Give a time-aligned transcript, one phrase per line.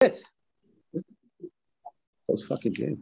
[0.00, 0.14] That
[2.28, 2.98] was fucking good.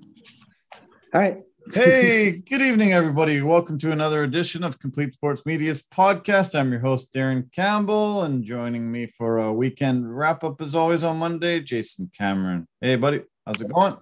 [1.13, 1.39] All right.
[1.73, 3.43] hey, good evening, everybody.
[3.43, 6.57] Welcome to another edition of Complete Sports Media's podcast.
[6.57, 11.03] I'm your host, Darren Campbell, and joining me for a weekend wrap up, as always,
[11.03, 12.69] on Monday, Jason Cameron.
[12.81, 13.97] Hey, buddy, how's it going?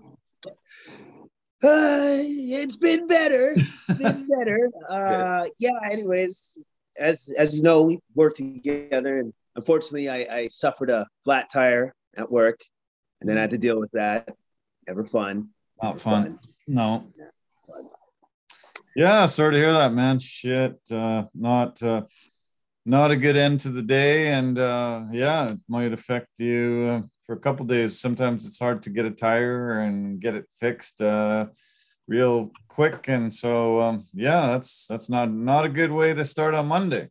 [0.44, 3.54] Uh, it's been better.
[3.56, 4.68] It's been better.
[4.86, 5.78] Uh, yeah.
[5.90, 6.58] Anyways,
[6.98, 11.94] as as you know, we worked together, and unfortunately, I, I suffered a flat tire
[12.18, 12.60] at work,
[13.22, 14.34] and then I had to deal with that.
[14.88, 15.50] Never fun.
[15.80, 16.38] Not Never fun.
[16.66, 17.06] No.
[17.16, 17.24] Yeah,
[17.64, 17.88] fun.
[18.96, 20.18] Yeah, sorry to hear that, man.
[20.18, 20.80] Shit.
[20.90, 22.02] Uh, not uh,
[22.84, 27.06] not a good end to the day, and uh, yeah, it might affect you uh,
[27.24, 28.00] for a couple days.
[28.00, 31.46] Sometimes it's hard to get a tire and get it fixed uh,
[32.08, 36.54] real quick, and so um, yeah, that's that's not not a good way to start
[36.54, 37.08] on Monday.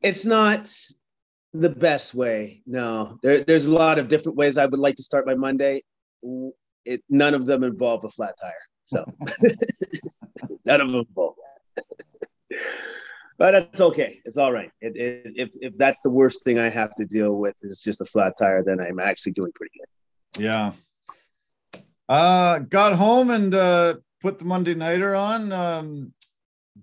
[0.00, 0.70] It's not
[1.60, 2.62] the best way.
[2.66, 5.82] No, there, there's a lot of different ways I would like to start my Monday.
[6.84, 8.52] It, none of them involve a flat tire.
[8.84, 9.04] So
[10.64, 11.34] none of them involve
[11.76, 12.58] that.
[13.38, 14.20] but that's okay.
[14.24, 14.70] It's all right.
[14.80, 18.00] It, it, if, if that's the worst thing I have to deal with is just
[18.00, 20.44] a flat tire, then I'm actually doing pretty good.
[20.44, 20.72] Yeah.
[22.08, 25.52] Uh, got home and uh, put the Monday nighter on.
[25.52, 26.12] Um,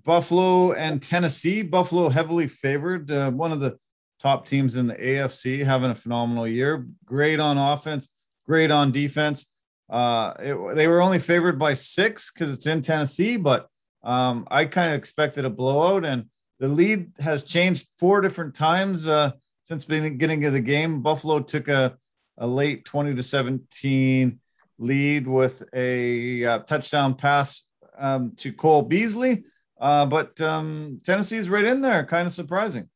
[0.04, 1.62] Buffalo and Tennessee.
[1.62, 3.10] Buffalo heavily favored.
[3.12, 3.78] Uh, one of the
[4.24, 6.88] top teams in the AFC, having a phenomenal year.
[7.04, 8.10] Great on offense,
[8.46, 9.54] great on defense.
[9.90, 13.68] Uh, it, they were only favored by six because it's in Tennessee, but
[14.02, 16.26] um, I kind of expected a blowout, and
[16.60, 21.02] the lead has changed four different times uh, since the beginning of the game.
[21.02, 21.98] Buffalo took a,
[22.38, 24.40] a late 20 to 17
[24.78, 29.44] lead with a uh, touchdown pass um, to Cole Beasley.
[29.80, 32.88] Uh, but um, Tennessee's right in there, kind of surprising.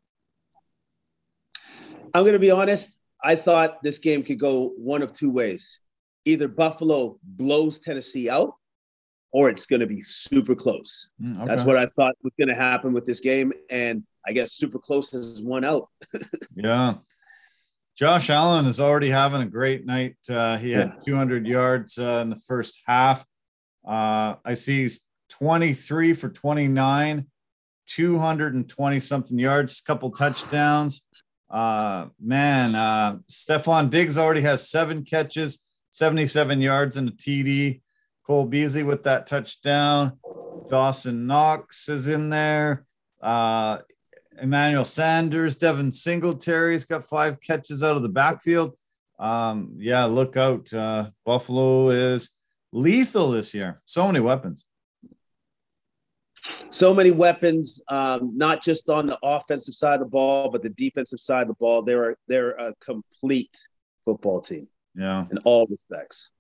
[2.14, 2.98] I'm going to be honest.
[3.24, 5.80] I thought this game could go one of two ways.
[6.26, 8.54] Either Buffalo blows Tennessee out,
[9.32, 11.10] or it's going to be super close.
[11.22, 13.52] Mm, That's what I thought was going to happen with this game.
[13.70, 15.90] And I guess super close is one out.
[16.56, 16.96] Yeah.
[17.96, 20.18] Josh Allen is already having a great night.
[20.30, 23.26] Uh, he had 200 yards uh, in the first half.
[23.88, 27.26] Uh, I see he's 23 for 29,
[27.88, 31.08] 220 something yards, a couple touchdowns.
[31.50, 37.82] Uh, man, uh, Stefon Diggs already has seven catches, 77 yards and a TD.
[38.26, 40.20] Cole Beasley with that touchdown.
[40.70, 42.86] Dawson Knox is in there.
[43.22, 43.80] Uh,
[44.40, 48.76] Emmanuel Sanders, Devin Singletary's got five catches out of the backfield.
[49.18, 50.72] Um, yeah, look out.
[50.72, 52.38] Uh, Buffalo is
[52.72, 53.82] lethal this year.
[53.86, 54.67] So many weapons.
[56.70, 60.70] So many weapons, um, not just on the offensive side of the ball, but the
[60.70, 61.82] defensive side of the ball.
[61.82, 63.58] They're they're a complete
[64.06, 65.26] football team Yeah.
[65.32, 66.32] in all respects.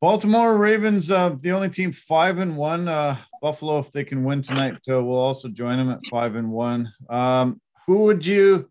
[0.00, 2.88] Baltimore Ravens, uh, the only team five and one.
[2.88, 6.50] Uh, Buffalo, if they can win tonight, uh, will also join them at five and
[6.50, 6.92] one.
[7.08, 8.70] Um, who would you,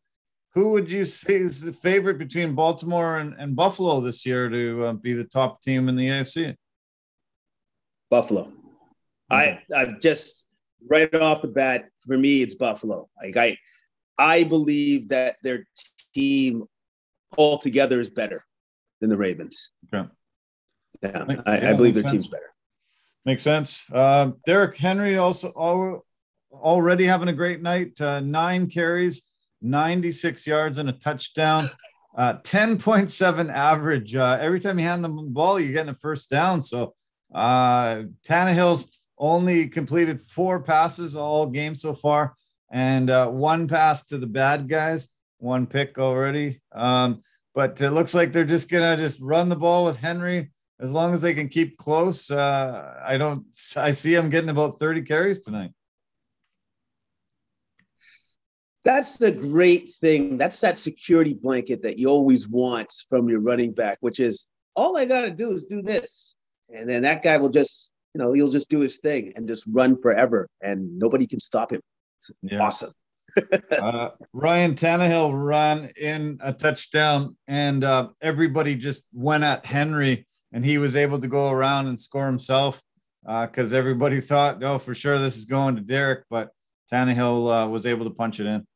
[0.54, 4.86] who would you say is the favorite between Baltimore and, and Buffalo this year to
[4.86, 6.56] uh, be the top team in the AFC?
[8.12, 8.52] Buffalo.
[9.30, 10.46] I I've just
[10.90, 13.10] right off the bat for me it's Buffalo.
[13.22, 13.58] Like I
[14.18, 15.66] I believe that their
[16.14, 16.64] team
[17.38, 18.42] altogether is better
[19.02, 19.72] than the Ravens.
[19.94, 20.08] Okay.
[21.02, 22.54] Yeah, Make- I, yeah, I believe their makes team's better.
[23.26, 23.86] Makes sense.
[23.92, 26.06] Um, Derrick Henry also al-
[26.52, 28.00] already having a great night.
[28.00, 29.30] Uh, nine carries,
[29.62, 31.64] 96 yards, and a touchdown.
[32.16, 34.16] Uh, 10.7 average.
[34.16, 36.62] Uh, every time you hand them the ball, you're getting a first down.
[36.62, 36.94] So
[37.34, 42.36] uh, Tannehill's only completed four passes all game so far,
[42.72, 46.62] and uh, one pass to the bad guys, one pick already.
[46.74, 47.22] Um,
[47.56, 51.14] but it looks like they're just gonna just run the ball with Henry as long
[51.14, 52.30] as they can keep close.
[52.30, 53.46] Uh, I don't.
[53.78, 55.72] I see him getting about 30 carries tonight.
[58.84, 60.38] That's the great thing.
[60.38, 64.98] That's that security blanket that you always want from your running back, which is all
[64.98, 66.36] I got to do is do this.
[66.74, 69.66] And then that guy will just, you know, he'll just do his thing and just
[69.72, 71.82] run forever and nobody can stop him.
[72.20, 72.62] It's Yeah.
[72.62, 72.92] awesome.
[73.82, 80.66] uh, Ryan Tannehill ran in a touchdown, and uh, everybody just went at Henry, and
[80.66, 82.82] he was able to go around and score himself
[83.24, 86.50] because everybody thought, oh, for sure this is going to Derrick, but
[86.92, 88.68] Tannehill uh, was able to punch it in.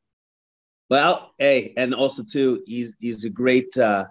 [0.88, 4.06] Well, hey, and also too, he's he's a great uh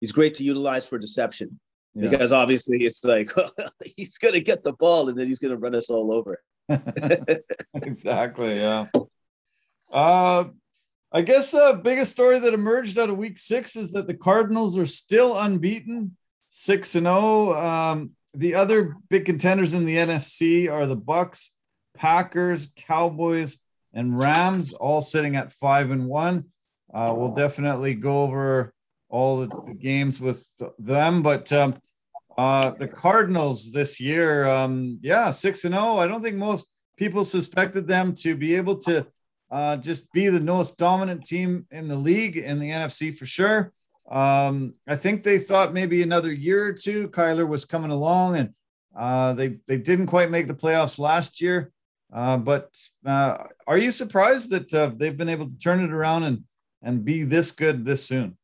[0.00, 1.60] he's great to utilize for deception
[1.94, 2.08] Yeah.
[2.08, 3.30] because obviously it's like
[3.96, 6.42] he's gonna get the ball and then he's gonna run us all over.
[7.74, 8.56] exactly.
[8.56, 8.86] Yeah.
[9.92, 10.44] Uh,
[11.12, 14.78] I guess the biggest story that emerged out of week six is that the Cardinals
[14.78, 16.16] are still unbeaten,
[16.48, 17.52] 6 and 0.
[17.52, 21.54] Um, the other big contenders in the NFC are the Bucks,
[21.94, 23.62] Packers, Cowboys,
[23.92, 26.44] and Rams, all sitting at 5 and 1.
[26.94, 28.72] Uh, we'll definitely go over
[29.12, 30.48] all the, the games with
[30.78, 31.74] them, but um,
[32.36, 35.98] uh, the Cardinals this year, um, yeah, 6 and 0.
[35.98, 36.66] I don't think most
[36.96, 39.06] people suspected them to be able to
[39.50, 43.72] uh, just be the most dominant team in the league in the NFC for sure.
[44.10, 48.54] Um, I think they thought maybe another year or two Kyler was coming along, and
[48.96, 51.70] uh, they they didn't quite make the playoffs last year.
[52.12, 52.74] Uh, but
[53.06, 56.44] uh, are you surprised that uh, they've been able to turn it around and
[56.82, 58.36] and be this good this soon?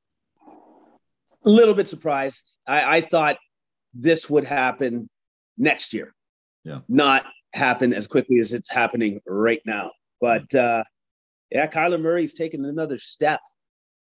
[1.44, 2.56] A little bit surprised.
[2.67, 3.37] I, I thought
[3.94, 5.08] this would happen
[5.56, 6.14] next year.
[6.64, 6.81] Yeah.
[6.88, 7.25] Not
[7.55, 9.93] happen as quickly as it's happening right now.
[10.20, 10.85] But uh,
[11.50, 13.40] yeah, Kyler Murray's taken another step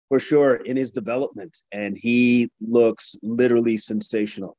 [0.10, 4.58] for sure in his development, and he looks literally sensational.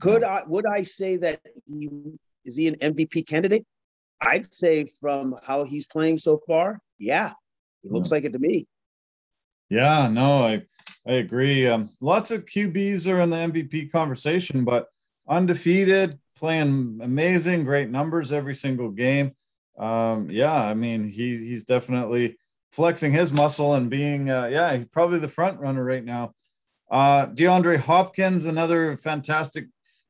[0.00, 1.88] Could I would I say that he
[2.44, 3.64] is he an MVP candidate?
[4.20, 7.32] I'd say from how he's playing so far, yeah,
[7.82, 8.16] he looks yeah.
[8.16, 8.66] like it to me.
[9.70, 10.62] Yeah, no, I
[11.06, 11.66] I agree.
[11.66, 14.88] Um, lots of QBs are in the MVP conversation, but
[15.28, 19.32] undefeated, playing amazing, great numbers every single game.
[19.78, 22.36] Um, yeah, I mean, he he's definitely
[22.70, 26.34] flexing his muscle and being, uh, yeah, probably the front runner right now.
[26.90, 29.66] Uh, DeAndre Hopkins, another fantastic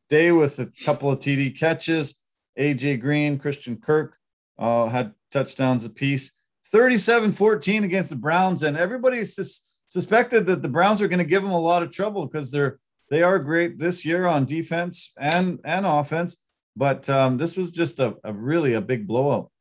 [0.08, 2.20] day with a couple of TD catches.
[2.58, 4.16] AJ Green, Christian Kirk
[4.58, 6.34] uh, had touchdowns apiece.
[6.70, 8.62] 37 14 against the Browns.
[8.62, 11.90] And everybody's sus- suspected that the Browns are going to give them a lot of
[11.90, 12.78] trouble because they're
[13.10, 16.36] they are great this year on defense and and offense.
[16.74, 19.52] But um, this was just a, a really a big blowout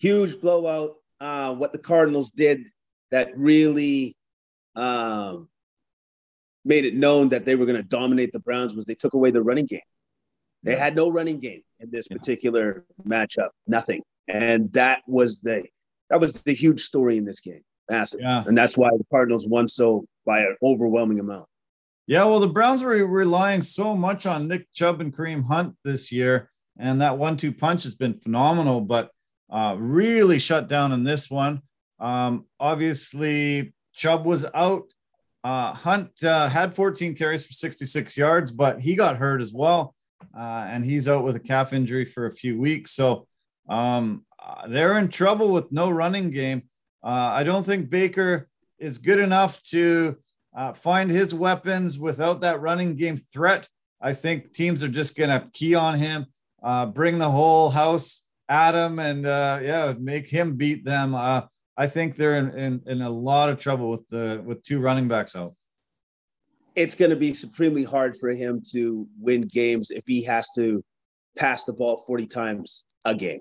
[0.00, 0.96] huge blowout.
[1.20, 2.64] Uh, what the Cardinals did
[3.10, 4.16] that really
[4.74, 5.48] um,
[6.64, 9.30] made it known that they were going to dominate the Browns was they took away
[9.30, 9.80] the running game.
[10.62, 15.64] They had no running game in this particular matchup, nothing, and that was the
[16.10, 18.44] that was the huge story in this game, massive, yeah.
[18.46, 21.46] and that's why the Cardinals won so by an overwhelming amount.
[22.06, 26.10] Yeah, well, the Browns were relying so much on Nick Chubb and Kareem Hunt this
[26.10, 28.80] year, and that one-two punch has been phenomenal.
[28.80, 29.10] But
[29.50, 31.62] uh, really shut down in this one.
[31.98, 34.84] Um, obviously, Chubb was out.
[35.42, 39.94] Uh, Hunt uh, had 14 carries for 66 yards, but he got hurt as well.
[40.36, 42.92] Uh, and he's out with a calf injury for a few weeks.
[42.92, 43.26] So
[43.68, 46.62] um, uh, they're in trouble with no running game.
[47.02, 48.48] Uh, I don't think Baker
[48.78, 50.16] is good enough to
[50.56, 53.68] uh, find his weapons without that running game threat.
[54.00, 56.26] I think teams are just going to key on him,
[56.92, 61.14] bring the whole house at him, and uh, yeah, make him beat them.
[61.14, 61.42] Uh,
[61.76, 65.08] I think they're in, in, in a lot of trouble with the with two running
[65.08, 65.54] backs out.
[66.74, 70.84] It's going to be supremely hard for him to win games if he has to
[71.38, 73.40] pass the ball 40 times a game.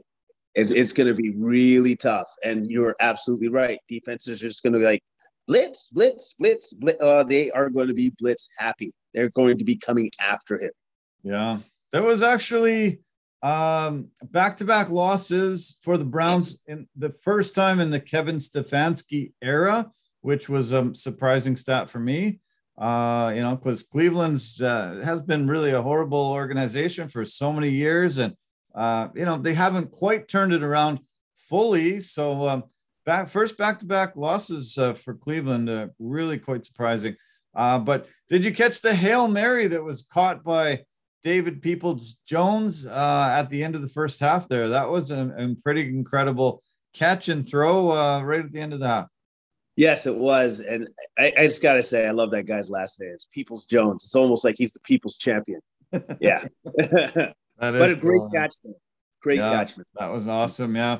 [0.60, 2.28] It's, it's going to be really tough.
[2.44, 3.80] And you're absolutely right.
[3.88, 5.04] Defenses are just going to be like,
[5.48, 7.02] blitz, blitz, blitz, blitz.
[7.02, 8.92] Uh, they are going to be blitz happy.
[9.14, 10.72] They're going to be coming after him.
[11.24, 11.60] Yeah.
[11.92, 13.00] That was actually
[13.42, 19.92] um, back-to-back losses for the Browns in the first time in the Kevin Stefanski era,
[20.22, 22.42] which was a surprising stat for me.
[22.78, 27.70] Uh, you know, because Cleveland's uh, has been really a horrible organization for so many
[27.70, 28.36] years, and
[28.80, 31.00] uh, you know they haven't quite turned it around
[31.50, 32.00] fully.
[32.00, 32.64] So um,
[33.06, 37.16] back first back-to-back losses uh, for Cleveland, uh, really quite surprising.
[37.54, 40.84] Uh, but did you catch the hail mary that was caught by
[41.24, 44.70] David Peoples Jones uh, at the end of the first half there.
[44.70, 48.80] That was a, a pretty incredible catch and throw uh, right at the end of
[48.80, 49.08] the half.
[49.76, 50.60] Yes, it was.
[50.60, 53.12] And I, I just got to say, I love that guy's last name.
[53.14, 54.04] It's Peoples Jones.
[54.04, 55.62] It's almost like he's the people's champion.
[56.20, 56.46] Yeah.
[57.60, 58.30] but a great cool.
[58.32, 58.54] catch.
[59.22, 59.74] Great yeah, catch.
[59.98, 60.76] That was awesome.
[60.76, 61.00] Yeah.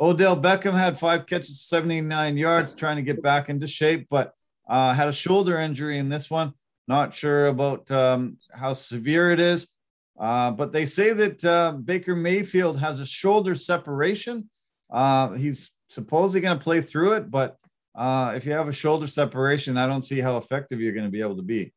[0.00, 4.34] Odell Beckham had five catches, 79 yards, trying to get back into shape, but
[4.68, 6.54] uh, had a shoulder injury in this one.
[6.88, 9.76] Not sure about um, how severe it is,
[10.18, 14.50] uh, but they say that uh, Baker Mayfield has a shoulder separation.
[14.90, 17.56] Uh, he's supposedly going to play through it, but
[17.94, 21.12] uh, if you have a shoulder separation, I don't see how effective you're going to
[21.12, 21.72] be able to be.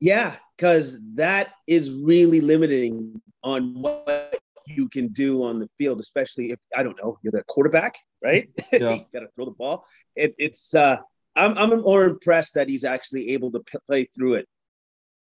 [0.00, 6.50] Yeah, because that is really limiting on what you can do on the field, especially
[6.50, 8.48] if I don't know you're the quarterback, right?
[8.72, 8.94] Yeah.
[8.94, 9.86] you got to throw the ball.
[10.14, 10.98] It, it's uh,
[11.34, 14.48] I'm I'm more impressed that he's actually able to play through it.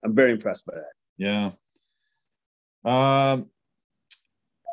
[0.04, 0.92] I'm very impressed by that.
[1.18, 1.50] Yeah.
[2.84, 3.46] Um,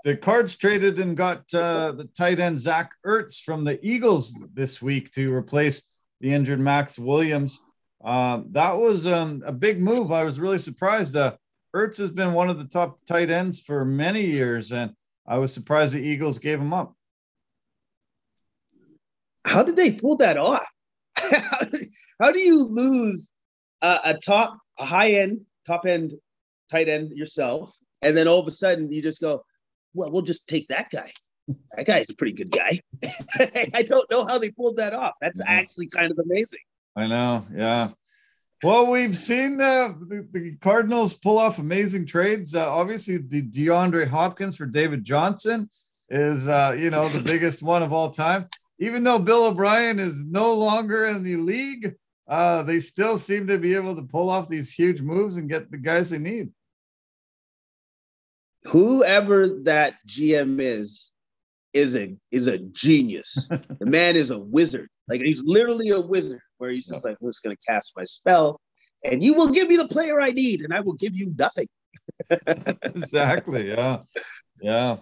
[0.03, 4.81] the Cards traded and got uh, the tight end Zach Ertz from the Eagles this
[4.81, 5.83] week to replace
[6.21, 7.59] the injured Maxx Williams.
[8.03, 10.11] Uh, that was um, a big move.
[10.11, 11.15] I was really surprised.
[11.15, 11.35] Uh,
[11.75, 14.93] Ertz has been one of the top tight ends for many years, and
[15.27, 16.95] I was surprised the Eagles gave him up.
[19.45, 20.65] How did they pull that off?
[22.21, 23.31] How do you lose
[23.81, 26.13] a, a top, a high end, top end
[26.71, 29.43] tight end yourself, and then all of a sudden you just go,
[29.93, 31.11] well, we'll just take that guy.
[31.73, 32.79] That guy's a pretty good guy.
[33.73, 35.13] I don't know how they pulled that off.
[35.19, 36.59] That's actually kind of amazing.
[36.99, 37.45] I know.
[37.53, 37.89] Yeah.
[38.63, 42.55] Well, we've seen uh, the, the, Cardinals pull off amazing trades.
[42.55, 45.69] Uh, obviously, the DeAndre Hopkins for David Johnson
[46.09, 48.49] is, uh, you know, the biggest one of all time.
[48.79, 51.95] Even though Bill O'Brien is no longer in the league,
[52.27, 55.71] uh, they still seem to be able to pull off these huge moves and get
[55.71, 56.51] the guys they need
[58.65, 61.13] whoever that GM is
[61.73, 63.47] is a is a genius.
[63.79, 64.89] the man is a wizard.
[65.09, 68.61] Like he's literally a wizard where he's just like, I'm just gonna cast my spell
[69.03, 71.67] and you will give me the player I need, and I will give you nothing.
[72.83, 73.69] exactly.
[73.69, 74.01] Yeah.
[74.61, 74.97] Yeah.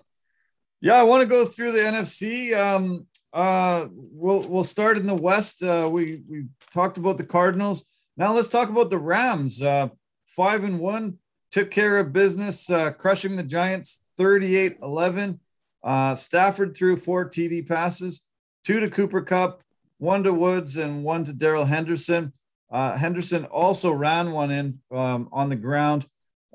[0.82, 0.96] Yeah.
[0.96, 2.58] I want to go through the NFC.
[2.58, 5.64] Um, uh, we'll we'll start in the West.
[5.64, 7.90] Uh, we we talked about the Cardinals.
[8.16, 9.62] Now let's talk about the Rams.
[9.62, 9.90] Uh,
[10.28, 11.18] five and one
[11.52, 15.40] took care of business, uh, crushing the Giants 38 11.
[15.84, 18.28] Uh, Stafford threw four TD passes,
[18.64, 19.62] two to Cooper Kupp,
[19.98, 22.34] one to Woods, and one to Darrell Henderson.
[22.72, 26.06] Uh, Henderson also ran one in um, on the ground.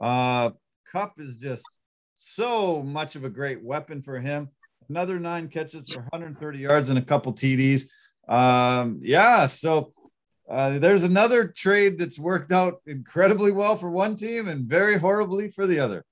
[0.00, 0.50] Uh,
[0.90, 1.78] Kupp is just
[2.14, 4.50] so much of a great weapon for him.
[4.88, 7.88] Another nine catches for 130 yards and a couple TDs.
[8.28, 9.92] Um, yeah, so
[10.50, 15.49] uh, there's another trade that's worked out incredibly well for one team and very horribly
[15.49, 16.04] for the other.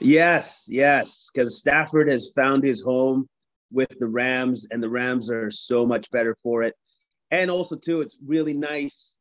[0.00, 3.26] Yes, yes, because Stafford has found his home
[3.72, 6.74] with the Rams, and the Rams are so much better for it.
[7.30, 9.16] And also, too, it's really nice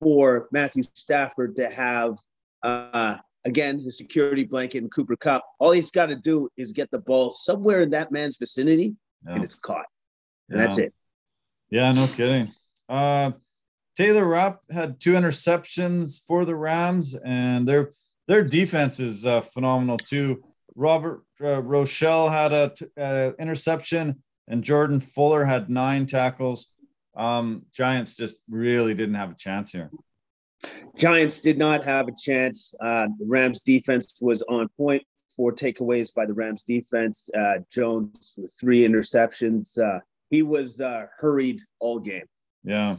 [0.00, 2.18] for Matthew Stafford to have,
[2.62, 5.44] uh, again, his security blanket and Cooper Kupp.
[5.58, 9.34] All he's got to do is get the ball somewhere in that man's vicinity, yeah.
[9.34, 9.86] and it's caught.
[10.50, 10.64] And yeah.
[10.64, 10.94] that's it.
[11.70, 12.52] Yeah, no kidding.
[12.88, 13.32] Uh,
[13.96, 17.92] Taylor Rapp had two interceptions for the Rams, and their
[18.28, 20.44] their defense is uh, phenomenal too.
[20.76, 26.74] Robert uh, Rochell had a t- uh, interception, and Jordan Fuller had nine tackles.
[27.16, 29.90] Um, Giants just really didn't have a chance here.
[30.96, 32.74] Giants did not have a chance.
[32.80, 35.02] Uh, the Rams defense was on point.
[35.36, 37.30] Four takeaways by the Rams defense.
[37.36, 39.78] Uh, Jones with three interceptions.
[39.78, 42.26] Uh, he was uh, hurried all game.
[42.62, 42.96] Yeah.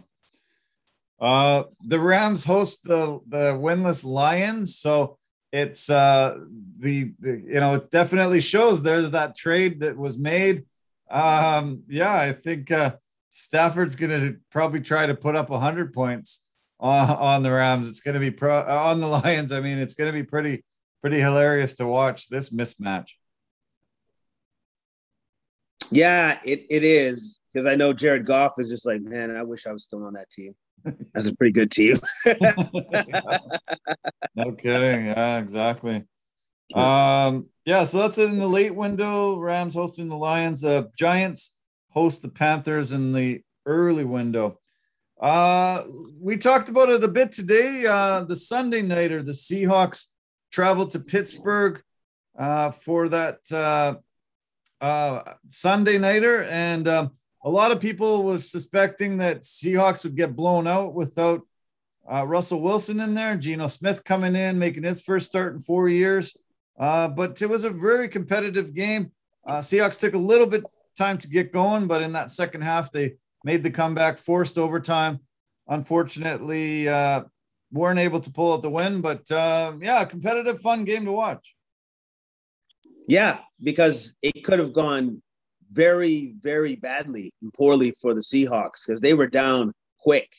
[1.20, 5.19] Uh, the Rams host the the winless Lions, so
[5.52, 6.38] it's uh,
[6.78, 10.66] the, the you know it definitely shows there's that trade that was made.
[11.10, 12.96] Um, yeah, I think uh,
[13.30, 16.46] Stafford's going to probably try to put up 100 points
[16.80, 17.90] on, on the Rams.
[17.90, 19.52] It's going to be pro on the Lions.
[19.52, 20.64] I mean, it's going to be pretty
[21.02, 23.10] pretty hilarious to watch this mismatch.
[25.92, 29.66] Yeah, it, it is because I know Jared Goff is just like, man, I wish
[29.66, 30.54] I was still on that team.
[31.14, 31.98] That's a pretty good team.
[34.36, 35.06] no kidding.
[35.08, 36.04] Yeah, exactly.
[36.74, 39.40] Um, yeah, so that's it in the late window.
[39.40, 40.64] Rams hosting the Lions.
[40.64, 41.56] Uh, Giants
[41.90, 44.60] host the Panthers in the early window.
[45.20, 45.84] Uh,
[46.20, 47.86] we talked about it a bit today.
[47.86, 50.06] Uh, the Sunday nighter, the Seahawks
[50.52, 51.82] traveled to Pittsburgh
[52.38, 53.96] uh, for that uh,
[54.82, 57.12] uh, Sunday nighter, and um,
[57.44, 61.42] a lot of people were suspecting that Seahawks would get blown out without
[62.12, 63.38] uh, Russell Wilson in there.
[63.38, 66.36] Geno Smith coming in, making his first start in four years.
[66.78, 69.12] Uh, but it was a very competitive game.
[69.46, 70.64] Uh, Seahawks took a little bit
[70.98, 75.20] time to get going, but in that second half, they made the comeback, forced overtime.
[75.68, 77.24] Unfortunately, uh,
[77.72, 79.02] weren't able to pull out the win.
[79.02, 81.56] But uh, yeah, competitive, fun game to watch.
[83.08, 85.22] Yeah, because it could have gone
[85.72, 90.30] very, very badly and poorly for the Seahawks because they were down quick.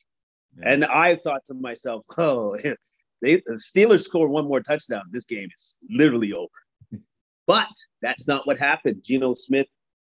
[0.59, 0.73] Yeah.
[0.73, 2.77] And I thought to myself, oh, if
[3.23, 6.49] they, the Steelers score one more touchdown, this game is literally over.
[7.47, 7.69] but
[8.03, 9.03] that's not what happened.
[9.05, 9.69] Geno Smith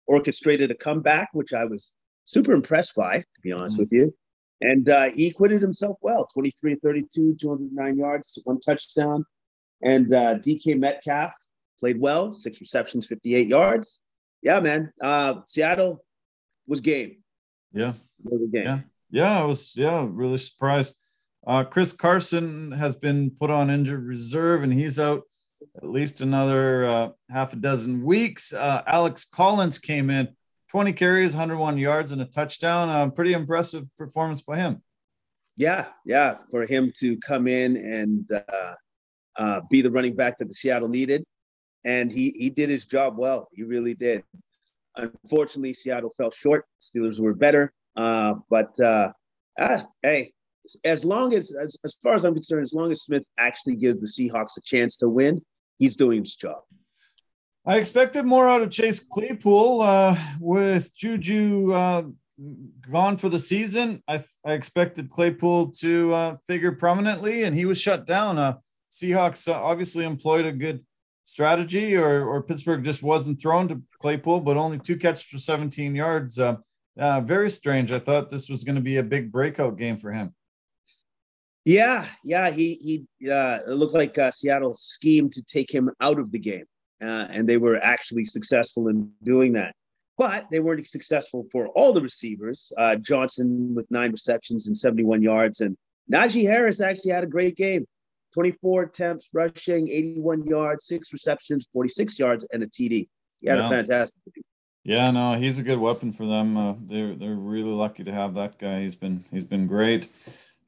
[0.05, 1.93] orchestrated a comeback, which I was
[2.25, 3.83] super impressed by, to be honest mm-hmm.
[3.83, 4.13] with you.
[4.62, 9.24] And uh, he acquitted himself well 23 32, 209 yards, one touchdown.
[9.83, 11.31] And uh, DK Metcalf
[11.79, 14.00] played well, six receptions, 58 yards.
[14.41, 14.91] Yeah, man.
[15.01, 16.03] Uh, Seattle
[16.67, 17.17] was game.
[17.74, 17.94] Yeah.
[18.24, 18.63] Was game.
[18.63, 18.79] Yeah.
[19.10, 20.96] Yeah, I was yeah really surprised.
[21.46, 25.24] Uh, Chris Carson has been put on injured reserve and he's out
[25.77, 28.53] at least another uh, half a dozen weeks.
[28.53, 30.27] Uh, Alex Collins came in,
[30.70, 32.89] 20 carries, 101 yards, and a touchdown.
[32.89, 34.82] Uh, pretty impressive performance by him.
[35.56, 38.74] Yeah, yeah, for him to come in and uh,
[39.38, 41.24] uh, be the running back that the Seattle needed,
[41.86, 43.48] and he he did his job well.
[43.51, 44.24] He really did.
[44.96, 46.65] Unfortunately, Seattle fell short.
[46.81, 49.12] Steelers were better, uh, but uh,
[49.60, 50.31] ah, hey,
[50.84, 54.01] as long as, as as far as I'm concerned, as long as Smith actually gives
[54.01, 55.41] the Seahawks a chance to win,
[55.77, 56.60] he's doing his job.
[57.65, 62.03] I expected more out of Chase Claypool uh, with Juju uh,
[62.89, 64.01] gone for the season.
[64.07, 68.38] I, I expected Claypool to uh, figure prominently, and he was shut down.
[68.38, 68.57] Uh,
[68.91, 70.86] Seahawks uh, obviously employed a good
[71.27, 75.93] strategy, or, or Pittsburgh just wasn't thrown to Claypool, but only two catches for 17
[75.93, 76.39] yards.
[76.39, 76.55] Uh,
[76.98, 77.91] uh, very strange.
[77.91, 80.34] I thought this was going to be a big breakout game for him.
[81.65, 83.29] Yeah, yeah, he he.
[83.29, 86.63] Uh, it looked like uh, Seattle schemed to take him out of the game,
[87.01, 89.75] uh, and they were actually successful in doing that
[90.17, 92.74] but they weren't successful for all the receivers.
[92.75, 95.77] Uh, Johnson with nine receptions and 71 yards, and
[96.12, 97.86] Najee Harris actually had a great game
[98.38, 103.08] 24 attempts rushing, 81 yards, six receptions, 46 yards, and a TD.
[103.39, 103.65] He had yeah.
[103.65, 104.44] a fantastic game.
[104.84, 106.56] Yeah, no, he's a good weapon for them.
[106.56, 108.82] Uh, they're they're really lucky to have that guy.
[108.82, 110.08] He's been he's been great.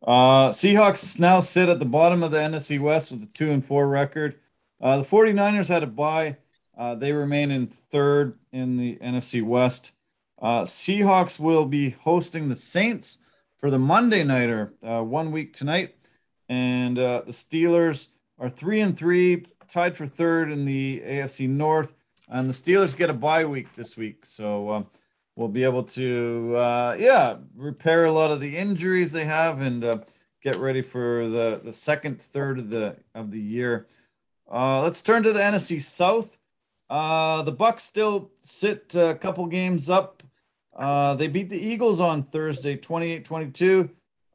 [0.06, 3.64] Uh, Seahawks now sit at the bottom of the NFC West with a two and
[3.64, 4.36] four record.
[4.82, 6.38] Uh, the 49ers had a bye
[6.80, 9.92] uh, they remain in third in the NFC West.
[10.42, 13.18] Uh, Seahawks will be hosting the Saints
[13.58, 15.96] for the Monday nighter uh, one week tonight,
[16.50, 21.94] and uh, the Steelers are three and three, tied for third in the AFC North,
[22.28, 24.88] and the Steelers get a bye week this week, so um,
[25.36, 29.84] we'll be able to uh, yeah repair a lot of the injuries they have and
[29.84, 30.00] uh,
[30.44, 33.88] get ready for the the second third of the of the year.
[34.52, 36.40] let's turn to the NFC South.
[36.90, 40.24] Uh, the Bucks still sit a couple games up.
[40.76, 43.90] Uh, they beat the Eagles on Thursday, 28-22.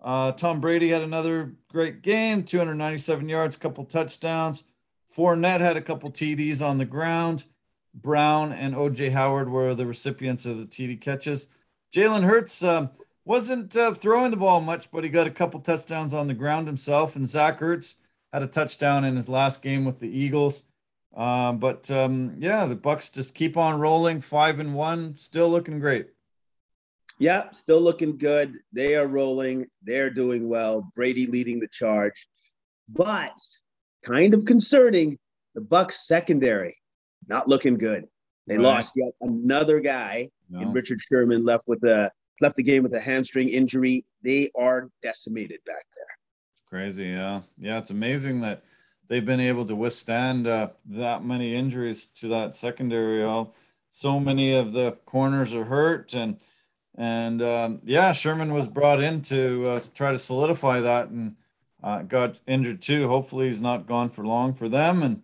[0.05, 4.65] Uh, Tom Brady had another great game, 297 yards, a couple touchdowns.
[5.17, 7.45] Fournette had a couple TDs on the ground.
[7.95, 11.49] Brown and OJ Howard were the recipients of the TD catches.
[11.95, 12.91] Jalen Hurts um,
[13.25, 16.67] wasn't uh, throwing the ball much, but he got a couple touchdowns on the ground
[16.67, 17.17] himself.
[17.17, 17.95] And Zach Ertz
[18.31, 20.65] had a touchdown in his last game with the Eagles.
[21.17, 25.79] Um, but um, yeah, the Bucks just keep on rolling, five and one, still looking
[25.79, 26.14] great.
[27.19, 28.59] Yeah, still looking good.
[28.73, 29.67] They are rolling.
[29.83, 30.91] They're doing well.
[30.97, 32.27] Brady leading the charge,
[32.89, 33.33] but
[34.05, 35.19] kind of concerning.
[35.55, 36.77] The Bucks secondary
[37.29, 38.07] not looking good.
[38.47, 38.63] They right.
[38.63, 40.61] lost yet another guy, no.
[40.61, 44.05] and Richard Sherman left with a left the game with a hamstring injury.
[44.23, 46.07] They are decimated back there.
[46.53, 47.79] It's crazy, yeah, yeah.
[47.79, 48.63] It's amazing that
[49.09, 53.23] they've been able to withstand uh, that many injuries to that secondary.
[53.23, 53.55] All
[53.91, 56.39] so many of the corners are hurt, and
[56.97, 61.37] and um, yeah, Sherman was brought in to uh, try to solidify that, and
[61.83, 63.09] uh, got injured too.
[63.09, 65.03] Hopefully, he's not gone for long for them.
[65.03, 65.23] And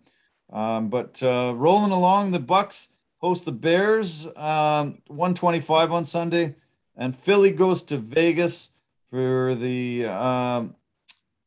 [0.51, 6.55] um, but uh, rolling along, the Bucks host the Bears, um, 125 on Sunday,
[6.95, 8.73] and Philly goes to Vegas
[9.09, 10.75] for the um,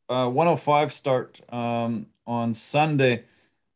[0.08, 3.24] uh, 105 start um, on Sunday.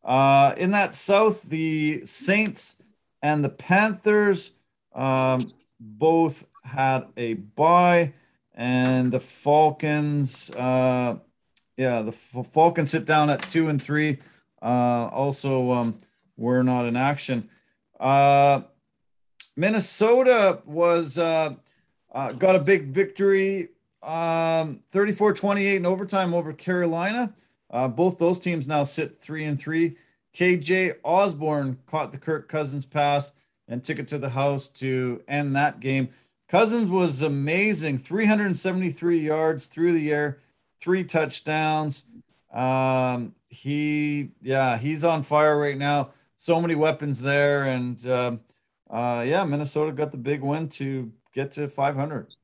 [0.04, 2.82] Uh, in that South, the Saints
[3.22, 4.52] and the Panthers
[4.94, 8.12] um, both had a bye,
[8.54, 11.16] and the Falcons, uh,
[11.76, 14.18] yeah, the Falcons sit down at two and three.
[14.60, 16.00] Uh, also, um,
[16.38, 17.50] were not in action.
[18.00, 18.62] Uh,
[19.56, 21.54] Minnesota was uh,
[22.12, 23.70] uh, got a big victory,
[24.02, 27.34] um, 34-28 in overtime over Carolina.
[27.70, 29.96] Uh, both those teams now sit three and three.
[30.34, 33.32] KJ Osborne caught the Kirk Cousins pass
[33.68, 36.08] and took it to the house to end that game.
[36.48, 40.38] Cousins was amazing 373 yards through the air,
[40.80, 42.04] three touchdowns.
[42.52, 46.10] Um, he, yeah, he's on fire right now.
[46.36, 47.64] So many weapons there.
[47.64, 48.40] And um,
[48.88, 52.34] uh, yeah, Minnesota got the big win to get to 500.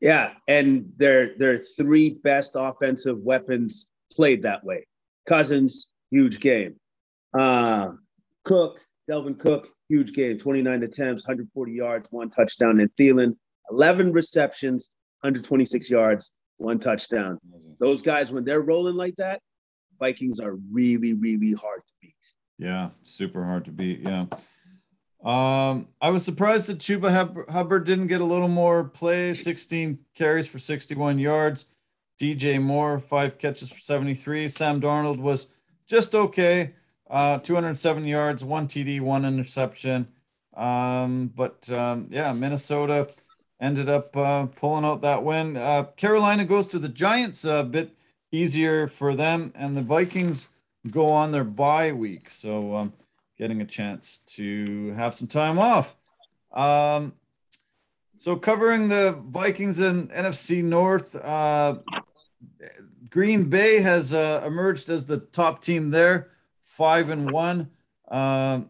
[0.00, 0.34] Yeah.
[0.46, 4.86] And their, their three best offensive weapons played that way.
[5.26, 6.76] Cousins, huge game.
[7.32, 7.92] Uh,
[8.44, 10.38] Cook, Dalvin Cook, huge game.
[10.38, 12.80] 29 attempts, 140 yards, one touchdown.
[12.80, 13.36] And Thielen,
[13.70, 17.38] 11 receptions, 126 yards, one touchdown.
[17.78, 19.40] Those guys, when they're rolling like that,
[19.98, 22.14] Vikings are really, really hard to beat.
[22.58, 24.00] Yeah, super hard to beat.
[24.00, 24.26] Yeah.
[25.24, 30.46] Um, I was surprised that Chuba Hubbard didn't get a little more play, 16 carries
[30.46, 31.66] for 61 yards.
[32.20, 34.48] DJ Moore, five catches for 73.
[34.48, 35.52] Sam Darnold was
[35.86, 36.74] just okay.
[37.08, 40.08] Uh, 207 yards, one TD, one interception.
[40.56, 43.08] Um, but um, yeah, Minnesota
[43.60, 45.56] ended up uh, pulling out that win.
[45.56, 47.94] Uh, Carolina goes to the Giants a bit
[48.32, 50.56] easier for them, and the Vikings
[50.90, 52.30] go on their bye week.
[52.30, 52.92] So um,
[53.38, 55.96] getting a chance to have some time off.
[56.52, 57.12] Um,
[58.16, 61.76] so covering the Vikings and NFC North, uh,
[63.10, 66.30] Green Bay has uh, emerged as the top team there,
[66.76, 67.70] five and one.
[68.06, 68.60] Uh,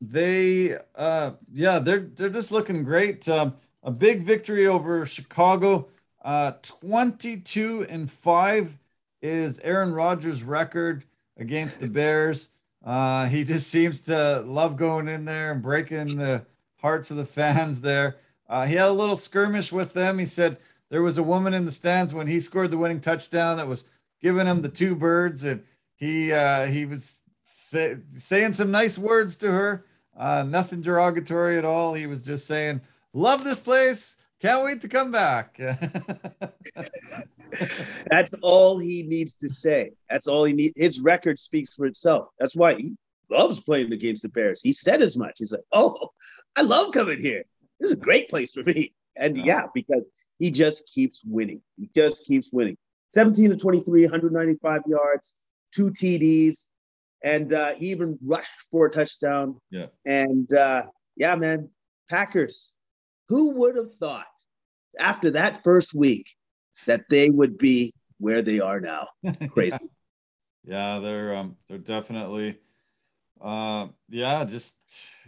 [0.00, 3.28] they, uh, yeah, they're they're just looking great.
[3.28, 5.88] Um, a big victory over Chicago,
[6.24, 8.78] uh, twenty-two and five
[9.20, 11.04] is Aaron Rodgers' record
[11.36, 12.50] against the Bears.
[12.84, 16.46] Uh, he just seems to love going in there and breaking the
[16.80, 18.16] hearts of the fans there.
[18.48, 20.18] Uh, he had a little skirmish with them.
[20.18, 20.56] He said
[20.88, 23.88] there was a woman in the stands when he scored the winning touchdown that was
[24.22, 25.62] giving him the two birds, and
[25.96, 29.84] he uh, he was say, saying some nice words to her.
[30.16, 31.94] Uh, nothing derogatory at all.
[31.94, 32.80] He was just saying,
[33.12, 34.16] "Love this place.
[34.40, 35.56] Can't wait to come back."
[38.10, 39.92] That's all he needs to say.
[40.08, 40.74] That's all he needs.
[40.76, 42.28] His record speaks for itself.
[42.38, 42.96] That's why he
[43.30, 44.60] loves playing against the Bears.
[44.62, 45.38] He said as much.
[45.38, 46.10] He's like, "Oh,
[46.56, 47.44] I love coming here.
[47.78, 50.06] This is a great place for me." And yeah, because
[50.38, 51.60] he just keeps winning.
[51.76, 52.76] He just keeps winning.
[53.10, 55.34] 17 to 23, 195 yards,
[55.74, 56.66] two TDs,
[57.22, 59.56] and uh, he even rushed for a touchdown.
[59.70, 59.86] Yeah.
[60.06, 60.84] And uh,
[61.16, 61.68] yeah, man,
[62.08, 62.72] Packers.
[63.28, 64.26] Who would have thought
[64.98, 66.28] after that first week
[66.86, 69.08] that they would be where they are now?
[69.50, 69.76] Crazy.
[70.64, 72.58] yeah, they're um, they're definitely
[73.40, 74.78] uh, yeah, just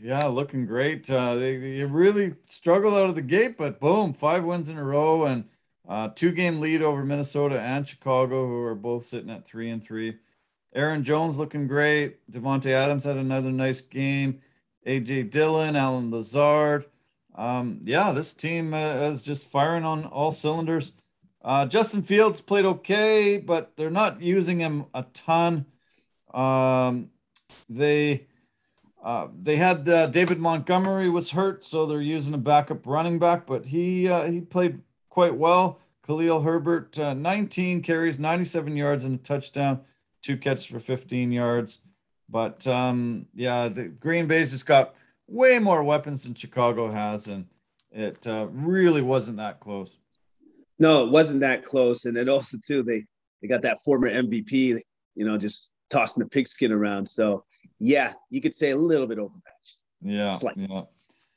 [0.00, 1.09] yeah, looking great.
[1.09, 4.85] Uh, they, they really struggled out of the gate, but boom, five wins in a
[4.85, 5.44] row and
[5.88, 9.83] uh, two game lead over Minnesota and Chicago, who are both sitting at three and
[9.83, 10.18] three.
[10.74, 12.30] Aaron Jones looking great.
[12.30, 14.40] Davante Adams had another nice game.
[14.87, 16.87] AJ Dillon, Allen Lazard.
[17.35, 20.92] Um, yeah, this team uh, is just firing on all cylinders.
[21.42, 25.66] Uh, Justin Fields played okay, but they're not using him a ton.
[26.32, 27.11] Um,
[27.68, 28.26] they
[29.02, 33.46] uh, they had uh, David Montgomery was hurt, so they're using a backup running back,
[33.46, 35.80] but he uh, he played quite well.
[36.06, 39.82] Khalil Herbert, uh, 19 carries, 97 yards, and a touchdown,
[40.22, 41.82] two catches for 15 yards.
[42.28, 44.94] But um, yeah, the Green Bay's just got
[45.26, 47.46] way more weapons than Chicago has, and
[47.90, 49.98] it uh, really wasn't that close.
[50.78, 53.04] No, it wasn't that close, and then also too they
[53.42, 54.80] they got that former MVP,
[55.14, 57.06] you know, just tossing the pigskin around.
[57.06, 57.44] So
[57.78, 59.76] yeah, you could say a little bit overmatched.
[60.00, 60.82] Yeah, yeah.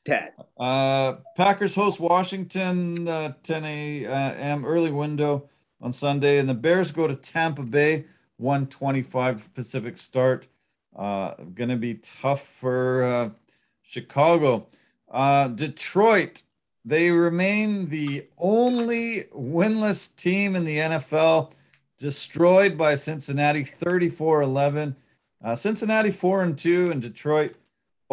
[0.06, 0.32] Tad.
[0.56, 4.64] Uh, Packers host Washington uh, 10 a.m.
[4.64, 5.48] early window
[5.80, 8.06] on Sunday, and the Bears go to Tampa Bay
[8.38, 10.48] 125 Pacific start.
[10.94, 13.30] Uh, going to be tough for uh,
[13.82, 14.66] Chicago.
[15.10, 16.42] Uh, Detroit,
[16.84, 21.52] they remain the only winless team in the NFL,
[21.98, 24.96] destroyed by Cincinnati 34 11.
[25.44, 27.54] Uh, Cincinnati 4 and 2, and Detroit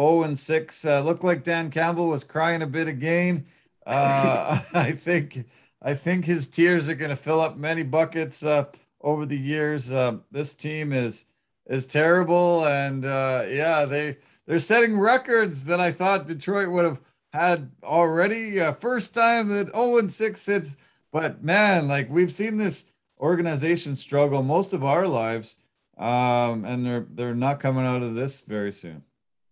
[0.00, 0.84] 0 and 6.
[0.84, 3.46] Uh, looked like Dan Campbell was crying a bit again.
[3.86, 5.46] Uh, I think
[5.82, 8.66] I think his tears are going to fill up many buckets uh,
[9.04, 9.92] over the years.
[9.92, 11.26] Uh, this team is
[11.66, 17.00] is terrible, and uh, yeah, they they're setting records that I thought Detroit would have
[17.32, 18.60] had already.
[18.60, 20.76] Uh, first time that 0 and 6 hits,
[21.12, 22.88] but man, like we've seen this
[23.20, 25.56] organization struggle most of our lives,
[25.98, 29.02] um, and they're they're not coming out of this very soon.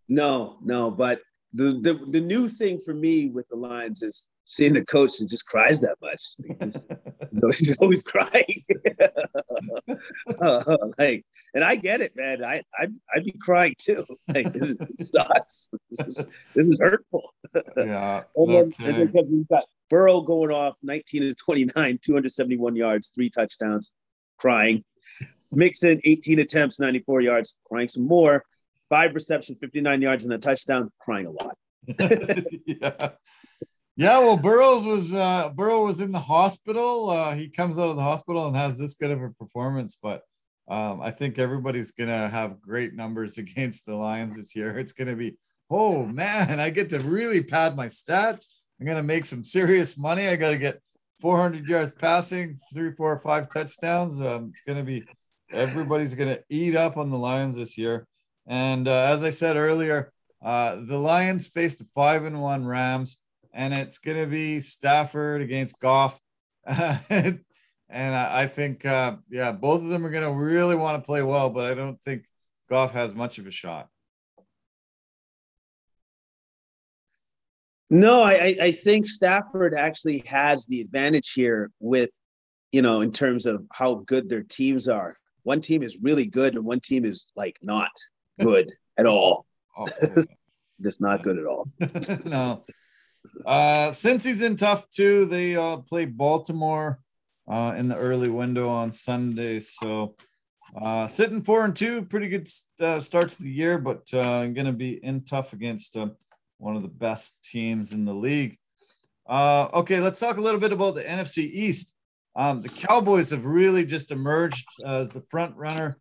[0.08, 1.22] No, no, but
[1.54, 5.28] the, the the new thing for me with the Lions is seeing a coach that
[5.28, 6.34] just cries that much
[7.32, 8.62] because he's always crying.
[10.40, 11.24] uh, like,
[11.54, 12.44] and I get it, man.
[12.44, 14.04] I I'd, I'd be crying too.
[14.34, 15.68] Like, this, is, sucks.
[15.90, 17.30] This is, this is hurtful.
[17.76, 18.22] Yeah.
[18.36, 18.84] and then, okay.
[18.84, 23.92] and then because we've got Burrow going off 19 to 29, 271 yards, three touchdowns,
[24.38, 24.84] crying.
[25.52, 28.42] Mixon 18 attempts, 94 yards, crying some more
[28.88, 31.56] five reception, 59 yards, and a touchdown, crying a lot.
[32.66, 33.10] yeah.
[33.96, 37.10] Yeah, well, Burrows was uh Burrow was in the hospital.
[37.10, 40.22] Uh he comes out of the hospital and has this good of a performance, but
[40.68, 44.78] um I think everybody's gonna have great numbers against the Lions this year.
[44.78, 45.36] It's gonna be,
[45.70, 48.46] oh man, I get to really pad my stats.
[48.80, 50.26] I'm gonna make some serious money.
[50.28, 50.80] I gotta get
[51.20, 54.20] 400 yards passing, three, four, five touchdowns.
[54.20, 55.04] Um, it's gonna be
[55.52, 58.06] everybody's gonna eat up on the Lions this year.
[58.46, 63.21] And uh, as I said earlier, uh, the Lions faced the five and one Rams,
[63.52, 66.20] and it's going to be Stafford against Goff.
[66.66, 67.40] and
[67.90, 71.50] I think uh, yeah, both of them are going to really want to play well,
[71.50, 72.24] but I don't think
[72.70, 73.88] Goff has much of a shot.
[77.90, 82.08] No, I, I think Stafford actually has the advantage here with,
[82.72, 85.14] you know, in terms of how good their teams are.
[85.42, 87.90] One team is really good and one team is like not
[88.40, 89.44] good at all.
[89.76, 89.84] Oh,
[90.82, 91.68] Just not good at all.
[92.24, 92.64] no.
[93.46, 97.00] Uh, Cincy's in tough too, they uh, play Baltimore
[97.48, 99.60] uh, in the early window on Sunday.
[99.60, 100.16] So
[100.80, 102.48] uh, sitting four and two, pretty good
[102.80, 106.08] uh, start to the year, but uh, going to be in tough against uh,
[106.58, 108.58] one of the best teams in the league.
[109.28, 111.94] Uh, okay, let's talk a little bit about the NFC East.
[112.34, 115.96] Um, the Cowboys have really just emerged as the front runner.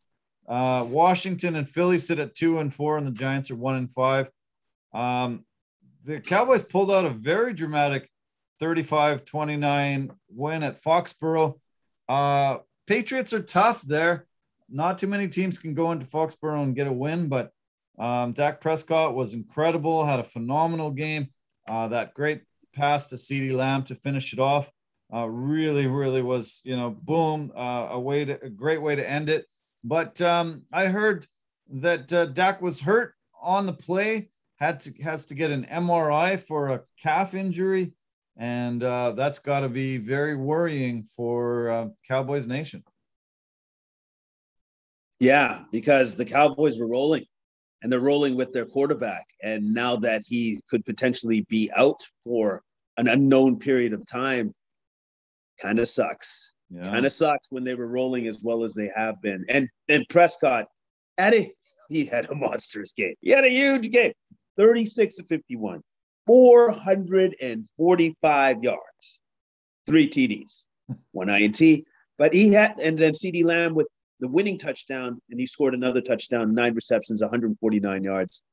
[0.47, 3.91] Uh, Washington and Philly sit at two and four, and the Giants are one and
[3.91, 4.29] five.
[4.93, 5.45] Um,
[6.03, 8.09] the Cowboys pulled out a very dramatic
[8.59, 11.59] 35 29 win at Foxborough.
[12.07, 14.27] Uh, Patriots are tough there.
[14.69, 17.51] Not too many teams can go into Foxborough and get a win, but
[17.99, 21.29] um, Dak Prescott was incredible, had a phenomenal game.
[21.67, 22.41] Uh, that great
[22.73, 24.71] pass to CeeDee Lamb to finish it off
[25.13, 29.09] uh, really, really was, you know, boom, uh, a way to a great way to
[29.09, 29.45] end it.
[29.83, 31.25] But um, I heard
[31.73, 34.29] that uh, Dak was hurt on the play,
[34.61, 37.93] had to has to get an MRI for a calf injury,
[38.37, 42.83] and uh, that's got to be very worrying for uh, Cowboys Nation.
[45.19, 47.25] Yeah, because the Cowboys were rolling
[47.81, 49.25] and they're rolling with their quarterback.
[49.43, 52.61] And now that he could potentially be out for
[52.97, 54.53] an unknown period of time,
[55.59, 56.53] kind of sucks.
[56.69, 56.89] Yeah.
[56.89, 59.43] Kind of sucks when they were rolling as well as they have been.
[59.49, 60.67] And and Prescott,
[61.17, 61.51] it,
[61.89, 63.15] he had a monstrous game.
[63.21, 64.13] He had a huge game,
[64.57, 65.81] 36 to 51,
[66.27, 69.19] 445 yards,
[69.85, 70.65] three TDs,
[71.11, 71.61] one INT.
[72.17, 73.87] But he had, and then CeeDee Lamb with
[74.19, 78.43] the winning touchdown, and he scored another touchdown, nine receptions, 149 yards.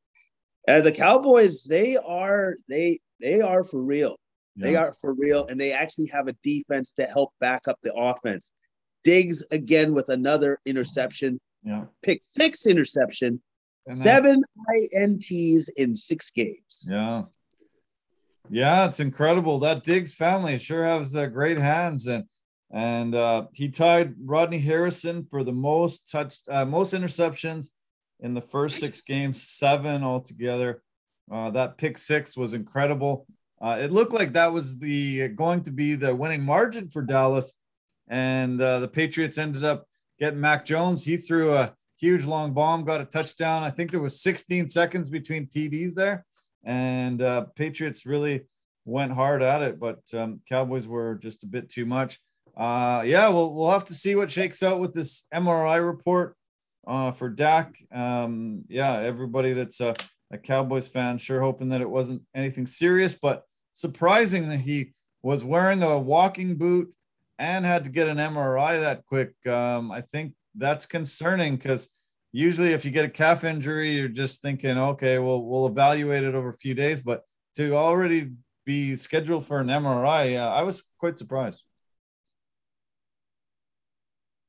[0.67, 4.17] Uh, the Cowboys, they are they they are for real.
[4.57, 4.67] Yeah.
[4.67, 7.95] They are for real, and they actually have a defense to help back up the
[7.95, 8.53] offense.
[9.05, 11.41] Diggs again with another interception.
[11.63, 11.85] Yeah.
[12.03, 13.41] Pick six interception,
[13.89, 14.43] seven
[14.95, 16.89] INTs in six games.
[16.89, 17.25] Yeah.
[18.51, 19.59] Yeah, it's incredible.
[19.59, 22.25] That Diggs family sure has uh, great hands, and
[22.71, 27.71] and uh, he tied Rodney Harrison for the most touch, uh, most interceptions
[28.21, 30.83] in the first six games, seven altogether.
[31.31, 33.27] Uh, that pick six was incredible.
[33.61, 37.55] Uh, it looked like that was the going to be the winning margin for Dallas,
[38.09, 39.87] and uh, the Patriots ended up
[40.19, 41.05] getting Mac Jones.
[41.05, 43.63] He threw a huge long bomb, got a touchdown.
[43.63, 46.25] I think there was 16 seconds between TDs there,
[46.65, 48.47] and uh, Patriots really
[48.85, 52.19] went hard at it, but um, Cowboys were just a bit too much
[52.59, 56.35] uh, yeah, we'll we'll have to see what shakes out with this MRI report
[56.89, 57.79] uh, for Dak.
[57.93, 59.95] Um, yeah, everybody that's a,
[60.33, 65.45] a Cowboys fan sure hoping that it wasn't anything serious, but surprising that he was
[65.45, 66.93] wearing a walking boot
[67.39, 69.35] and had to get an MRI that quick.
[69.47, 71.95] Um, I think that's concerning because
[72.33, 76.35] usually if you get a calf injury, you're just thinking, okay, well, we'll evaluate it
[76.35, 77.01] over a few days.
[77.01, 77.23] But
[77.57, 78.33] to already
[78.67, 81.63] be scheduled for an MRI, uh, I was quite surprised.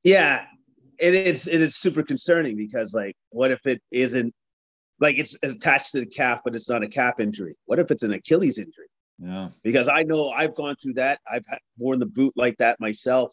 [0.03, 0.45] Yeah,
[0.99, 1.47] it is.
[1.47, 4.33] It is super concerning because, like, what if it isn't
[4.99, 7.55] like it's attached to the calf, but it's not a calf injury?
[7.65, 8.87] What if it's an Achilles injury?
[9.17, 9.49] Yeah.
[9.63, 11.19] Because I know I've gone through that.
[11.29, 11.43] I've
[11.77, 13.31] worn the boot like that myself,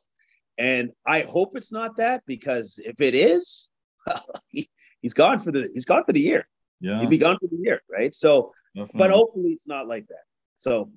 [0.59, 3.71] and I hope it's not that because if it is,
[4.51, 4.69] he,
[5.03, 6.47] has gone for the he's gone for the year.
[6.81, 7.01] Yeah.
[7.01, 8.15] He'd be gone for the year, right?
[8.15, 8.99] So, Definitely.
[8.99, 10.23] but hopefully it's not like that.
[10.57, 10.91] So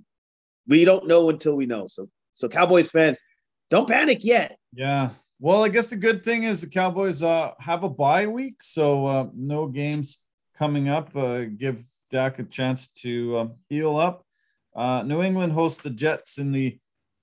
[0.67, 1.87] we don't know until we know.
[1.87, 3.19] So, so Cowboys fans,
[3.69, 4.57] don't panic yet.
[4.73, 5.09] Yeah.
[5.39, 9.05] Well, I guess the good thing is the Cowboys uh, have a bye week, so
[9.05, 10.19] uh, no games
[10.57, 11.15] coming up.
[11.15, 14.25] Uh, give Dak a chance to um, heal up.
[14.75, 16.77] Uh, New England hosts the Jets in the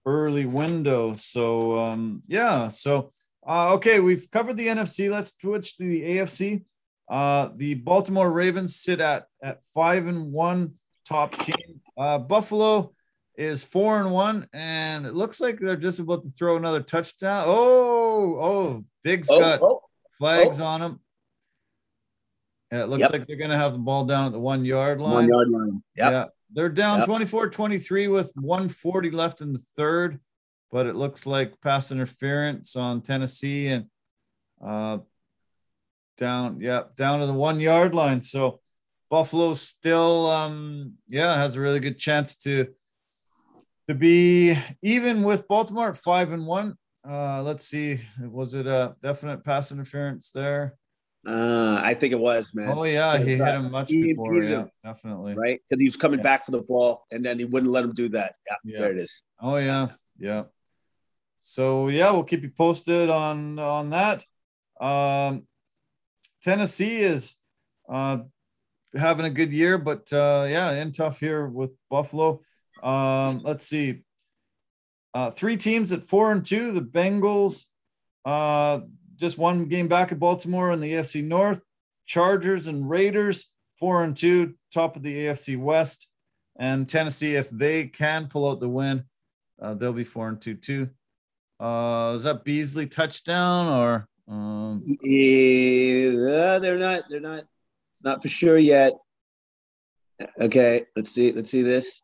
[0.07, 2.69] early window, so um, yeah.
[2.69, 3.13] So
[3.47, 5.11] uh, okay, we've covered the NFC.
[5.11, 6.65] Let's switch to the AFC.
[7.09, 11.81] Uh, the Baltimore Ravens sit at at five and one, top team.
[11.99, 12.93] Uh, Buffalo
[13.37, 17.45] is four and one, and it looks like they're just about to throw another touchdown.
[17.47, 19.83] Oh, oh, Diggs oh, got oh,
[20.19, 20.65] flags oh.
[20.65, 21.01] on him.
[22.71, 23.13] And it looks yep.
[23.13, 25.13] like they're going to have the ball down at the one yard line.
[25.13, 25.83] One yard line.
[25.95, 26.13] Yep.
[26.13, 26.25] Yeah.
[26.53, 27.07] They're down yep.
[27.07, 30.21] 24 23 with 140 left in the third,
[30.71, 33.87] but it looks like pass interference on Tennessee and
[34.65, 34.99] uh,
[36.17, 38.23] down, yeah, down to the one yard line.
[38.23, 38.61] So
[39.11, 42.69] Buffalo still, um, yeah, has a really good chance to
[43.89, 46.77] to be even with Baltimore at five and one.
[47.09, 48.01] Uh, let's see.
[48.21, 50.75] Was it a definite pass interference there?
[51.27, 52.69] Uh, I think it was, man.
[52.69, 54.43] Oh yeah, he hit him much before.
[54.43, 54.71] Yeah, him.
[54.85, 55.35] definitely.
[55.35, 55.61] Right?
[55.69, 56.25] Because he was coming Yeah.
[56.25, 58.37] back for the ball and then he wouldn't let him do that.
[58.49, 58.79] Yeah, Yeah.
[58.81, 59.23] there it is.
[59.41, 60.45] Oh yeah, yeah.
[61.41, 64.25] So yeah, we'll keep you posted on on that.
[64.81, 65.49] Um,
[66.43, 67.37] Tennessee is
[67.89, 68.19] uh,
[68.95, 72.41] having a good year, but uh, yeah, in tough here with Buffalo.
[72.83, 74.03] Um, let's see.
[75.13, 76.73] Uh, three teams at four and two.
[76.73, 77.65] The Bengals,
[78.25, 78.81] uh,
[79.17, 81.63] just one game back at Baltimore in the AFC North.
[82.07, 86.09] Chargers and Raiders, four and two, top of the AFC West.
[86.59, 89.05] And Tennessee, if they can pull out the win,
[89.61, 90.91] uh, they'll be four and two too.
[91.59, 97.05] Uh, is that Beasley touchdown or um, Yeah, they're not.
[97.11, 97.45] They're not.
[97.93, 98.93] It's not for sure yet.
[100.41, 101.33] Okay, let's see.
[101.33, 102.03] Let's see this.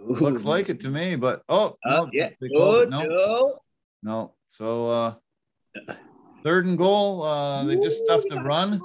[0.00, 0.14] Ooh.
[0.14, 1.16] looks like it to me?
[1.16, 2.30] But oh, Uh, no, yeah.
[2.56, 3.58] Oh, no, no.
[4.02, 4.34] no.
[4.48, 5.14] So uh,
[6.44, 7.22] third and goal.
[7.22, 8.80] Uh, they just stuffed the run.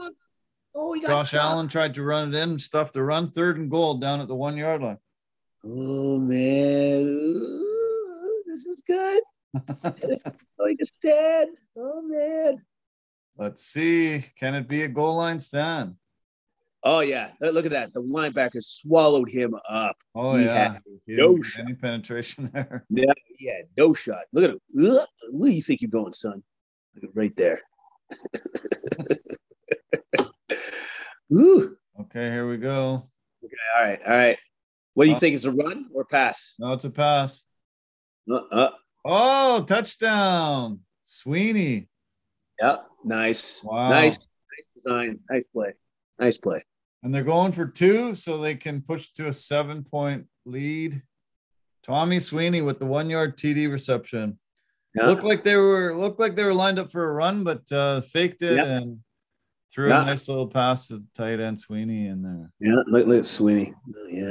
[0.76, 1.34] Oh, he got Josh.
[1.34, 3.32] Allen tried to run it in, stuffed the run.
[3.32, 4.98] Third and goal down at the one yard line.
[5.66, 9.22] Oh man, Ooh, this is good.
[10.60, 11.48] oh, he just dead.
[11.78, 12.62] Oh man.
[13.38, 14.24] Let's see.
[14.40, 15.96] Can it be a goal line stand?
[16.84, 17.94] Oh yeah, look at that.
[17.94, 19.98] The linebacker swallowed him up.
[20.16, 20.78] Oh He yeah.
[21.08, 21.64] no shot.
[21.66, 22.86] any penetration there.
[22.90, 24.26] Yeah, yeah, no shot.
[24.32, 24.60] Look at him.
[25.32, 26.44] Where do you think you're going, son?
[27.14, 27.60] Right there.
[31.34, 31.76] Ooh.
[32.02, 33.10] Okay, here we go.
[33.44, 34.38] Okay, All right, all right.
[34.94, 36.54] What do you Uh, think is a run or pass?
[36.60, 37.44] No, it's a pass.
[38.30, 38.70] Uh, uh,
[39.06, 40.82] Oh, touchdown.
[41.04, 41.90] Sweeney.
[42.60, 43.88] yeah, nice, Wow.
[43.88, 45.74] nice, nice design, nice play,
[46.20, 46.62] nice play.
[47.04, 51.02] And they're going for two, so they can push to a seven point lead.
[51.84, 54.40] Tommy Sweeney with the one yard TD reception.
[54.96, 57.70] Yeah, Looked like they were looked like they were lined up for a run, but
[57.72, 58.66] uh, faked it Yeah.
[58.78, 59.00] and
[59.72, 60.02] threw Yeah.
[60.02, 62.52] a nice little pass to the tight end Sweeney in there.
[62.60, 62.82] yeah.
[62.88, 63.74] Look, look, at Sweeney.
[63.96, 64.24] Oh, yeah.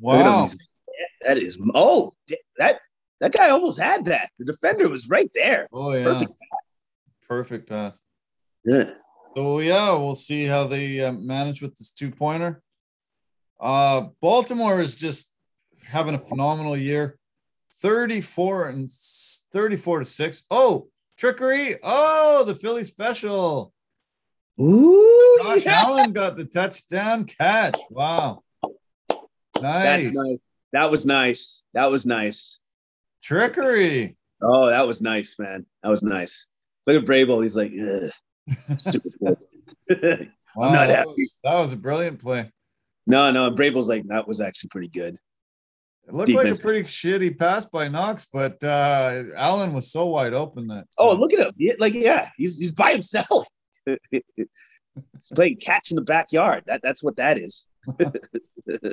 [0.00, 0.32] Look at him.
[0.32, 0.48] Wow.
[1.22, 1.58] That is.
[1.74, 2.14] Oh,
[2.58, 2.80] that
[3.20, 4.30] that guy almost had that.
[4.38, 5.66] The defender was right there.
[5.72, 6.04] Oh yeah.
[6.04, 6.32] Perfect.
[7.28, 8.00] Perfect pass.
[8.64, 8.90] Yeah.
[9.36, 12.62] So yeah, we'll see how they uh, manage with this two pointer.
[13.60, 15.32] Uh, Baltimore is just
[15.86, 17.18] having a phenomenal year.
[17.84, 20.42] 34 and 34 to 6.
[20.50, 21.74] Oh, trickery.
[21.82, 23.74] Oh, the Philly special.
[24.58, 25.82] Ooh, Josh yeah.
[25.84, 27.78] Allen got the touchdown catch.
[27.90, 28.42] Wow.
[29.60, 30.06] Nice.
[30.06, 30.38] That's nice.
[30.72, 31.62] That was nice.
[31.74, 32.60] That was nice.
[33.22, 34.16] Trickery.
[34.42, 35.66] Oh, that was nice, man.
[35.82, 36.48] That was nice.
[36.86, 37.42] Look at Vrabel.
[37.42, 38.78] He's like, Ugh.
[38.80, 40.30] super pissed.
[40.56, 41.10] Wow, not that, happy.
[41.16, 42.48] was, that was a brilliant play.
[43.08, 43.50] no, no.
[43.50, 45.16] Vrabel's like, that was actually pretty good.
[46.06, 50.34] It looked like a pretty shitty pass by Knox, but uh, Allen was so wide
[50.34, 50.84] open that.
[50.98, 51.76] Oh, uh, look at him.
[51.78, 53.46] Like, yeah, he's he's by himself.
[54.10, 54.22] he's
[55.34, 56.64] playing catch in the backyard.
[56.66, 57.66] That that's what that is.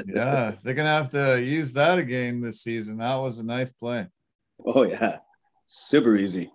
[0.07, 2.97] yeah, they're gonna have to use that again this season.
[2.97, 4.07] That was a nice play.
[4.65, 5.19] Oh yeah.
[5.65, 6.51] Super easy.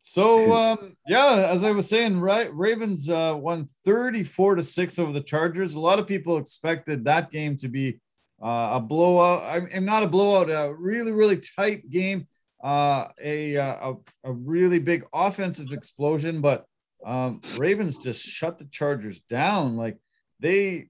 [0.00, 5.12] So um, yeah, as I was saying, right, Ravens uh, won 34 to 6 over
[5.12, 5.74] the Chargers.
[5.74, 8.00] A lot of people expected that game to be
[8.42, 9.44] uh, a blowout.
[9.72, 12.26] I'm not a blowout, a really, really tight game.
[12.62, 16.66] Uh, a, uh, a a really big offensive explosion, but
[17.04, 19.76] um, Ravens just shut the Chargers down.
[19.76, 19.98] Like
[20.40, 20.88] they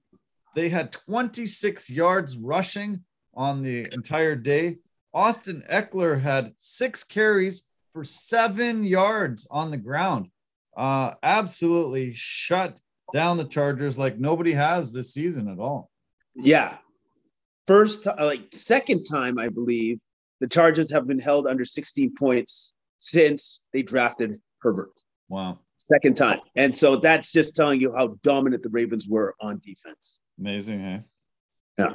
[0.53, 4.77] they had 26 yards rushing on the entire day.
[5.13, 10.27] Austin Ekeler had six carries for seven yards on the ground.
[10.75, 12.79] Uh, absolutely shut
[13.13, 15.89] down the Chargers like nobody has this season at all.
[16.35, 16.77] Yeah.
[17.67, 20.01] First, like second time, I believe
[20.39, 24.99] the Chargers have been held under 16 points since they drafted Herbert.
[25.29, 25.59] Wow.
[25.77, 26.39] Second time.
[26.55, 30.19] And so that's just telling you how dominant the Ravens were on defense.
[30.39, 31.01] Amazing, hey?
[31.77, 31.93] Yeah.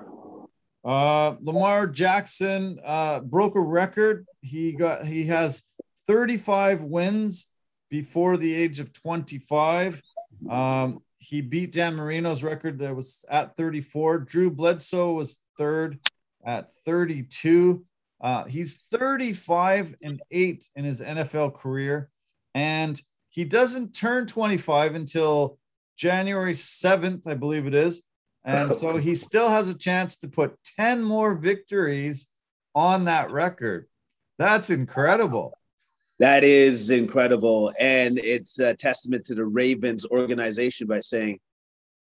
[0.84, 4.26] Uh, Lamar Jackson uh, broke a record.
[4.40, 5.62] He got he has
[6.06, 7.50] 35 wins
[7.90, 10.00] before the age of 25.
[10.48, 14.18] Um, he beat Dan Marino's record that was at 34.
[14.20, 15.98] Drew Bledsoe was third
[16.44, 17.84] at 32.
[18.20, 22.10] Uh, he's 35 and 8 in his NFL career,
[22.54, 25.58] and he doesn't turn 25 until
[25.96, 28.02] January 7th, I believe it is.
[28.44, 32.28] And so he still has a chance to put 10 more victories
[32.74, 33.86] on that record.
[34.38, 35.58] That's incredible.
[36.18, 37.72] That is incredible.
[37.78, 41.38] And it's a testament to the Ravens organization by saying,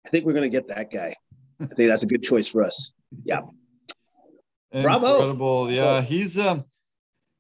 [0.06, 1.16] I think we're going to get that guy.
[1.60, 2.92] I think that's a good choice for us.
[3.24, 3.42] Yeah.
[4.72, 5.16] Bravo.
[5.16, 5.72] Incredible.
[5.72, 6.66] Yeah, he's um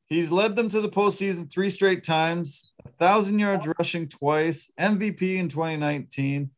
[0.07, 5.37] He's led them to the postseason three straight times, a thousand yards rushing twice, MVP
[5.37, 6.49] in 2019.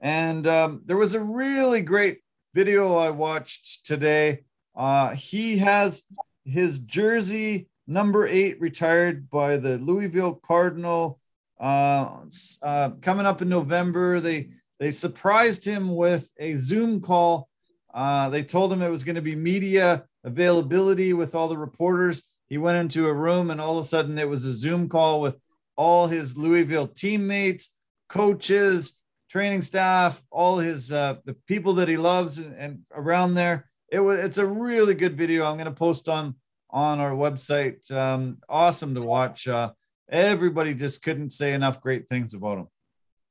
[0.00, 2.20] And um, there was a really great
[2.54, 4.44] video I watched today.
[4.74, 6.04] Uh, he has
[6.46, 11.20] his jersey number eight retired by the Louisville Cardinal.
[11.60, 12.20] Uh,
[12.62, 14.48] uh, coming up in November, they
[14.80, 17.48] they surprised him with a Zoom call.
[17.94, 22.24] Uh, they told him it was going to be media availability with all the reporters.
[22.48, 25.20] He went into a room, and all of a sudden, it was a Zoom call
[25.20, 25.38] with
[25.76, 27.76] all his Louisville teammates,
[28.08, 28.98] coaches,
[29.30, 33.70] training staff, all his uh, the people that he loves, and, and around there.
[33.90, 35.44] It was it's a really good video.
[35.44, 36.34] I'm going to post on
[36.70, 37.90] on our website.
[37.92, 39.46] Um, awesome to watch.
[39.46, 39.70] Uh,
[40.10, 42.68] everybody just couldn't say enough great things about him.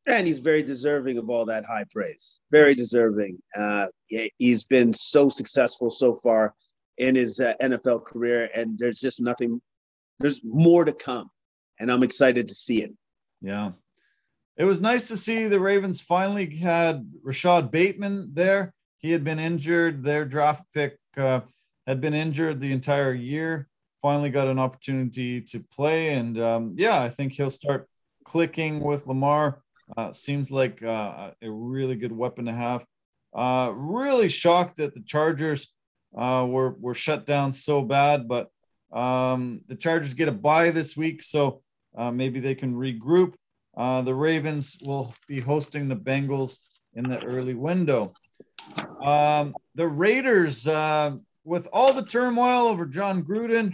[0.06, 2.40] And he's very deserving of all that high praise.
[2.52, 3.42] Very deserving.
[3.56, 3.88] Uh,
[4.38, 6.54] he's been so successful so far
[6.98, 9.62] in his uh, NFL career, and there's just nothing.
[10.20, 11.30] There's more to come,
[11.80, 12.94] and I'm excited to see it.
[13.42, 13.72] Yeah,
[14.58, 18.74] it was nice to see the Ravens finally had Rashad Bateman there.
[19.00, 20.04] He had been injured.
[20.04, 21.42] Their draft pick uh,
[21.88, 23.68] had been injured the entire year.
[24.02, 27.88] Finally got an opportunity to play, and um, yeah, I think he'll start
[28.26, 29.63] clicking with Lamar.
[29.96, 32.86] Uh, seems like uh, a really good weapon to have.
[33.34, 35.74] Uh, really shocked that the Chargers
[36.16, 38.50] uh, were were shut down so bad, but
[38.92, 41.62] um, the Chargers get a bye this week, so
[41.98, 43.34] uh, maybe they can regroup.
[43.76, 46.60] Uh, the Ravens will be hosting the Bengals
[46.94, 48.14] in the early window.
[49.02, 50.68] Um, the Raiders,
[51.44, 53.74] with all the turmoil over Jon Gruden,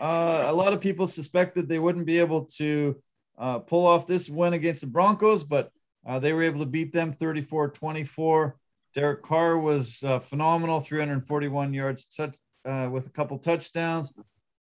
[0.00, 3.00] a lot of people suspected they wouldn't be able to
[3.38, 5.70] uh, pull off this win against the Broncos, but
[6.06, 8.56] uh, they were able to beat them 34 24.
[8.94, 12.34] Derek Carr was uh, phenomenal, 341 yards touch,
[12.64, 14.12] uh, with a couple touchdowns,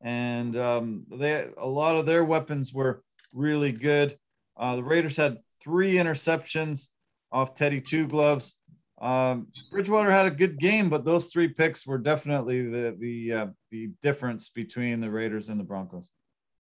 [0.00, 3.02] and um, they a lot of their weapons were
[3.32, 4.16] really good.
[4.56, 6.88] Uh, the Raiders had three interceptions
[7.30, 8.58] off Teddy Two Gloves.
[9.00, 13.46] Um, Bridgewater had a good game, but those three picks were definitely the the uh,
[13.70, 16.10] the difference between the Raiders and the Broncos.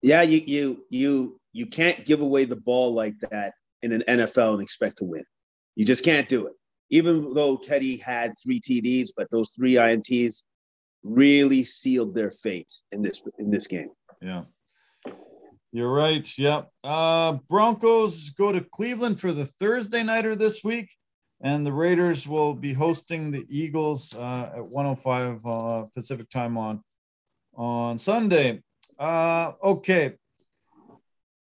[0.01, 4.53] Yeah, you you you you can't give away the ball like that in an NFL
[4.53, 5.23] and expect to win.
[5.75, 6.53] You just can't do it
[6.89, 10.43] even though Teddy had three TDs, but those three INTs
[11.03, 13.89] really sealed their fate in this in this game.
[14.21, 14.43] Yeah.
[15.71, 16.25] You're right.
[16.37, 16.69] Yep.
[16.83, 20.89] Uh, Broncos go to Cleveland for the Thursday nighter this week,
[21.41, 26.81] and the Raiders will be hosting the Eagles uh, at 105 uh, Pacific time on
[27.55, 28.61] on Sunday.
[28.97, 30.13] Uh, okay.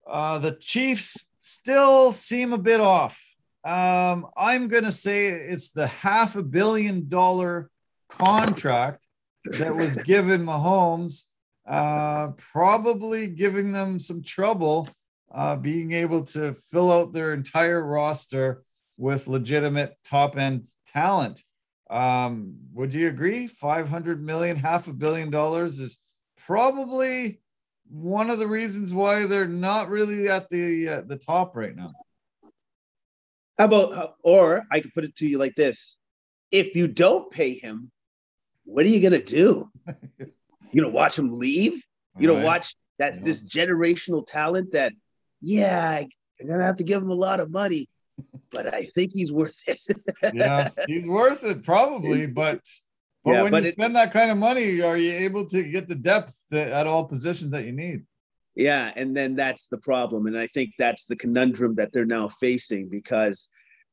[0.07, 3.21] Uh, the Chiefs still seem a bit off.
[3.63, 7.69] Um, I'm going to say it's the half a billion dollar
[8.09, 9.05] contract
[9.59, 11.25] that was given Mahomes,
[11.67, 14.87] uh, probably giving them some trouble
[15.33, 18.63] uh, being able to fill out their entire roster
[18.97, 21.43] with legitimate top end talent.
[21.89, 23.47] Um, would you agree?
[23.47, 25.99] 500 million, half a billion dollars is
[26.51, 27.39] probably
[27.89, 31.91] one of the reasons why they're not really at the uh, the top right now.
[33.57, 35.97] How about, or I could put it to you like this:
[36.51, 37.89] If you don't pay him,
[38.65, 39.69] what are you gonna do?
[40.19, 41.81] you gonna watch him leave.
[42.19, 42.43] You know, right.
[42.43, 43.21] watch that yeah.
[43.23, 44.91] this generational talent that,
[45.39, 46.03] yeah,
[46.37, 47.87] you're gonna have to give him a lot of money,
[48.51, 49.79] but I think he's worth it.
[50.33, 52.59] yeah, he's worth it probably, but
[53.23, 55.63] but yeah, when but you it, spend that kind of money, are you able to
[55.63, 58.03] get the depth at all positions that you need?
[58.55, 62.27] Yeah, and then that's the problem, and I think that's the conundrum that they're now
[62.27, 63.47] facing because,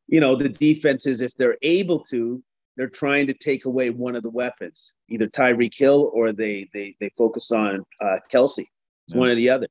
[0.09, 2.43] you know, the defenses, if they're able to,
[2.77, 6.97] they're trying to take away one of the weapons, either Tyreek Hill or they they
[7.01, 8.65] they focus on uh, Kelce.
[9.07, 9.67] It's one or the other.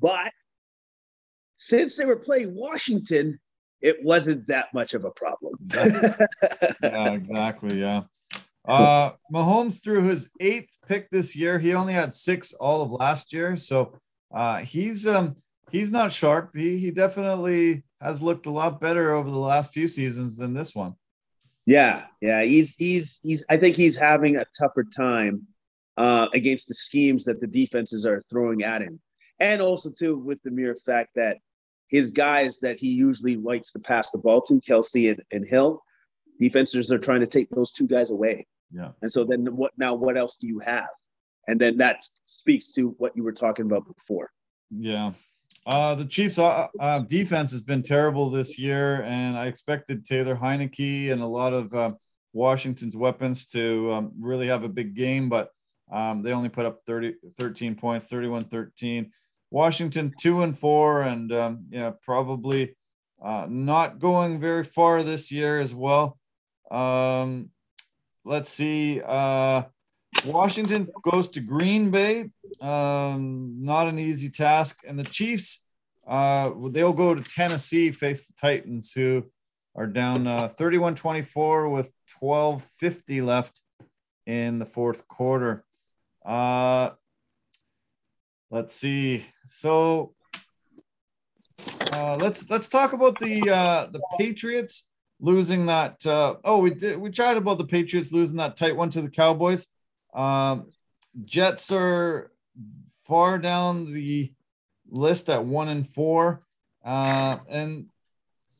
[0.00, 0.32] But
[1.56, 3.38] since they were playing Washington,
[3.80, 5.54] it wasn't that much of a problem.
[6.82, 7.80] yeah, exactly.
[7.80, 8.02] Yeah.
[8.66, 11.58] Uh, Mahomes threw his eighth pick this year.
[11.58, 13.98] He only had six all of last year, so
[14.32, 15.36] uh, he's um
[15.70, 16.50] he's not sharp.
[16.54, 20.74] He he definitely has looked a lot better over the last few seasons than this
[20.74, 20.94] one.
[21.66, 23.44] Yeah, yeah, he's he's he's.
[23.48, 25.46] I think he's having a tougher time
[25.96, 29.00] uh, against the schemes that the defenses are throwing at him,
[29.40, 31.38] and also too with the mere fact that
[31.88, 35.82] his guys that he usually likes to pass the ball to, Kelce and, and Hill,
[36.38, 38.46] defenses are trying to take those two guys away.
[38.70, 38.90] Yeah.
[39.02, 40.88] And so then what now what else do you have?
[41.48, 44.30] And then that speaks to what you were talking about before.
[44.70, 45.12] Yeah.
[45.66, 50.34] Uh, the Chiefs' uh, uh, defense has been terrible this year, and I expected Taylor
[50.34, 51.92] Heinicke and a lot of uh,
[52.32, 55.50] Washington's weapons to um, really have a big game, but
[55.92, 59.12] Um, they only put up 30, 13 points, 31 13.
[59.50, 62.74] Washington, two and four, and um, yeah, probably
[63.22, 66.18] uh, not going very far this year as well.
[66.72, 67.50] Um,
[68.24, 69.02] let's see.
[69.04, 69.64] Uh,
[70.26, 72.30] Washington goes to Green Bay.
[72.60, 74.80] Um, not an easy task.
[74.86, 75.64] And the Chiefs,
[76.06, 79.24] uh, they'll go to Tennessee, face the Titans, who
[79.74, 83.60] are down uh, 31 24 with 12 50 left
[84.26, 85.64] in the fourth quarter.
[86.24, 86.90] Uh,
[88.50, 89.26] let's see.
[89.46, 90.14] So
[91.92, 94.88] uh, let's let's talk about the uh, the Patriots
[95.22, 96.04] losing that.
[96.04, 99.08] Uh, oh, we did we chatted about the Patriots losing that tight one to the
[99.08, 99.68] Cowboys.
[100.12, 100.66] Um,
[101.24, 102.30] Jets are
[103.06, 104.32] far down the
[104.90, 106.42] list at one and four,
[106.84, 107.86] uh, and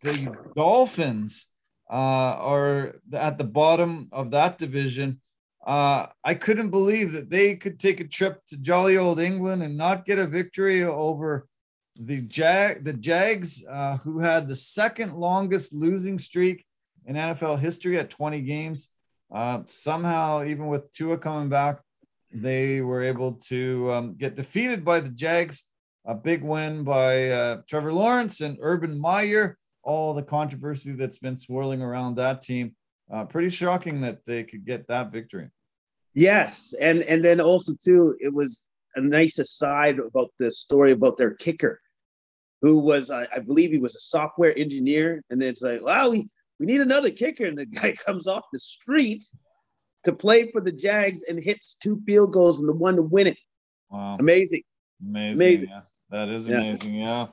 [0.03, 1.49] the Dolphins
[1.91, 1.95] uh,
[2.39, 5.21] are at the bottom of that division.
[5.65, 9.77] Uh, I couldn't believe that they could take a trip to jolly old England and
[9.77, 11.47] not get a victory over
[11.97, 16.65] the Jag the Jags, uh, who had the second longest losing streak
[17.07, 18.91] in NFL history at 20 games.
[19.33, 21.81] Uh, somehow, even with Tua coming back,
[22.33, 25.71] they were able to um, get defeated by the Jags.
[26.05, 29.57] A big win by uh, Trevor Lawrence and Urban Meyer.
[29.85, 32.75] All the controversy that's been swirling around that team.
[33.13, 35.49] Uh, pretty shocking that they could get that victory.
[36.15, 38.67] Yes, and and then also too, it was
[38.97, 41.81] a nice aside about the story about their kicker,
[42.61, 46.29] who was uh, I believe he was a software engineer, and it's like, wow, we
[46.59, 49.25] we need another kicker, and the guy comes off the street
[50.05, 53.29] to play for the Jags and hits two field goals and the one to win
[53.29, 53.39] it.
[53.91, 54.63] Wow, amazing,
[55.01, 55.69] amazing, amazing.
[55.71, 55.81] Yeah.
[56.13, 56.95] That is amazing.
[56.95, 57.29] Yeah.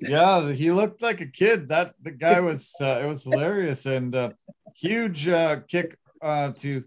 [0.00, 0.40] yeah.
[0.40, 1.68] yeah, he looked like a kid.
[1.68, 4.30] That the guy was uh, it was hilarious and uh,
[4.74, 6.84] huge uh, kick uh, to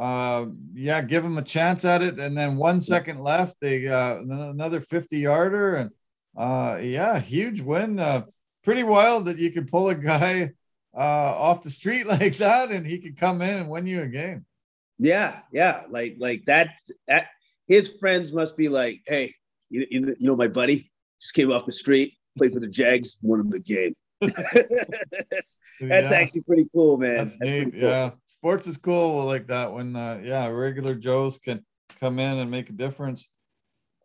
[0.00, 2.18] uh, yeah, give him a chance at it.
[2.18, 5.74] And then one second left, they uh, another 50 yarder.
[5.76, 5.90] And
[6.34, 8.00] uh, yeah, huge win.
[8.00, 8.24] Uh,
[8.64, 10.52] pretty wild that you could pull a guy
[10.96, 14.06] uh, off the street like that and he could come in and win you a
[14.06, 14.46] game.
[14.98, 16.78] Yeah, yeah, like like that.
[17.06, 17.28] That
[17.68, 19.34] his friends must be like, hey,
[19.68, 20.90] you, you, you know, my buddy
[21.20, 23.94] just came off the street, played for the Jags, won him the game.
[24.20, 26.10] that's, yeah.
[26.12, 27.16] actually pretty cool, man.
[27.16, 27.72] That's, that's neat.
[27.72, 27.80] Cool.
[27.80, 31.64] Yeah, sports is cool like that when uh, yeah regular Joes can
[32.00, 33.30] come in and make a difference.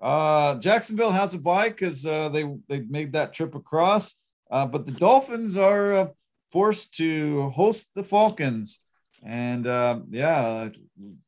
[0.02, 4.86] Uh, Jacksonville has a bye because uh, they they made that trip across, uh, but
[4.86, 6.08] the Dolphins are uh,
[6.50, 8.86] forced to host the Falcons,
[9.22, 10.70] and uh, yeah,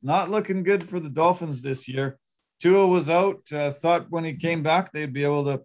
[0.02, 2.20] not looking good for the Dolphins this year.
[2.62, 3.42] Tua was out.
[3.52, 5.62] Uh, thought when he came back they'd be able to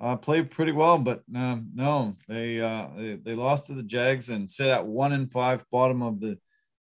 [0.00, 4.28] uh, played pretty well, but um, no, they, uh, they, they lost to the Jags
[4.28, 6.38] and sit at one and five, bottom of the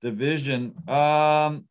[0.00, 0.74] division.
[0.88, 1.66] Um,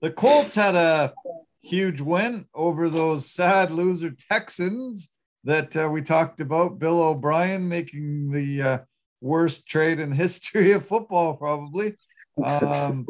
[0.00, 1.14] the Colts had a
[1.62, 6.78] huge win over those sad loser Texans that uh, we talked about.
[6.78, 8.78] Bill O'Brien making the uh,
[9.20, 11.96] worst trade in history of football, probably.
[12.44, 13.06] Um,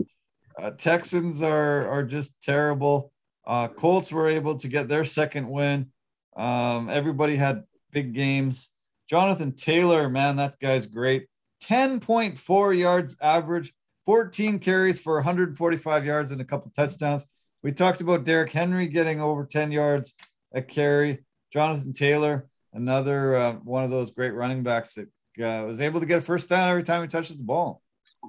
[0.59, 3.13] uh, Texans are are just terrible.
[3.47, 5.91] Uh, Colts were able to get their second win.
[6.37, 8.75] Um, everybody had big games.
[9.09, 11.27] Jonathan Taylor, man, that guy's great.
[11.63, 13.73] 10.4 yards average,
[14.07, 17.27] 14 carries for 145 yards and a couple touchdowns.
[17.63, 20.15] We talked about Derrick Henry getting over 10 yards
[20.53, 21.25] a carry.
[21.53, 25.09] Jonathan Taylor, another uh, one of those great running backs that
[25.43, 27.81] uh, was able to get a first down every time he touches the ball.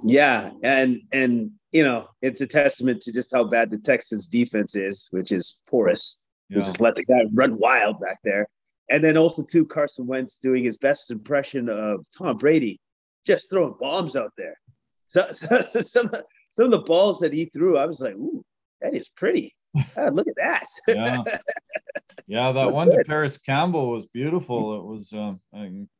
[0.03, 4.75] Yeah, and and you know it's a testament to just how bad the Texans defense
[4.75, 6.59] is, which is porous yeah.
[6.59, 8.47] just let the guy run wild back there.
[8.89, 12.79] And then also too, Carson Wentz doing his best impression of Tom Brady,
[13.25, 14.55] just throwing bombs out there.
[15.07, 16.09] So, so some
[16.51, 18.43] some of the balls that he threw, I was like, ooh,
[18.81, 19.53] that is pretty.
[19.97, 20.65] Ah, look at that.
[20.87, 21.23] yeah,
[22.27, 22.99] yeah, that one good.
[22.99, 24.77] to Parris Campbell was beautiful.
[24.77, 25.41] It was um,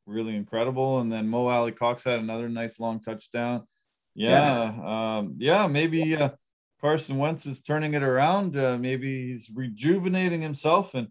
[0.06, 1.00] really incredible.
[1.00, 3.68] And then Mo Alie-Cox had another nice long touchdown.
[4.14, 6.16] Yeah, yeah, um, yeah maybe.
[6.16, 6.30] Uh,
[6.86, 8.56] Carson Wentz is turning it around.
[8.56, 11.08] Uh, maybe he's rejuvenating himself, and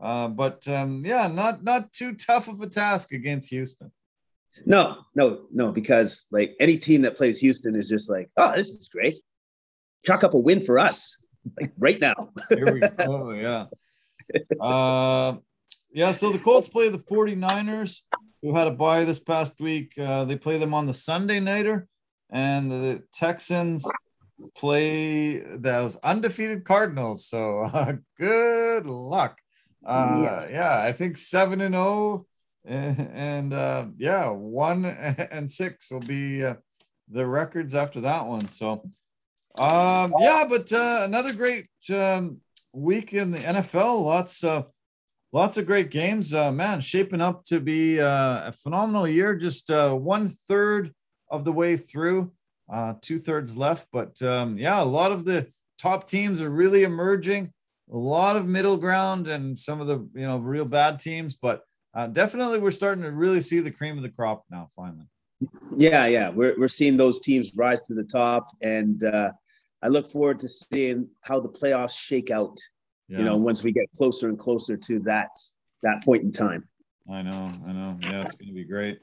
[0.00, 3.90] uh, but um, yeah, not not too tough of a task against Houston.
[4.64, 8.68] No, no, no, because like any team that plays Houston is just like, oh, this
[8.68, 9.16] is great.
[10.04, 11.26] Chalk up a win for us,
[11.60, 12.14] like right now.
[12.48, 13.32] Here we go.
[13.34, 13.66] Yeah.
[14.60, 15.38] Uh,
[15.92, 16.12] yeah.
[16.12, 18.02] So the Colts play the 49ers,
[18.42, 19.92] who had a bye this past week.
[19.98, 21.88] Uh, they play them on the Sunday nighter,
[22.30, 23.84] and the Texans
[24.56, 27.26] play those undefeated Cardinals.
[27.26, 29.38] So uh, good luck.
[29.84, 30.48] Uh, yeah.
[30.50, 30.82] yeah.
[30.82, 32.26] I think seven and zero, oh,
[32.68, 34.84] and uh, yeah, one
[35.30, 36.54] and six will be uh,
[37.10, 38.48] the records after that one.
[38.48, 38.82] So
[39.58, 42.40] Um, yeah, but uh, another great um,
[42.72, 44.02] week in the NFL.
[44.02, 44.64] Lots, uh,
[45.32, 46.34] lots of great games.
[46.34, 49.34] Uh, man, shaping up to be uh, a phenomenal year.
[49.34, 50.92] Just uh, one third
[51.30, 52.32] of the way through,
[52.72, 53.88] uh, two thirds left.
[53.92, 55.48] But um, yeah, a lot of the
[55.78, 57.52] top teams are really emerging.
[57.92, 61.62] A lot of middle ground and some of the you know real bad teams, but
[61.94, 64.70] uh, definitely we're starting to really see the cream of the crop now.
[64.74, 65.06] Finally.
[65.76, 69.30] Yeah, yeah, we're we're seeing those teams rise to the top, and uh,
[69.82, 72.58] I look forward to seeing how the playoffs shake out.
[73.08, 73.18] Yeah.
[73.18, 75.30] You know, once we get closer and closer to that
[75.82, 76.64] that point in time.
[77.08, 77.96] I know, I know.
[78.02, 78.98] Yeah, it's going to be great.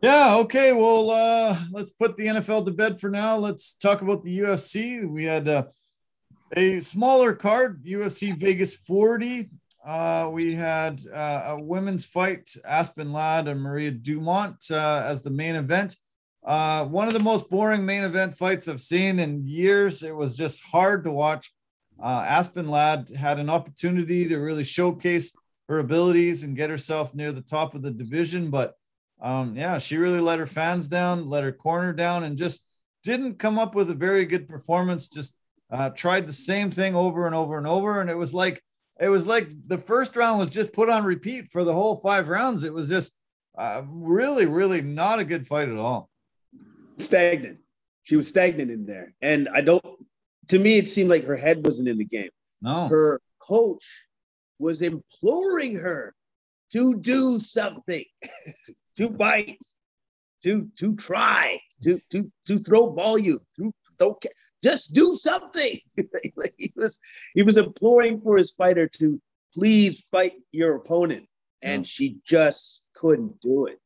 [0.00, 0.36] Yeah.
[0.36, 0.72] Okay.
[0.72, 3.36] Well, uh, let's put the NFL to bed for now.
[3.36, 5.04] Let's talk about the UFC.
[5.08, 5.64] We had uh,
[6.56, 9.50] a smaller card, UFC Vegas 40.
[9.84, 15.30] Uh, we had uh, a women's fight, Aspen Ladd and Maria Dumont, uh, as the
[15.30, 15.96] main event.
[16.46, 20.04] Uh, one of the most boring main event fights I've seen in years.
[20.04, 21.52] It was just hard to watch.
[22.00, 25.34] Uh, Aspen Ladd had an opportunity to really showcase
[25.68, 28.77] her abilities and get herself near the top of the division, but
[29.20, 32.66] um, yeah, she really let her fans down, let her corner down, and just
[33.02, 35.08] didn't come up with a very good performance.
[35.08, 35.36] Just
[35.70, 38.62] uh, tried the same thing over and over and over, and it was like
[39.00, 42.28] it was like the first round was just put on repeat for the whole five
[42.28, 42.64] rounds.
[42.64, 43.16] It was just
[43.56, 46.08] uh, really, really not a good fight at all.
[46.98, 47.58] Stagnant.
[48.04, 49.84] She was stagnant in there, and I don't.
[50.48, 52.30] To me, it seemed like her head wasn't in the game.
[52.62, 53.84] No, her coach
[54.58, 56.14] was imploring her
[56.72, 58.04] to do something.
[58.98, 59.58] to bite,
[60.42, 64.18] to to try, to to to throw volume, to throw,
[64.62, 65.78] just do something.
[66.58, 66.98] he was
[67.34, 69.20] he was imploring for his fighter to
[69.54, 71.26] please fight your opponent,
[71.62, 71.84] and no.
[71.84, 73.78] she just couldn't do it.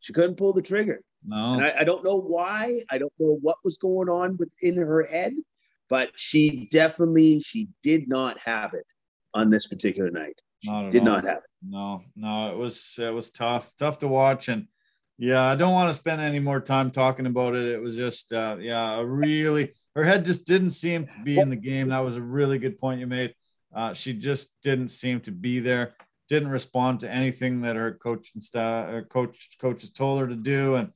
[0.00, 1.02] She couldn't pull the trigger.
[1.24, 2.80] No, and I, I don't know why.
[2.90, 5.34] I don't know what was going on within her head,
[5.88, 8.84] but she definitely she did not have it
[9.34, 10.40] on this particular night.
[10.64, 11.06] Not did all.
[11.06, 11.51] not have it.
[11.64, 14.66] No, no, it was it was tough, tough to watch, and
[15.18, 17.66] yeah, I don't want to spend any more time talking about it.
[17.68, 21.50] It was just, uh, yeah, a really her head just didn't seem to be in
[21.50, 21.90] the game.
[21.90, 23.34] That was a really good point you made.
[23.74, 25.94] Uh, she just didn't seem to be there.
[26.28, 30.34] Didn't respond to anything that her coach and staff, her coach coaches told her to
[30.34, 30.92] do, and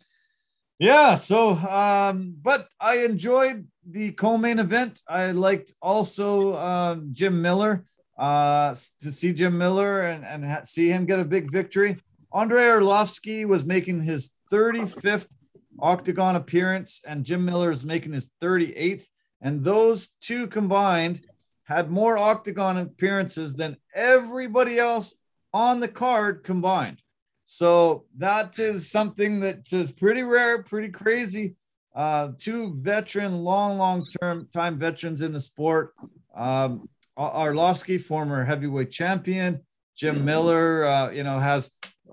[0.79, 1.15] yeah.
[1.15, 5.01] So, um, but I enjoyed the co-main event.
[5.09, 7.85] I liked also uh, Jim Miller
[8.19, 11.97] uh, to see Jim Miller and, and ha- see him get a big victory.
[12.33, 15.35] Andre Arlovsky was making his 35th
[15.79, 19.07] octagon appearance, and Jim Miller is making his 38th.
[19.41, 21.23] And those two combined
[21.65, 25.17] had more octagon appearances than everybody else
[25.53, 27.03] on the card combined.
[27.45, 31.57] So that is something that is pretty rare, pretty crazy.
[31.95, 35.95] Uh, two veteran, long, long term time veterans in the sport.
[36.35, 39.61] Um, Arlovsky, former heavyweight champion.
[39.97, 41.73] Jim Miller, uh, you know, has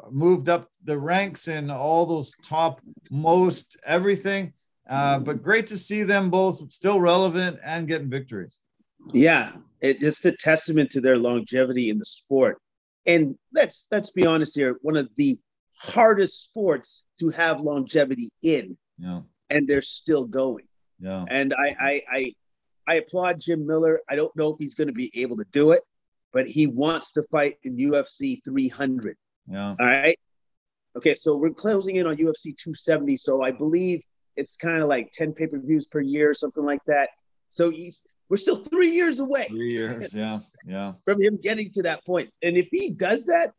[0.09, 2.79] moved up the ranks in all those top
[3.11, 4.53] most everything.
[4.89, 8.59] Uh, but great to see them both still relevant and getting victories.
[9.11, 12.57] Yeah, it's a testament to their longevity in the sport.
[13.05, 15.39] And let's let's be honest here, one of the
[15.77, 18.77] hardest sports to have longevity in.
[18.97, 19.21] Yeah.
[19.49, 20.65] And they're still going.
[20.99, 21.25] Yeah.
[21.27, 22.33] And I I I
[22.87, 23.99] I applaud Jim Miller.
[24.09, 25.81] I don't know if he's going to be able to do it,
[26.31, 29.17] but he wants to fight in UFC 300.
[29.49, 29.69] Yeah.
[29.69, 30.17] All right.
[30.95, 33.17] Okay, so we're closing in on UFC 270.
[33.17, 34.03] So I believe
[34.35, 37.09] it's kind of like 10 pay per views per year, something like that.
[37.49, 39.47] So he's we're still three years away.
[39.47, 40.93] Three years, yeah, yeah.
[41.05, 42.33] From him getting to that point.
[42.41, 43.53] And if he does that,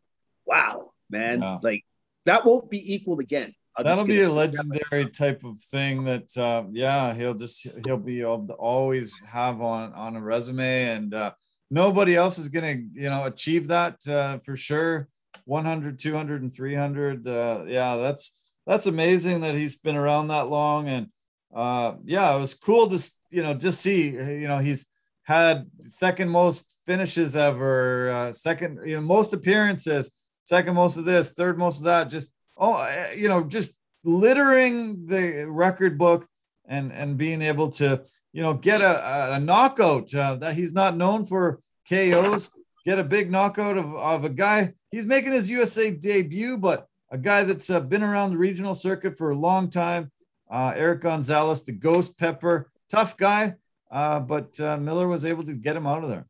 [0.45, 1.59] wow, man, yeah.
[1.61, 1.83] like
[2.25, 3.53] that won't be equaled again.
[3.77, 8.21] I'll That'll be a legendary type of thing that, uh, yeah, he'll just he'll be
[8.21, 11.31] able to always have on on a resume, and uh,
[11.69, 15.09] nobody else is gonna you know achieve that uh, for sure.
[15.43, 17.27] 100, 200, and 300.
[17.27, 21.07] Uh, yeah, that's that's amazing that he's been around that long, and
[21.53, 24.85] uh, yeah, it was cool to you know just see you know he's
[25.23, 30.11] had second most finishes ever, uh, second you know most appearances,
[30.45, 35.05] second most of this, third most of that, just oh, eh, you know, just littering
[35.07, 36.27] the record book
[36.67, 38.03] and and being able to
[38.33, 42.49] you know get a, a knockout uh, that he's not known for KOs,
[42.85, 44.73] get a big knockout of, of a guy.
[44.91, 49.17] He's making his UFC debut, but a guy that's uh, been around the regional circuit
[49.17, 50.11] for a long time.
[50.49, 53.55] Uh, Eric Gonzalez, the Ghost Pepper, tough guy,
[53.91, 56.25] uh, but uh, Miller was able to get him out of there.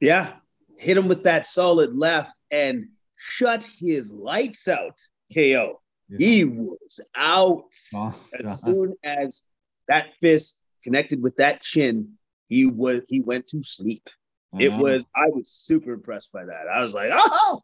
[0.00, 0.32] Yeah,
[0.78, 4.98] hit him with that solid left and shut his lights out.
[5.32, 5.80] KO.
[6.08, 6.16] Yeah.
[6.18, 7.64] He was out
[7.94, 9.42] oh, as soon as
[9.88, 12.14] that fist connected with that chin,
[12.48, 14.08] he was he went to sleep.
[14.54, 14.62] Mm-hmm.
[14.62, 16.66] It was I was super impressed by that.
[16.68, 17.62] I was like, oh,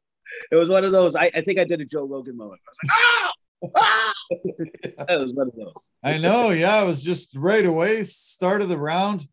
[0.50, 1.16] it was one of those.
[1.16, 2.60] I, I think I did a Joe Rogan moment.
[2.66, 3.30] I was like, oh.
[5.08, 5.88] that was one of those.
[6.04, 6.82] I know, yeah.
[6.82, 9.26] It was just right away, start of the round,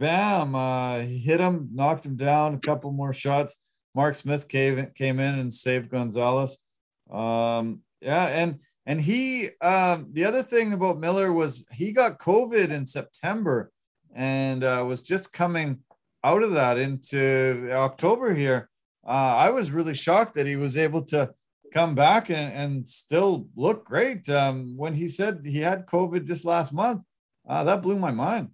[0.00, 3.56] bam, uh, hit him, knocked him down, a couple more shots.
[3.94, 6.58] Mark Smith came came in and saved Gonzalez.
[7.10, 12.70] Um, yeah, and and he um, the other thing about Miller was he got COVID
[12.70, 13.70] in September
[14.14, 15.80] and uh, was just coming
[16.24, 18.70] out of that into October here.
[19.06, 21.32] Uh, I was really shocked that he was able to
[21.72, 24.28] come back and, and still look great.
[24.28, 27.02] Um, when he said he had COVID just last month,
[27.48, 28.50] uh, that blew my mind.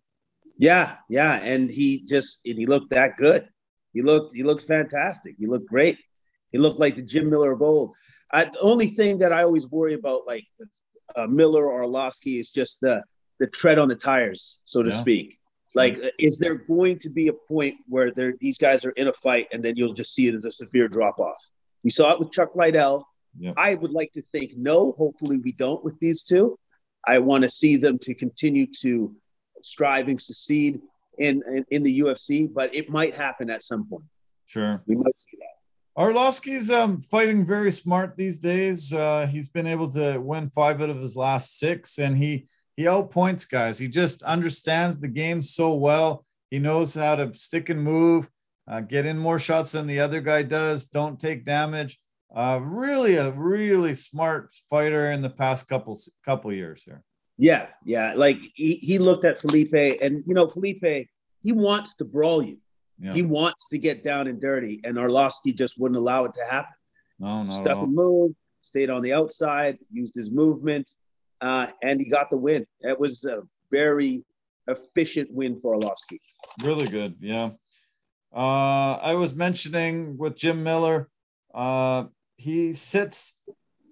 [0.58, 3.48] Yeah, yeah, and he just and he looked that good.
[3.92, 5.36] He looked he looked fantastic.
[5.38, 5.98] He looked great.
[6.50, 7.94] He looked like the Jim Miller of old.
[8.32, 10.46] I, the only thing that I always worry about, like
[11.16, 13.02] uh, Miller or Arlovsky, is just the
[13.40, 14.96] the tread on the tires, so to yeah.
[14.96, 15.38] speak.
[15.74, 19.12] Like, is there going to be a point where there these guys are in a
[19.12, 21.42] fight and then you'll just see it as a severe drop off?
[21.82, 23.06] We saw it with Chuck Liddell.
[23.38, 23.54] Yeah.
[23.56, 24.92] I would like to think no.
[24.92, 26.58] Hopefully, we don't with these two.
[27.06, 29.16] I want to see them to continue to
[29.62, 30.80] strive and succeed
[31.18, 34.04] in, in, in the UFC, but it might happen at some point.
[34.46, 35.61] Sure, we might see that.
[35.98, 38.92] Arlovsky's um, fighting very smart these days.
[38.92, 42.84] Uh, he's been able to win five out of his last six, and he he
[42.84, 43.78] outpoints guys.
[43.78, 46.24] He just understands the game so well.
[46.50, 48.30] He knows how to stick and move,
[48.66, 50.86] uh, get in more shots than the other guy does.
[50.86, 51.98] Don't take damage.
[52.34, 57.02] Uh, really, a really smart fighter in the past couple couple years here.
[57.36, 58.14] Yeah, yeah.
[58.14, 61.08] Like he, he looked at Felipe, and you know, Felipe,
[61.42, 62.58] he wants to brawl you.
[63.02, 63.12] Yeah.
[63.12, 66.72] He wants to get down and dirty, and Arlovsky just wouldn't allow it to happen.
[67.18, 67.50] No, no.
[67.50, 70.88] Stuff and move, stayed on the outside, used his movement,
[71.40, 72.64] uh, and he got the win.
[72.82, 73.42] That was a
[73.72, 74.24] very
[74.68, 76.20] efficient win for Arlovsky.
[76.62, 77.50] Really good, yeah.
[78.32, 81.08] Uh, I was mentioning with Jim Miller,
[81.52, 82.04] uh,
[82.36, 83.38] he sits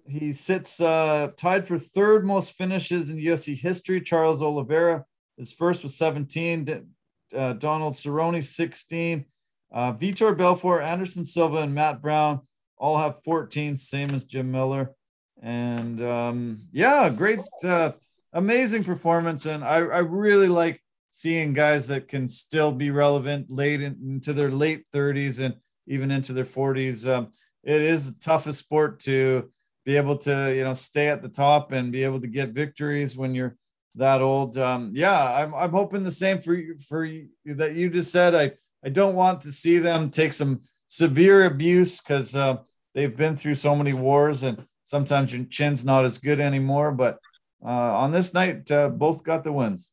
[0.06, 4.00] he sits uh, tied for third most finishes in UFC history.
[4.00, 5.04] Charles Oliveira
[5.38, 6.86] is first with 17.
[7.34, 9.24] Uh, Donald Cerrone 16.
[9.72, 12.40] Uh, Vitor Belfort, Anderson Silva, and Matt Brown
[12.76, 14.94] all have 14, same as Jim Miller.
[15.42, 17.92] And um, yeah, great, uh,
[18.32, 19.46] amazing performance.
[19.46, 24.32] And I, I really like seeing guys that can still be relevant late in, into
[24.32, 25.54] their late 30s and
[25.86, 27.08] even into their 40s.
[27.08, 27.28] Um,
[27.62, 29.50] it is the toughest sport to
[29.84, 33.16] be able to you know stay at the top and be able to get victories
[33.16, 33.56] when you're
[33.96, 34.56] that old.
[34.58, 38.34] Um, yeah, I'm I'm hoping the same for you for you that you just said.
[38.34, 38.52] I
[38.84, 42.58] I don't want to see them take some severe abuse because uh,
[42.94, 46.92] they've been through so many wars and sometimes your chin's not as good anymore.
[46.92, 47.18] But
[47.64, 49.90] uh, on this night, uh, both got the wins.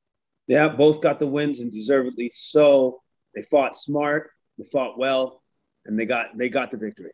[0.47, 3.01] Yeah, both got the wins and deservedly so.
[3.35, 5.43] They fought smart, they fought well,
[5.85, 7.11] and they got they got the victory.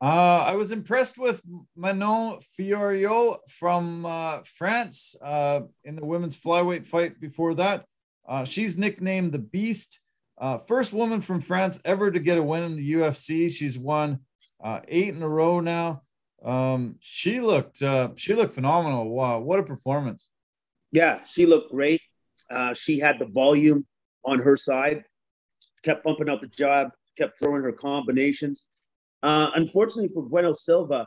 [0.00, 1.40] Uh, I was impressed with
[1.74, 7.86] Manon Fiorot from uh, France uh, in the women's flyweight fight before that.
[8.28, 10.00] Uh, she's nicknamed the Beast.
[10.38, 13.50] Uh, first woman from France ever to get a win in the UFC.
[13.50, 14.20] She's won
[14.62, 16.02] uh, eight in a row now.
[16.44, 17.78] Um, she looked
[18.18, 19.08] she looked phenomenal.
[19.08, 20.28] Wow, what a performance!
[20.92, 22.02] Yeah, she looked great.
[22.74, 23.86] she had the volume
[24.26, 25.04] on her side.
[25.82, 26.90] Kept pumping out the job.
[27.16, 28.66] Kept throwing her combinations
[29.22, 31.06] uh, unfortunately for Bueno Silva,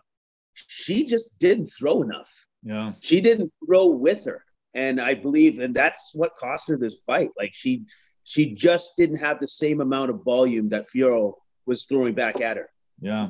[0.54, 2.30] she just didn't throw enough.
[2.64, 2.94] Yeah.
[3.00, 4.44] She didn't throw with her.
[4.74, 7.30] And I believe, and that's what cost her this fight.
[7.38, 7.86] Like she
[8.24, 11.34] she just didn't have the same amount of volume that Fiorot
[11.66, 12.70] was throwing back at her.
[13.02, 13.30] Yeah.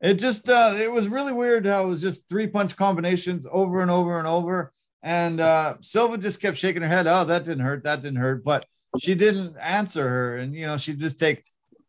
[0.00, 3.80] It just uh it was really weird how it was just three punch combinations over
[3.82, 4.72] and over and over.
[5.02, 7.06] And uh Silva just kept shaking her head.
[7.06, 8.44] Oh, that didn't hurt, that didn't hurt.
[8.44, 8.66] But
[8.98, 10.38] she didn't answer her.
[10.38, 11.42] And you know, she'd just take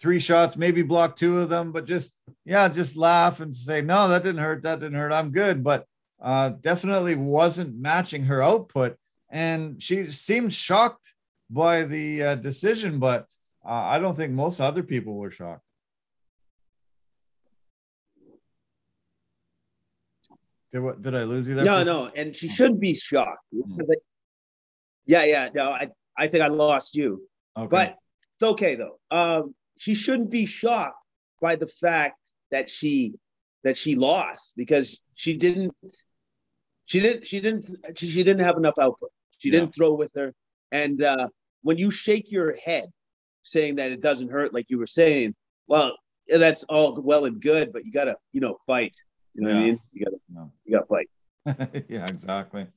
[0.05, 4.07] three shots, maybe block two of them, but just yeah, just laugh and say, no,
[4.07, 5.11] that didn't hurt, that didn't hurt.
[5.11, 5.63] I'm good.
[5.63, 5.87] But
[6.21, 8.97] uh, definitely wasn't matching her output.
[9.31, 11.15] And she seemed shocked
[11.49, 13.25] by the uh, decision, but
[13.65, 15.63] uh, I don't think most other people were shocked.
[20.71, 21.65] Did, what, did I lose you there?
[21.65, 23.43] No, no, and she shouldn't be shocked.
[23.51, 23.81] Mm.
[23.81, 23.95] I,
[25.07, 27.27] yeah, yeah, no, I, I think I lost you.
[27.57, 27.67] Okay.
[27.71, 27.95] But
[28.35, 28.99] it's okay though.
[29.09, 30.97] Um, she shouldn't be shocked
[31.41, 32.19] by the fact
[32.51, 33.15] that she
[33.63, 35.73] that she lost because she didn't
[36.85, 39.09] she didn't she didn't she, she didn't have enough output.
[39.37, 39.59] She yeah.
[39.59, 40.33] didn't throw with her.
[40.71, 41.29] And uh,
[41.61, 42.85] when you shake your head
[43.43, 45.35] saying that it doesn't hurt, like you were saying,
[45.67, 45.95] well,
[46.27, 48.95] that's all well and good, but you gotta, you know, fight.
[49.33, 49.55] You know yeah.
[49.55, 49.79] what I mean?
[49.93, 51.85] You gotta, you gotta fight.
[51.89, 52.67] yeah, exactly.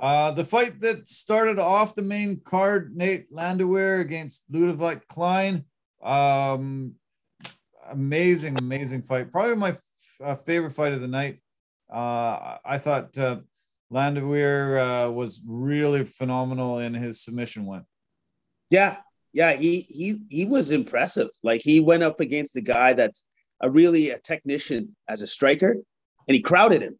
[0.00, 5.64] Uh, the fight that started off the main card, Nate Landwehr against Ludovic Klein.
[6.02, 6.94] Um,
[7.90, 9.32] amazing, amazing fight.
[9.32, 9.82] Probably my f-
[10.22, 11.40] uh, favorite fight of the night.
[11.92, 13.38] Uh, I thought uh,
[13.90, 17.84] Landwehr uh, was really phenomenal in his submission win.
[18.70, 18.98] Yeah,
[19.32, 21.28] yeah, he he he was impressive.
[21.42, 23.26] Like he went up against a guy that's
[23.60, 26.98] a really a technician as a striker, and he crowded him.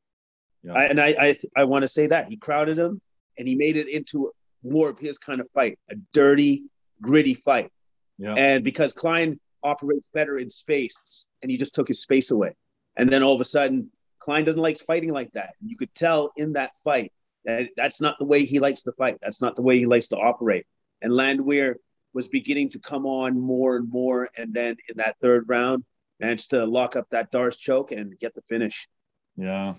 [0.62, 0.72] Yeah.
[0.72, 3.00] I, and I I, I want to say that he crowded him,
[3.36, 4.32] and he made it into
[4.64, 6.64] more of his kind of fight, a dirty,
[7.00, 7.70] gritty fight.
[8.18, 8.34] Yeah.
[8.34, 12.54] And because Klein operates better in space, and he just took his space away,
[12.96, 15.54] and then all of a sudden, Klein doesn't like fighting like that.
[15.64, 17.12] You could tell in that fight
[17.44, 19.18] that that's not the way he likes to fight.
[19.22, 20.66] That's not the way he likes to operate.
[21.00, 21.76] And Landwehr
[22.12, 25.84] was beginning to come on more and more, and then in that third round,
[26.20, 28.88] managed to lock up that D'Arce choke and get the finish.
[29.36, 29.74] Yeah,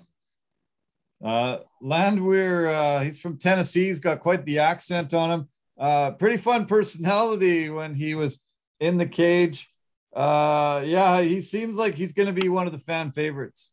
[1.23, 3.85] uh, Landwehr, uh, he's from Tennessee.
[3.85, 5.49] He's got quite the accent on him.
[5.79, 8.45] Uh, pretty fun personality when he was
[8.79, 9.69] in the cage.
[10.13, 13.71] Uh, yeah, he seems like he's going to be one of the fan favorites.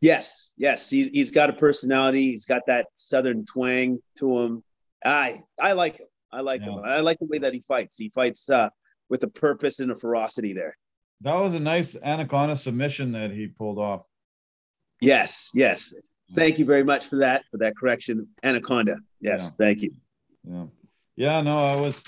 [0.00, 2.30] Yes, yes, he's, he's got a personality.
[2.30, 4.62] He's got that southern twang to him.
[5.04, 6.06] I I like him.
[6.30, 6.70] I like yeah.
[6.70, 6.82] him.
[6.84, 7.96] I like the way that he fights.
[7.96, 8.70] He fights uh,
[9.08, 10.76] with a purpose and a ferocity there.
[11.22, 14.02] That was a nice anaconda submission that he pulled off.
[15.00, 15.92] Yes, yes.
[16.34, 18.28] Thank you very much for that for that correction.
[18.42, 18.98] Anaconda.
[19.20, 19.64] Yes, yeah.
[19.66, 19.92] thank you.
[20.48, 20.64] Yeah.
[21.16, 22.04] Yeah, no, I was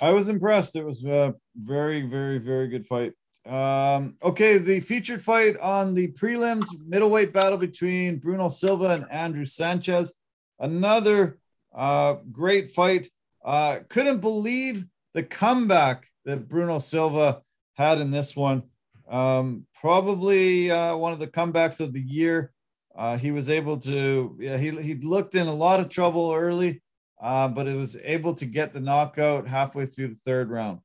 [0.00, 0.76] I was impressed.
[0.76, 3.12] It was a very, very, very good fight.
[3.46, 9.46] Um, okay, the featured fight on the prelims middleweight battle between Bruno Silva and Andrew
[9.46, 10.14] Sanchez.
[10.60, 11.38] Another
[11.74, 13.08] uh, great fight.
[13.44, 17.40] Uh, couldn't believe the comeback that Bruno Silva
[17.74, 18.64] had in this one.
[19.08, 22.52] Um, probably uh, one of the comebacks of the year.
[22.94, 26.82] Uh, he was able to, yeah, he, he looked in a lot of trouble early,
[27.20, 30.80] uh, but it was able to get the knockout halfway through the third round.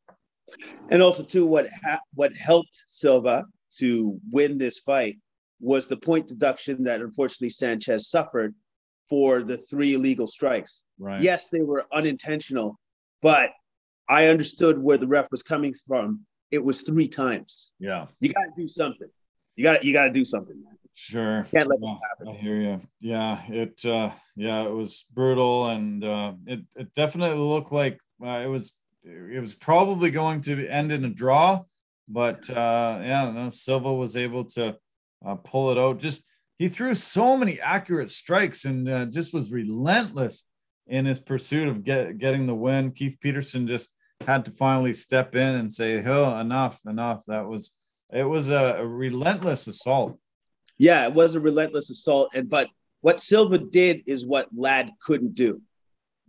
[0.89, 3.45] And also, too, what ha- what helped Silva
[3.77, 5.17] to win this fight
[5.59, 8.53] was the point deduction that unfortunately Sanchez suffered
[9.09, 10.83] for the three illegal strikes.
[10.99, 11.21] Right.
[11.21, 12.79] Yes, they were unintentional,
[13.21, 13.51] but
[14.09, 16.25] I understood where the ref was coming from.
[16.51, 17.73] It was three times.
[17.79, 18.07] Yeah.
[18.19, 19.09] You got to do something.
[19.55, 20.61] You got you got to do something.
[20.61, 20.77] Man.
[20.95, 21.43] Sure.
[21.51, 22.27] Can't let yeah, happen.
[22.27, 22.79] I hear you.
[22.99, 28.41] Yeah, it uh yeah, it was brutal and uh it, it definitely looked like uh,
[28.43, 31.61] it was it was probably going to end in a draw,
[32.07, 34.77] but uh yeah, no, Silva was able to
[35.25, 35.99] uh, pull it out.
[35.99, 36.27] Just
[36.59, 40.45] he threw so many accurate strikes and uh, just was relentless
[40.87, 42.91] in his pursuit of get, getting the win.
[42.91, 43.93] Keith Peterson just
[44.25, 47.79] had to finally step in and say, "Oh, enough, enough." That was
[48.11, 50.17] it was a, a relentless assault.
[50.83, 52.31] Yeah, it was a relentless assault.
[52.33, 52.67] And but
[52.99, 55.61] what Silva did is what Ladd couldn't do.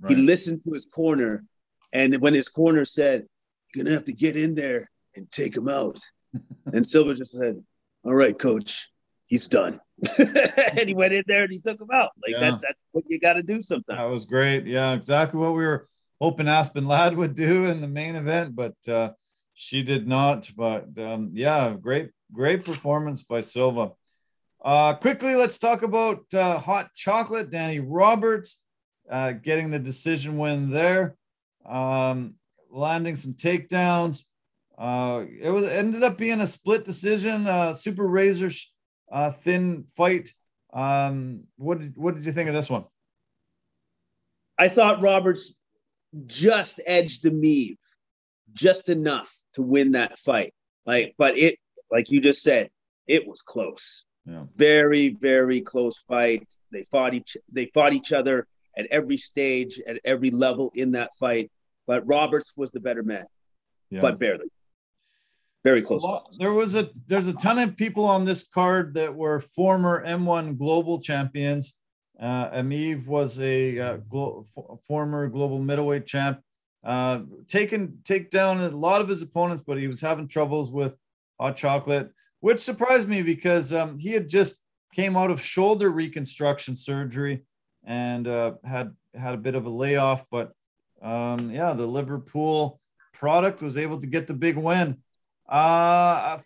[0.01, 0.17] Right.
[0.17, 1.45] He listened to his corner,
[1.93, 3.27] and when his corner said,
[3.75, 5.99] "You're gonna have to get in there and take him out,"
[6.73, 7.65] and Silva just said,
[8.05, 8.91] "All right, coach,
[9.27, 9.81] he's done."
[10.79, 12.11] and he went in there and he took him out.
[12.23, 12.51] Like yeah.
[12.51, 13.99] that's that's what you got to do sometimes.
[13.99, 14.67] That was great.
[14.67, 15.89] Yeah, exactly what we were
[16.21, 19.15] hoping Aspen Ladd would do in the main event, but uh,
[19.55, 20.49] she did not.
[20.57, 23.91] But um, yeah, great, great performance by Silva.
[24.65, 27.51] Uh, quickly, let's talk about uh, hot chocolate.
[27.51, 28.63] Danny Roberts
[29.11, 31.17] uh, getting the decision win there,
[31.67, 32.37] um,
[32.71, 34.25] landing some takedowns.
[34.79, 38.51] Uh, it was ended up being a split decision, uh, super razor
[39.13, 40.31] uh, thin fight.
[40.73, 42.85] Um, what did what did you think of this one?
[44.59, 45.53] I thought Roberts
[46.27, 47.77] just edged Emeev
[48.55, 50.55] just enough to win that fight.
[50.87, 51.59] Like, but it,
[51.91, 52.71] like you just said,
[53.07, 54.07] it was close.
[54.27, 54.45] Yeah.
[54.57, 56.47] Very, very close fight.
[56.73, 58.47] They fought each they fought each other
[58.77, 61.51] at every stage, at every level in that fight.
[61.87, 63.27] But Roberts was the better man,
[63.91, 64.01] yeah.
[64.01, 64.49] but barely.
[65.63, 66.03] Very close.
[66.03, 70.05] Well, there was a there's a ton of people on this card that were former
[70.07, 71.79] M1 global champions.
[72.21, 74.45] Uh, Emeev was a uh, glo-
[74.87, 76.41] former global middleweight champ.
[76.83, 80.97] Uh, taken take down a lot of his opponents, but he was having troubles with
[81.41, 82.11] hot chocolate
[82.45, 87.43] which surprised me because um, he had just came out of shoulder reconstruction surgery
[87.85, 90.27] and uh, had had a bit of a layoff.
[90.31, 90.53] But
[91.01, 92.83] um, yeah, the Liverpool
[93.15, 94.99] product was able to get the big win.
[95.49, 96.37] Uh,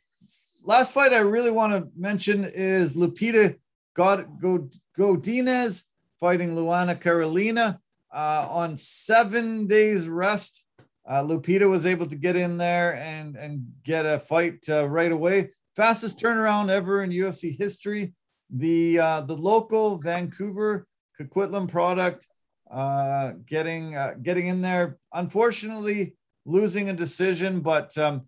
[0.65, 3.57] last fight I really want to mention is Lupita
[3.95, 4.29] God
[4.97, 5.83] Godinez
[6.21, 7.81] fighting Luana Carolina
[8.15, 10.65] uh, on seven days rest.
[11.05, 15.11] Uh, Lupita was able to get in there and and get a fight uh, right
[15.11, 15.51] away.
[15.79, 18.13] Fastest turnaround ever in UFC history.
[18.51, 22.27] The uh, the local Vancouver Coquitlam product,
[22.69, 24.99] uh, getting uh, getting in there.
[25.13, 28.23] Unfortunately, losing a decision, but um,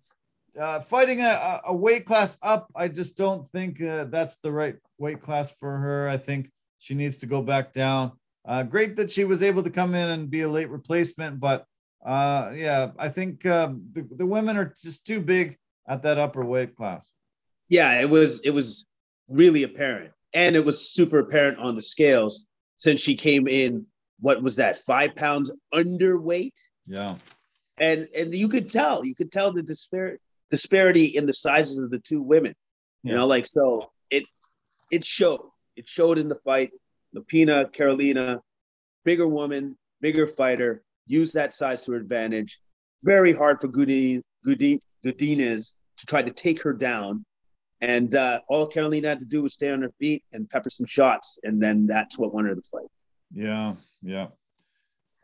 [0.61, 2.70] uh, fighting a, a weight class up.
[2.76, 6.09] I just don't think uh, that's the right weight class for her.
[6.09, 8.12] I think she needs to go back down.
[8.46, 11.64] Uh, great that she was able to come in and be a late replacement, but
[12.07, 16.44] uh, yeah, I think um, the, the women are just too big at that upper
[16.44, 17.11] weight class.
[17.70, 18.86] Yeah, it was it was
[19.28, 22.46] really apparent, and it was super apparent on the scales
[22.76, 23.86] since she came in.
[24.18, 24.84] What was that?
[24.84, 26.52] Five pounds underweight.
[26.86, 27.14] Yeah,
[27.78, 31.90] and and you could tell you could tell the disparity disparity in the sizes of
[31.90, 32.54] the two women.
[33.04, 33.12] Yeah.
[33.12, 34.24] You know, like so it
[34.90, 35.40] it showed.
[35.76, 36.72] It showed in the fight.
[37.16, 38.40] Lapina, Carolina,
[39.04, 42.58] bigger woman, bigger fighter, used that size to her advantage.
[43.02, 44.22] Very hard for Godinez
[45.04, 47.24] to try to take her down.
[47.80, 50.86] And uh, all Carolina had to do was stay on her feet and pepper some
[50.86, 51.38] shots.
[51.42, 52.88] And then that's what won her the fight.
[53.32, 54.28] Yeah, yeah.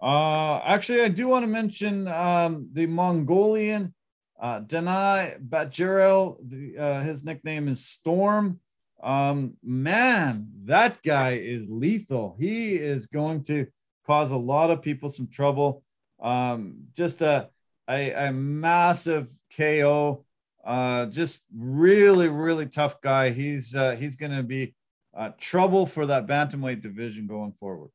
[0.01, 3.95] Uh, actually, I do want to mention um, the Mongolian
[4.41, 5.39] uh, Danaa.
[5.41, 8.61] The, uh, his nickname is Storm.
[9.03, 12.37] Um, man, that guy is lethal.
[12.39, 13.67] He is going to
[14.07, 15.83] cause a lot of people some trouble.
[16.21, 17.51] Um, just a,
[17.89, 20.26] a, a massive KO.
[20.67, 23.31] Uh, just really, really tough guy.
[23.31, 24.75] He's uh, he's going to be
[25.17, 27.91] uh, trouble for that bantamweight division going forward.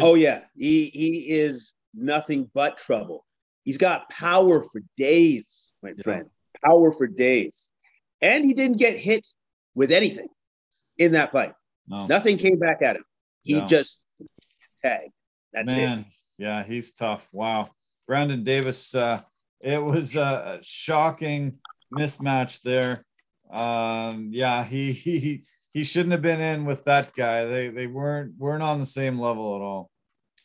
[0.00, 3.24] Oh yeah, he he is nothing but trouble.
[3.62, 6.02] He's got power for days, my yeah.
[6.02, 6.26] friend.
[6.64, 7.70] Power for days,
[8.20, 9.24] and he didn't get hit
[9.76, 10.28] with anything
[10.98, 11.52] in that fight.
[11.86, 12.06] No.
[12.06, 13.04] Nothing came back at him.
[13.42, 13.66] He no.
[13.68, 14.02] just
[14.84, 15.12] tagged.
[15.52, 16.06] That's Man, it.
[16.38, 17.28] Yeah, he's tough.
[17.32, 17.70] Wow.
[18.06, 19.20] Brandon Davis, uh,
[19.60, 21.58] it was a shocking
[21.92, 23.04] mismatch there.
[23.50, 27.44] Um, yeah, he he he shouldn't have been in with that guy.
[27.44, 29.90] They they weren't weren't on the same level at all.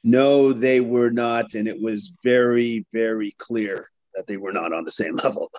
[0.04, 4.84] No, they were not, and it was very very clear that they were not on
[4.84, 5.50] the same level.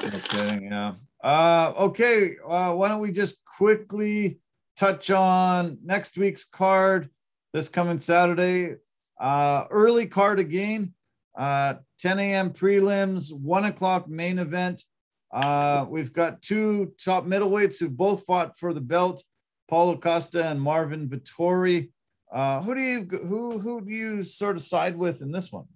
[0.00, 0.94] okay, yeah.
[1.22, 4.38] Uh, okay, uh, why don't we just quickly
[4.76, 7.10] touch on next week's card
[7.52, 8.76] this coming Saturday?
[9.20, 10.94] Uh, early card again,
[11.38, 12.50] uh, 10 a.m.
[12.50, 14.84] prelims, one o'clock main event.
[15.32, 19.22] Uh, we've got two top middleweights who both fought for the belt,
[19.68, 21.90] Paulo Costa and Marvin Vettori.
[22.32, 25.66] Uh, who do you who who do you sort of side with in this one?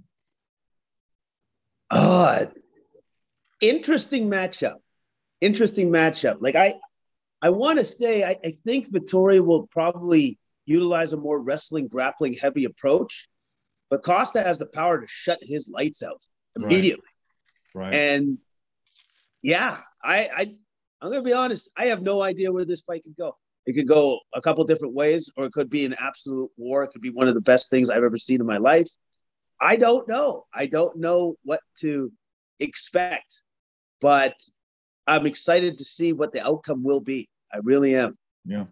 [1.91, 2.47] Uh,
[3.61, 4.77] interesting matchup.
[5.41, 6.39] Interesting matchup.
[6.41, 6.75] Like I,
[7.43, 12.35] I want to say I, I think Vettori will probably utilize a more wrestling, grappling
[12.35, 13.29] heavy approach,
[13.91, 16.21] but Costa has the power to shut his lights out
[16.57, 17.05] immediately.
[17.75, 17.87] Right.
[17.87, 17.95] right.
[17.95, 18.39] And
[19.43, 20.55] yeah, I, I
[21.01, 21.69] I'm gonna be honest.
[21.77, 23.37] I have no idea where this fight could go.
[23.67, 26.83] It could go a couple different ways, or it could be an absolute war.
[26.85, 28.89] It could be one of the best things I've ever seen in my life.
[29.61, 30.45] I don't know.
[30.53, 32.11] I don't know what to
[32.61, 33.43] expect,
[34.01, 34.35] but
[35.07, 37.29] I'm excited to see what the outcome will be.
[37.53, 38.17] I really am.
[38.45, 38.65] Yeah.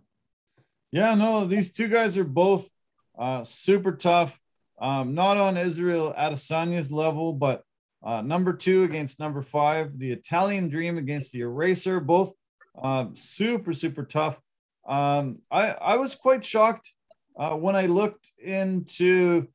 [0.93, 2.71] Yeah, no, these two guys are both
[3.19, 4.39] uh, super tough.
[4.81, 7.63] Um, not on Israel Adesanya's level, but
[8.03, 12.33] uh, number two against number five, the Italian Dream against the Eraser, both
[12.81, 14.39] uh, super, super tough.
[14.87, 16.93] Um, I, I was quite shocked
[17.39, 19.47] uh, when I looked into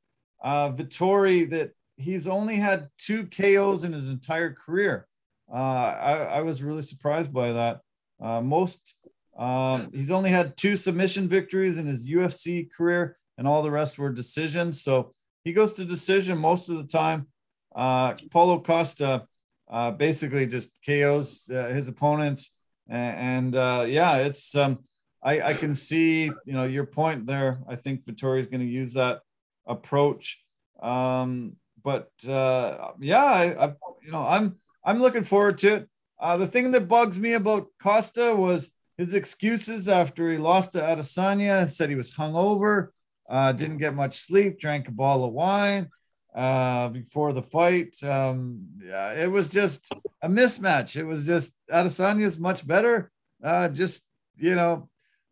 [0.42, 5.08] uh, Vettori that he's only had two KOs in his entire career.
[5.52, 7.82] Uh, I, I was really surprised by that.
[8.22, 8.96] Uh, most,
[9.38, 14.00] um, he's only had two submission victories in his UFC career, and all the rest
[14.00, 14.82] were decisions.
[14.82, 15.14] So
[15.44, 17.28] he goes to decision most of the time.
[17.76, 19.28] Uh, Paulo Costa
[19.70, 22.58] uh, basically just KOs uh, his opponents,
[22.90, 24.80] and, and uh, yeah, it's um,
[25.24, 27.60] I, I can see you know your point there.
[27.68, 29.22] I think Vettori is going to use that
[29.68, 30.44] approach,
[30.82, 35.90] um, but uh, yeah, I, I, you know I'm I'm looking forward to it.
[36.20, 40.80] Uh, the thing that bugs me about Costa was his excuses after he lost to
[40.80, 41.70] Adesanya.
[41.70, 42.90] Said he was hungover,
[43.30, 45.90] uh, didn't get much sleep, drank a bottle of wine
[46.36, 47.96] uh, before the fight.
[48.04, 50.96] Um, yeah, it was just a mismatch.
[50.96, 53.12] It was just Adesanya's much better.
[53.44, 54.90] Uh, just you know,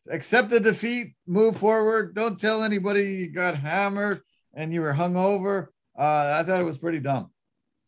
[0.09, 2.16] accept the defeat, move forward.
[2.16, 4.22] Don't tell anybody you got hammered
[4.53, 5.68] and you were hungover.
[5.97, 7.32] Uh, I thought it was pretty dumb.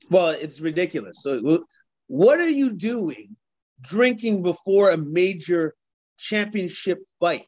[0.10, 1.22] Well, it's ridiculous.
[1.22, 1.66] So,
[2.08, 3.36] what are you doing
[3.82, 5.74] drinking before a major
[6.18, 7.48] championship fight?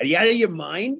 [0.00, 0.98] Are you out of your mind?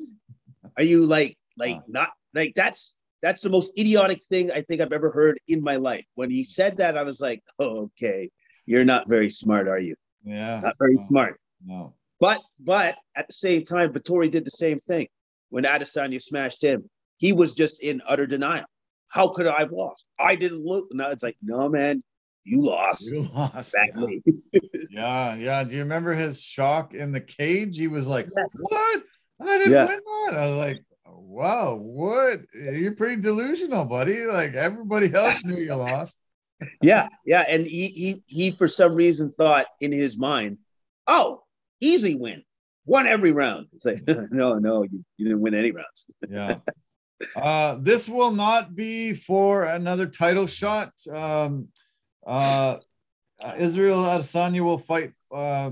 [0.76, 4.92] Are you like, like not like that's that's the most idiotic thing I think I've
[4.92, 6.04] ever heard in my life.
[6.14, 8.30] When he said that, I was like, oh, okay.
[8.66, 9.94] you're not very smart, are you?
[10.24, 10.60] Yeah.
[10.60, 11.40] Not very no, smart.
[11.64, 11.94] No.
[12.18, 15.08] But but at the same time, Vettori did the same thing
[15.48, 16.88] when Adesanya smashed him.
[17.18, 18.66] He was just in utter denial.
[19.10, 20.04] How could I have lost?
[20.18, 20.86] I didn't look.
[20.92, 22.02] No, it's like, no, man,
[22.44, 23.12] you lost.
[23.12, 23.74] You lost.
[23.74, 24.22] Badly.
[24.90, 25.62] Yeah, yeah.
[25.64, 27.76] Do you remember his shock in the cage?
[27.76, 28.56] He was like, Yes.
[28.60, 29.02] "What?
[29.40, 29.86] I didn't Yeah.
[29.86, 32.40] win that." I was like, "Wow, what?
[32.54, 34.24] You're pretty delusional, buddy.
[34.24, 36.20] Like everybody else knew you lost."
[36.82, 37.44] yeah, yeah.
[37.48, 40.58] And he he he for some reason thought in his mind,
[41.06, 41.42] oh,
[41.80, 42.42] easy win.
[42.86, 43.66] Won every round.
[43.72, 44.00] It's like,
[44.32, 46.06] no, no, you, you didn't win any rounds.
[46.28, 46.56] Yeah.
[47.36, 50.90] Uh, this will not be for another title shot.
[51.12, 51.68] Um,
[52.26, 52.78] uh,
[53.58, 55.70] Israel Adesanya will fight uh,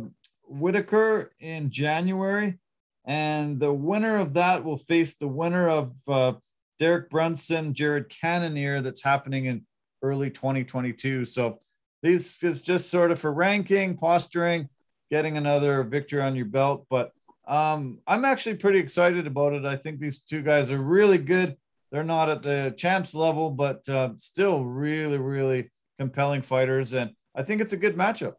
[0.49, 2.59] Whittaker in January,
[3.05, 6.33] and the winner of that will face the winner of uh,
[6.79, 9.67] Derek Brunson, Jared Cannonier, that's happening in
[10.03, 11.25] early 2022.
[11.25, 11.59] So
[12.03, 14.69] these is just sort of for ranking, posturing,
[15.11, 16.87] getting another victory on your belt.
[16.89, 17.13] But
[17.47, 19.65] um, I'm actually pretty excited about it.
[19.65, 21.57] I think these two guys are really good.
[21.91, 25.71] They're not at the champs level, but uh, still really, really
[26.03, 26.93] compelling fighters.
[26.93, 28.35] And I think it's a good matchup.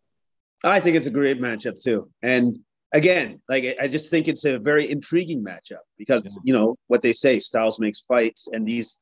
[0.63, 2.09] I think it's a great matchup too.
[2.21, 2.59] And
[2.93, 6.41] again, like I- just think it's a very intriguing matchup because Yeah.
[6.45, 8.99] you know what they say, styles makes fights, and these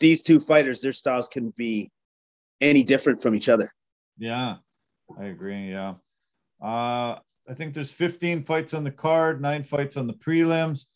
[0.00, 1.90] these two fighters, their styles can be
[2.60, 3.70] any different from each other.
[4.18, 4.56] Yeah,
[5.18, 5.70] I agree.
[5.70, 5.94] Yeah.
[6.60, 10.86] Uh, I think there's 15 fights on the card, nine fights on the prelims.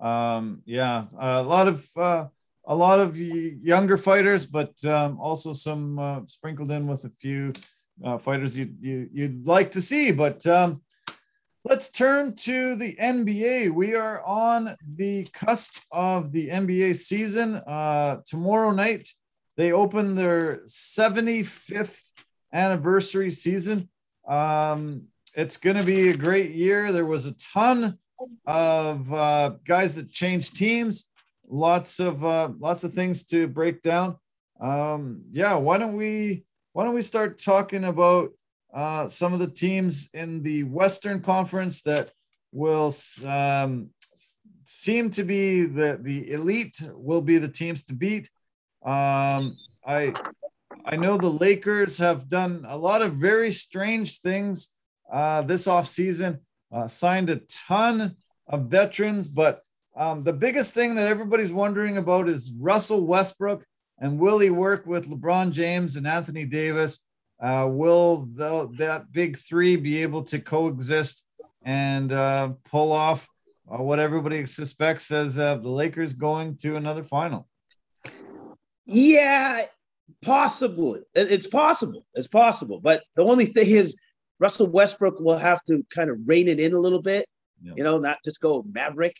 [0.00, 2.26] Um, yeah, a lot of uh,
[2.66, 7.52] a lot of younger fighters, but um, also some uh, sprinkled in with a few
[8.04, 10.12] uh, fighters you, you you'd like to see.
[10.12, 10.82] But um,
[11.64, 13.70] let's turn to the NBA.
[13.70, 17.56] We are on the cusp of the NBA season.
[17.56, 19.08] Uh, tomorrow night,
[19.56, 22.00] they open their 75th
[22.52, 23.88] anniversary season.
[24.28, 25.04] Um,
[25.34, 26.92] it's going to be a great year.
[26.92, 27.98] There was a ton
[28.46, 31.10] of uh, guys that changed teams.
[31.48, 34.16] Lots of uh, lots of things to break down.
[34.60, 38.30] Um, yeah, why don't we why don't we start talking about
[38.74, 42.10] uh, some of the teams in the Western Conference that
[42.52, 42.92] will
[43.26, 43.90] um,
[44.64, 48.28] seem to be the the elite will be the teams to beat.
[48.84, 50.12] Um, I
[50.84, 54.72] I know the Lakers have done a lot of very strange things
[55.12, 56.40] uh, this offseason,
[56.72, 58.16] uh, signed a ton
[58.48, 59.60] of veterans, but
[59.96, 63.64] um, the biggest thing that everybody's wondering about is Russell Westbrook
[63.98, 67.06] and will he work with LeBron James and Anthony Davis?
[67.42, 71.24] Uh, will the, that big three be able to coexist
[71.62, 73.28] and uh, pull off
[73.70, 77.48] uh, what everybody suspects as uh, the Lakers going to another final?
[78.84, 79.62] Yeah,
[80.22, 81.00] possibly.
[81.14, 82.06] It's possible.
[82.14, 82.80] It's possible.
[82.80, 83.96] But the only thing is,
[84.38, 87.26] Russell Westbrook will have to kind of rein it in a little bit.
[87.62, 87.72] Yeah.
[87.76, 89.16] You know, not just go maverick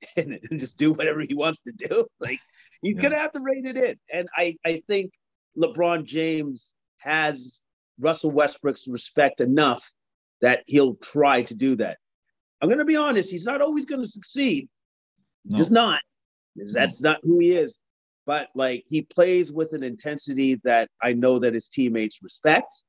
[0.16, 2.06] and, and just do whatever he wants to do.
[2.20, 2.40] Like
[2.82, 3.02] he's Yeah.
[3.02, 3.96] gonna have to rein it in.
[4.12, 5.12] And I I think
[5.56, 7.60] LeBron James has
[7.98, 9.90] Russell Westbrook's respect enough
[10.42, 11.98] that he'll try to do that.
[12.60, 13.30] I'm gonna be honest.
[13.30, 14.68] He's not always gonna succeed.
[15.44, 15.58] No.
[15.58, 16.00] Just not.
[16.56, 17.78] That's not who he is.
[18.26, 22.82] But like he plays with an intensity that I know that his teammates respect,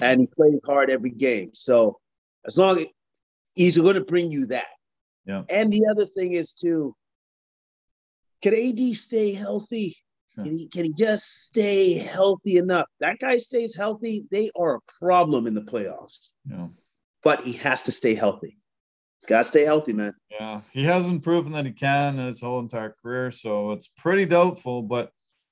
[0.00, 1.50] and he plays hard every game.
[1.54, 1.98] So
[2.46, 2.86] as long as
[3.54, 4.66] he's going to bring you that.
[5.26, 5.42] Yeah.
[5.50, 6.94] And the other thing is too,
[8.42, 9.96] can AD stay healthy?
[10.34, 10.44] Sure.
[10.44, 12.86] Can he can he just stay healthy enough?
[13.00, 16.30] That guy stays healthy, they are a problem in the playoffs.
[16.48, 16.68] Yeah.
[17.24, 18.58] But he has to stay healthy.
[19.20, 20.12] He's got to stay healthy, man.
[20.30, 24.26] Yeah, he hasn't proven that he can in his whole entire career, so it's pretty
[24.26, 24.82] doubtful.
[24.82, 25.10] But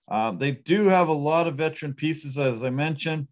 [0.08, 3.26] uh, they do have a lot of veteran pieces, as I mentioned.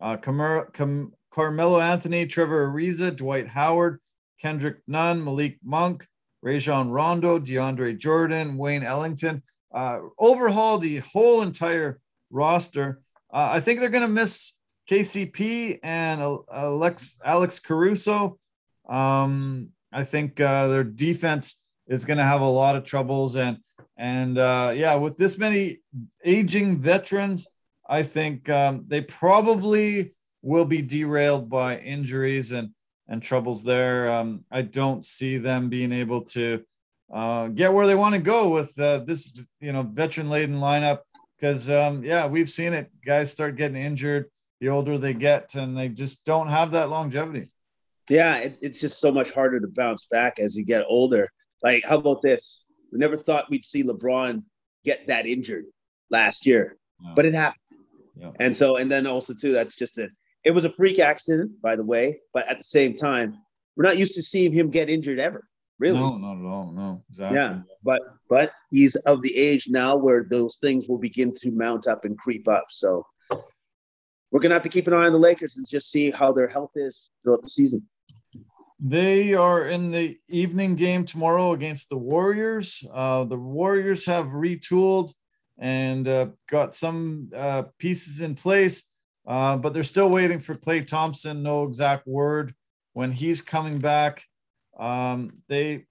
[0.00, 4.00] Uh, Camar- Cam- Carmelo Anthony, Trevor Ariza, Dwight Howard,
[4.40, 6.06] Kendrick Nunn, Malik Monk,
[6.42, 9.42] Rajon Rondo, DeAndre Jordan, Wayne Ellington.
[9.74, 12.00] Uh, overhaul the whole entire
[12.30, 13.00] roster.
[13.32, 14.52] Uh, I think they're going to miss
[14.88, 16.20] KCP and
[16.52, 18.38] Alex Alex Caruso.
[18.88, 23.58] Um, I think uh, their defense is going to have a lot of troubles, and
[23.96, 25.78] and uh, yeah, with this many
[26.24, 27.48] aging veterans,
[27.88, 32.70] I think um, they probably will be derailed by injuries and
[33.08, 34.10] and troubles there.
[34.10, 36.64] Um, I don't see them being able to
[37.12, 41.00] uh, get where they want to go with uh, this you know veteran laden lineup
[41.38, 42.90] because um, yeah, we've seen it.
[43.04, 47.48] Guys start getting injured the older they get, and they just don't have that longevity.
[48.08, 51.28] Yeah, it's it's just so much harder to bounce back as you get older.
[51.62, 52.62] Like, how about this?
[52.92, 54.42] We never thought we'd see LeBron
[54.84, 55.64] get that injured
[56.10, 56.76] last year,
[57.14, 57.60] but it happened.
[58.16, 58.30] Yeah.
[58.38, 60.08] And so, and then also too, that's just a
[60.44, 62.20] it was a freak accident, by the way.
[62.32, 63.38] But at the same time,
[63.76, 65.44] we're not used to seeing him get injured ever.
[65.78, 65.98] Really?
[65.98, 66.72] No, not at all.
[66.72, 67.36] No, exactly.
[67.36, 71.88] Yeah, but but he's of the age now where those things will begin to mount
[71.88, 72.66] up and creep up.
[72.70, 73.04] So
[74.30, 76.46] we're gonna have to keep an eye on the Lakers and just see how their
[76.46, 77.86] health is throughout the season.
[78.78, 82.84] They are in the evening game tomorrow against the Warriors.
[82.92, 85.12] Uh, the Warriors have retooled
[85.58, 88.90] and uh, got some uh, pieces in place,
[89.26, 91.42] uh, but they're still waiting for Klay Thompson.
[91.42, 92.54] No exact word
[92.92, 94.24] when he's coming back.
[94.78, 95.86] Um, they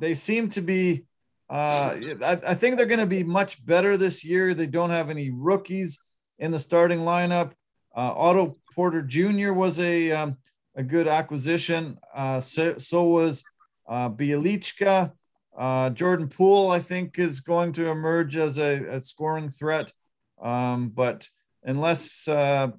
[0.00, 1.04] they seem to be.
[1.48, 4.52] Uh, I, I think they're going to be much better this year.
[4.52, 6.00] They don't have any rookies
[6.40, 7.52] in the starting lineup.
[7.96, 9.52] Uh, Otto Porter Jr.
[9.52, 10.36] was a um,
[10.76, 11.98] a good acquisition.
[12.14, 13.44] Uh, so, so was
[13.88, 15.12] uh, Bjelica.
[15.56, 19.92] Uh, Jordan Poole, I think, is going to emerge as a, a scoring threat.
[20.40, 21.26] Um, but
[21.66, 22.70] unless uh,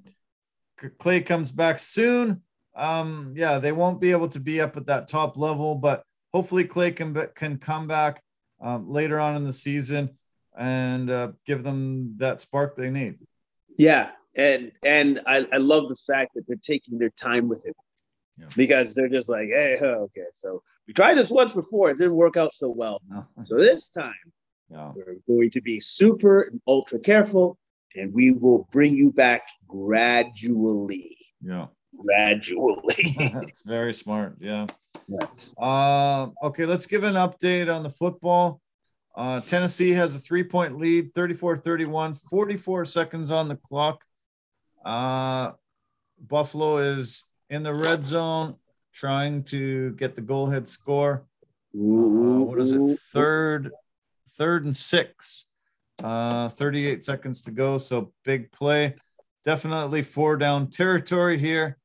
[0.78, 2.42] Klay comes back soon,
[2.74, 5.76] um, yeah, they won't be able to be up at that top level.
[5.76, 6.02] But
[6.32, 8.22] hopefully, Klay can can come back
[8.60, 10.18] um, later on in the season
[10.56, 13.18] and uh, give them that spark they need.
[13.76, 17.74] Yeah, and and I, I love the fact that they're taking their time with him
[18.38, 18.46] yeah.
[18.56, 22.36] because they're just like, hey, okay, so we tried this once before, it didn't work
[22.36, 23.00] out so well.
[23.08, 23.26] No.
[23.44, 24.14] So this time,
[24.68, 27.58] we're going to be super and ultra careful,
[27.98, 31.16] and we will bring you back gradually.
[31.42, 31.66] Yeah.
[31.96, 33.14] Gradually.
[33.18, 34.36] That's very smart.
[34.40, 34.66] Yeah.
[35.08, 35.54] Yes.
[35.60, 38.60] Uh, okay, let's give an update on the football.
[39.16, 44.04] Uh, Tennessee has a three point lead, 34 31, 44 seconds on the clock.
[44.84, 45.52] Uh,
[46.20, 48.56] Buffalo is in the red zone
[48.92, 51.24] trying to get the goal head score.
[51.74, 52.98] Uh, what is it?
[53.12, 53.72] Third,
[54.28, 55.47] third and six.
[56.02, 57.78] Uh, 38 seconds to go.
[57.78, 58.94] So big play.
[59.44, 61.78] Definitely four down territory here.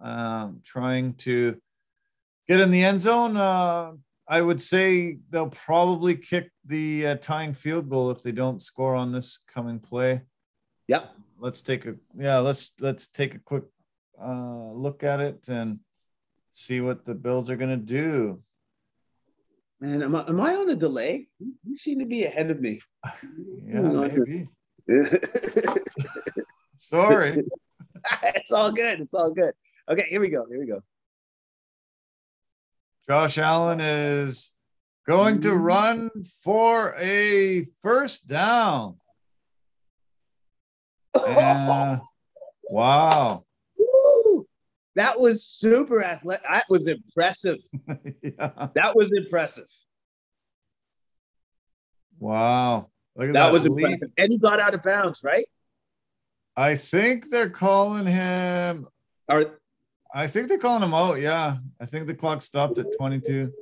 [0.00, 1.56] Um, trying to
[2.48, 3.36] get in the end zone.
[3.36, 3.92] Uh,
[4.28, 8.94] I would say they'll probably kick the uh, tying field goal if they don't score
[8.94, 10.22] on this coming play.
[10.88, 11.14] Yep.
[11.38, 12.38] Let's take a yeah.
[12.38, 13.64] Let's let's take a quick
[14.20, 15.80] uh, look at it and
[16.50, 18.42] see what the Bills are going to do.
[19.80, 21.28] Man, am I, am I on a delay?
[21.38, 22.80] You seem to be ahead of me.
[23.66, 24.48] yeah, maybe.
[26.76, 27.42] Sorry.
[28.22, 29.00] it's all good.
[29.00, 29.52] It's all good.
[29.88, 30.46] Okay, here we go.
[30.48, 30.82] Here we go.
[33.08, 34.54] Josh Allen is
[35.06, 35.62] going to mm-hmm.
[35.62, 36.10] run
[36.42, 38.96] for a first down.
[42.68, 43.45] Wow.
[44.96, 46.42] That was super athletic.
[46.48, 47.58] That was impressive.
[48.22, 48.68] yeah.
[48.74, 49.68] That was impressive.
[52.18, 52.88] Wow.
[53.14, 53.84] Look at that, that was lead.
[53.84, 54.08] impressive.
[54.16, 55.44] And he got out of bounds, right?
[56.56, 58.86] I think they're calling him.
[59.28, 59.60] Or
[60.14, 61.20] I think they're calling him out.
[61.20, 61.58] Yeah.
[61.78, 63.52] I think the clock stopped at 22.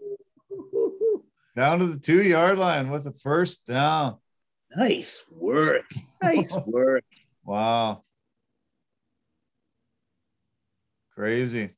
[1.56, 4.18] down to the two yard line with a first down.
[4.76, 5.86] Nice work.
[6.22, 7.04] Nice work.
[7.42, 8.04] wow.
[11.16, 11.70] Crazy.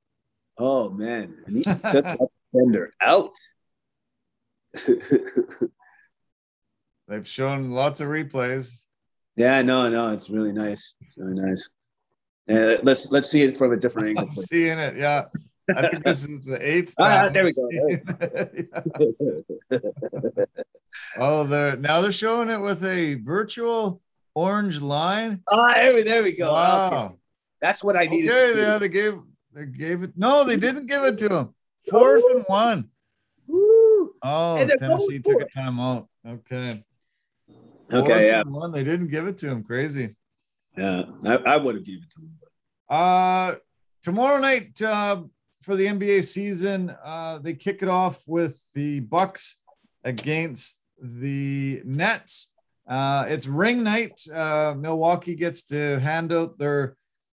[0.59, 2.19] Oh man, and he took that
[2.53, 3.35] defender out.
[7.09, 8.83] They've shown lots of replays.
[9.37, 10.97] Yeah, no, no, it's really nice.
[11.03, 11.71] It's really nice.
[12.49, 14.29] Uh, let's let's see it from a different angle.
[14.31, 15.25] I'm seeing it, yeah.
[15.77, 16.95] I think this is the eighth.
[16.99, 17.69] Ah, there we go.
[21.19, 24.01] oh, they're now they're showing it with a virtual
[24.35, 25.43] orange line.
[25.51, 26.53] Ah, there we, there we go.
[26.53, 26.87] Wow.
[27.05, 27.15] Okay.
[27.61, 28.31] That's what I needed.
[28.31, 29.21] Okay, yeah, they gave
[29.53, 30.13] they gave it.
[30.17, 31.55] No, they didn't give it to him.
[31.89, 32.37] Fourth Ooh.
[32.37, 32.91] and one.
[33.51, 34.13] Ooh.
[34.23, 36.07] Oh, Tennessee took a timeout.
[36.27, 36.85] Okay.
[37.91, 38.43] Fourth okay, yeah.
[38.43, 38.73] One.
[38.73, 39.63] They didn't give it to him.
[39.63, 40.15] Crazy.
[40.77, 42.39] Yeah, I, I would have given it to him.
[42.89, 43.55] Uh,
[44.03, 45.23] tomorrow night uh,
[45.63, 49.63] for the NBA season, uh, they kick it off with the Bucks
[50.05, 52.53] against the Nets.
[52.87, 54.23] Uh, it's ring night.
[54.33, 56.97] Uh, Milwaukee gets to hand out their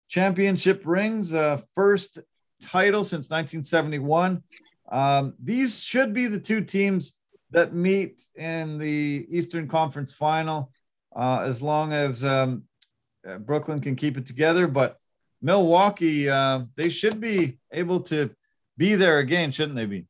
[0.10, 2.20] championship rings, uh, first
[2.62, 4.44] title since 1971.
[4.92, 7.20] Um, these should be the two teams
[7.52, 10.72] that meet in the Eastern Conference final,
[11.16, 12.64] uh, as long as um,
[13.28, 14.68] uh, Brooklyn can keep it together.
[14.68, 14.98] But
[15.42, 18.32] Milwaukee, uh, they should be able to
[18.78, 20.08] be there again, shouldn't they be?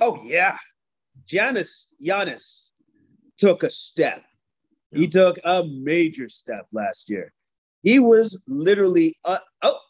[0.00, 0.58] Oh yeah,
[1.26, 2.68] Giannis Giannis
[3.36, 4.22] took a step.
[4.92, 7.32] He took a major step last year.
[7.88, 9.80] He was literally uh, oh,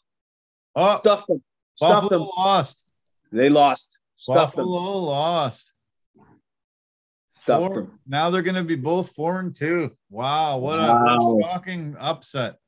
[0.77, 1.43] oh stuffed them.
[1.75, 2.29] Stuffed them.
[2.37, 2.87] lost.
[3.33, 3.99] They lost.
[4.15, 5.03] Stuffed Buffalo them.
[5.03, 5.73] lost.
[7.31, 7.99] Stuffed four, them.
[8.07, 9.97] Now they're going to be both four and two.
[10.11, 11.39] Wow, what wow.
[11.41, 12.59] a shocking upset!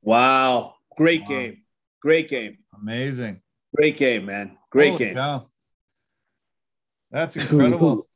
[0.00, 1.28] Wow, great wow.
[1.28, 1.62] game.
[2.00, 2.56] Great game.
[2.80, 3.42] Amazing.
[3.76, 4.56] Great game, man.
[4.70, 5.14] Great Holy game.
[5.16, 5.50] cow.
[7.10, 8.08] That's incredible.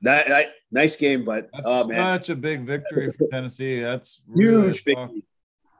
[0.00, 3.80] that, that- nice game, but That's oh such a big victory for Tennessee.
[3.80, 5.22] That's really huge victory.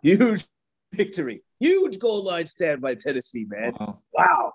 [0.02, 0.44] Huge
[0.94, 1.42] victory.
[1.60, 3.72] Huge goal line stand by Tennessee, man.
[3.78, 3.98] Wow.
[4.12, 4.52] Wow.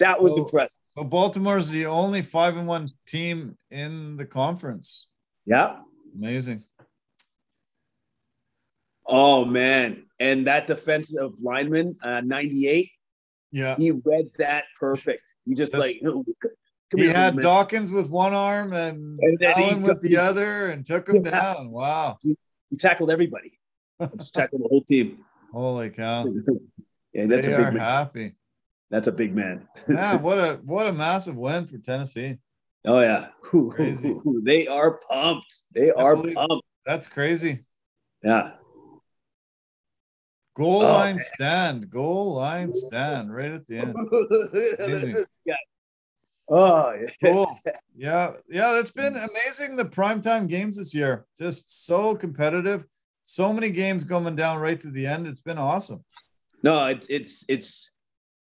[0.00, 0.78] That was So- impressive.
[0.96, 5.08] So Baltimore's the only five and one team in the conference.
[5.44, 5.80] Yeah.
[6.14, 6.64] Amazing.
[9.06, 10.06] Oh man.
[10.18, 12.90] And that defensive lineman, uh, 98,
[13.52, 13.76] Yeah.
[13.76, 15.22] he read that perfect.
[15.44, 16.24] He just That's- like "Oh,
[16.96, 20.68] He here, had man." Dawkins with one arm and, And he Allen with the other
[20.68, 21.54] and took him Yeah.
[21.54, 21.70] down.
[21.70, 22.16] Wow.
[22.22, 22.36] He
[22.78, 23.58] tackled everybody.
[24.18, 25.24] Just tackled the whole team.
[25.52, 26.26] Holy cow.
[27.12, 27.80] yeah, that's they a big are man.
[27.80, 28.34] happy.
[28.90, 29.66] That's a big man.
[29.88, 32.38] Yeah, what a what a massive win for Tennessee.
[32.84, 33.28] Oh yeah.
[34.44, 35.54] They are pumped.
[35.74, 36.64] They are believe- pumped.
[36.84, 37.64] That's crazy.
[38.22, 38.52] Yeah.
[40.56, 41.24] Goal Oh, line man.
[41.24, 43.94] stand, goal line stand right at the end.
[45.44, 45.54] Yeah.
[46.48, 47.08] Oh yeah.
[47.32, 47.50] Cool.
[47.96, 49.76] Yeah, yeah, that's been amazing.
[49.76, 52.84] The primetime games this year, just so competitive.
[53.28, 55.26] So many games coming down right to the end.
[55.26, 56.04] It's been awesome.
[56.62, 57.90] No, it's it's it's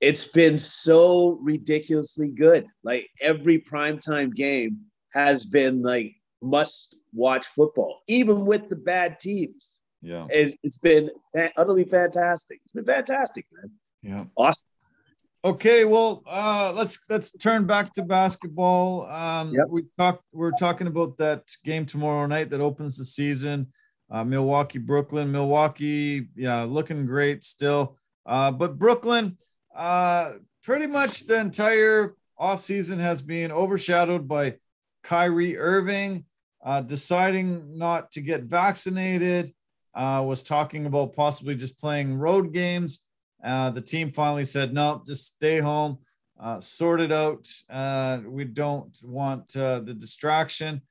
[0.01, 2.66] it's been so ridiculously good.
[2.82, 4.78] Like every primetime game
[5.14, 9.78] has been like must watch football, even with the bad teams.
[10.02, 11.10] Yeah, It's, it's been
[11.56, 12.60] utterly fantastic.
[12.64, 13.70] It's been fantastic, man.
[14.02, 14.24] yeah.
[14.36, 14.66] Awesome.
[15.44, 19.06] Okay, well, uh, let's let's turn back to basketball.
[19.06, 19.66] Um, Yep.
[19.70, 20.24] We talked.
[20.32, 23.68] We're talking about that game tomorrow night that opens the season.
[24.11, 26.28] Uh, Milwaukee, Brooklyn, Milwaukee.
[26.37, 27.97] Yeah, looking great still.
[28.24, 29.39] Uh, but Brooklyn,
[29.74, 34.57] uh, pretty much the entire offseason has been overshadowed by
[35.03, 36.24] Kyrie Irving
[36.65, 39.53] uh, deciding not to get vaccinated.
[39.95, 43.07] Uh, was talking about possibly just playing road games.
[43.43, 45.99] Uh, the team finally said, no, just stay home,
[46.61, 47.47] sort it out.
[48.27, 50.83] We don't want the distraction.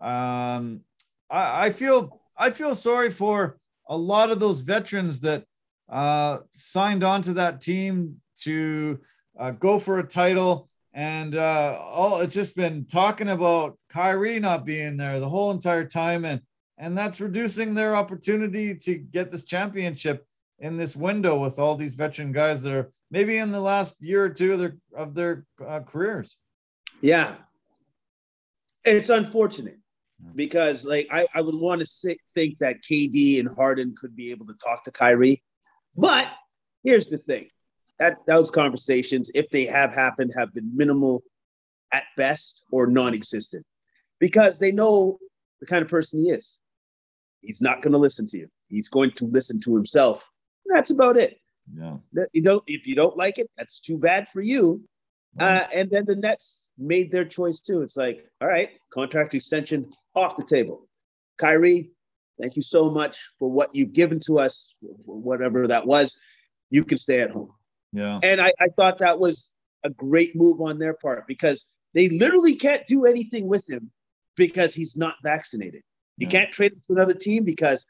[0.00, 0.82] Um,
[1.30, 5.44] I, I feel I feel sorry for a lot of those veterans that
[5.88, 8.98] uh, signed on to that team to
[9.38, 10.68] uh, go for a title.
[10.94, 15.86] And uh, oh, it's just been talking about Kyrie not being there the whole entire
[15.86, 16.42] time, and
[16.76, 20.26] and that's reducing their opportunity to get this championship
[20.58, 24.24] in this window with all these veteran guys that are maybe in the last year
[24.24, 26.36] or two of their of their uh, careers.
[27.00, 27.36] Yeah.
[28.84, 29.78] It's unfortunate
[30.24, 30.36] Mm.
[30.36, 34.46] because like I, I would want to think that KD and Harden could be able
[34.46, 35.42] to talk to Kyrie.
[35.96, 36.30] But
[36.84, 37.48] here's the thing.
[37.98, 41.22] That those conversations, if they have happened, have been minimal
[41.92, 43.64] at best or non-existent.
[44.18, 45.18] Because they know
[45.60, 46.58] the kind of person he is.
[47.40, 48.48] He's not going to listen to you.
[48.68, 50.28] He's going to listen to himself.
[50.66, 51.38] That's about it.
[51.76, 51.96] Yeah.
[52.32, 54.82] You don't if you don't like it, that's too bad for you.
[55.38, 57.80] Uh, and then the Nets made their choice too.
[57.82, 60.86] It's like, all right, contract extension off the table.
[61.38, 61.90] Kyrie,
[62.40, 66.18] thank you so much for what you've given to us, whatever that was.
[66.70, 67.50] You can stay at home.
[67.92, 68.20] Yeah.
[68.22, 69.50] And I, I thought that was
[69.84, 73.90] a great move on their part because they literally can't do anything with him
[74.36, 75.82] because he's not vaccinated.
[76.16, 76.40] You Yeah.
[76.40, 77.86] can't trade him to another team because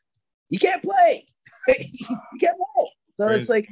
[0.49, 1.25] he can't play.
[1.67, 2.91] he can't play.
[3.15, 3.69] So it's like,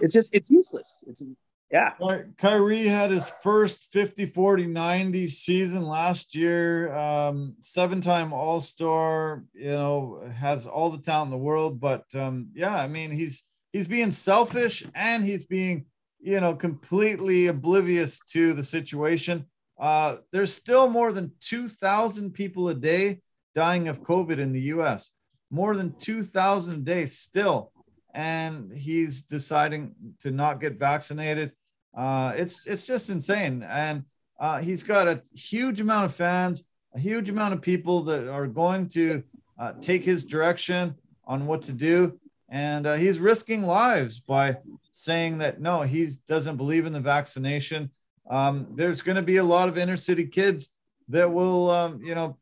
[0.00, 1.04] it's just, it's useless.
[1.06, 1.22] It's,
[1.70, 1.90] yeah.
[1.90, 6.94] Ky- Kyrie had his first 50 40 90 season last year.
[6.94, 11.80] Um, seven time All Star, you know, has all the talent in the world.
[11.80, 15.86] But um, yeah, I mean, he's he's being selfish and he's being,
[16.20, 19.46] you know, completely oblivious to the situation.
[19.78, 23.20] Uh, there's still more than 2,000 people a day
[23.54, 25.10] dying of COVID in the US,
[25.50, 27.72] more than 2,000 a day still
[28.16, 31.52] and he's deciding to not get vaccinated.
[31.94, 34.04] Uh, it's it's just insane, and
[34.40, 38.46] uh, he's got a huge amount of fans, a huge amount of people that are
[38.46, 39.22] going to
[39.58, 40.94] uh, take his direction
[41.26, 42.18] on what to do,
[42.48, 44.56] and uh, he's risking lives by
[44.92, 47.90] saying that no, he doesn't believe in the vaccination.
[48.30, 50.74] Um, there's going to be a lot of inner city kids
[51.08, 52.38] that will, um, you know,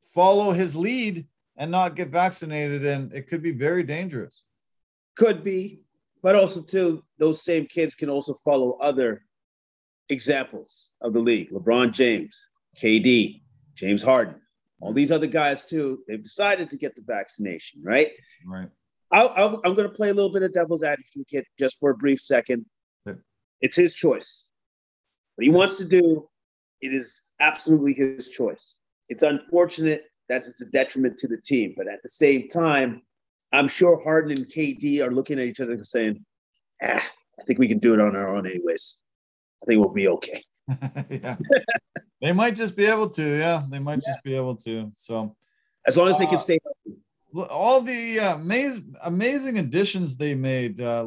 [0.00, 1.26] follow his lead
[1.56, 4.42] and not get vaccinated, and it could be very dangerous.
[5.16, 5.80] Could be,
[6.22, 9.22] but also too, those same kids can also follow other
[10.08, 11.50] examples of the league.
[11.50, 12.48] LeBron James,
[12.80, 13.42] KD,
[13.74, 14.40] James Harden,
[14.80, 16.00] all these other guys too.
[16.06, 18.10] They've decided to get the vaccination, right?
[18.46, 18.68] Right.
[19.12, 21.96] I'll, I'll, I'm going to play a little bit of devil's advocate just for a
[21.96, 22.66] brief second.
[23.62, 24.46] It's his choice.
[25.36, 26.28] What he wants to do,
[26.82, 28.76] it is absolutely his choice.
[29.08, 33.02] It's unfortunate that it's a detriment to the team, but at the same time,
[33.52, 36.24] I'm sure Harden and KD are looking at each other and saying,
[36.82, 37.00] eh,
[37.38, 38.96] I think we can do it on our own anyways.
[39.62, 40.42] I think we'll be okay.
[41.10, 41.36] yeah.
[42.20, 43.38] they might just be able to.
[43.38, 44.12] Yeah, they might yeah.
[44.12, 44.92] just be able to.
[44.96, 45.36] So
[45.86, 47.00] as long as they can uh, stay healthy.
[47.50, 50.80] All the uh, amazing, amazing additions they made.
[50.80, 51.04] Uh,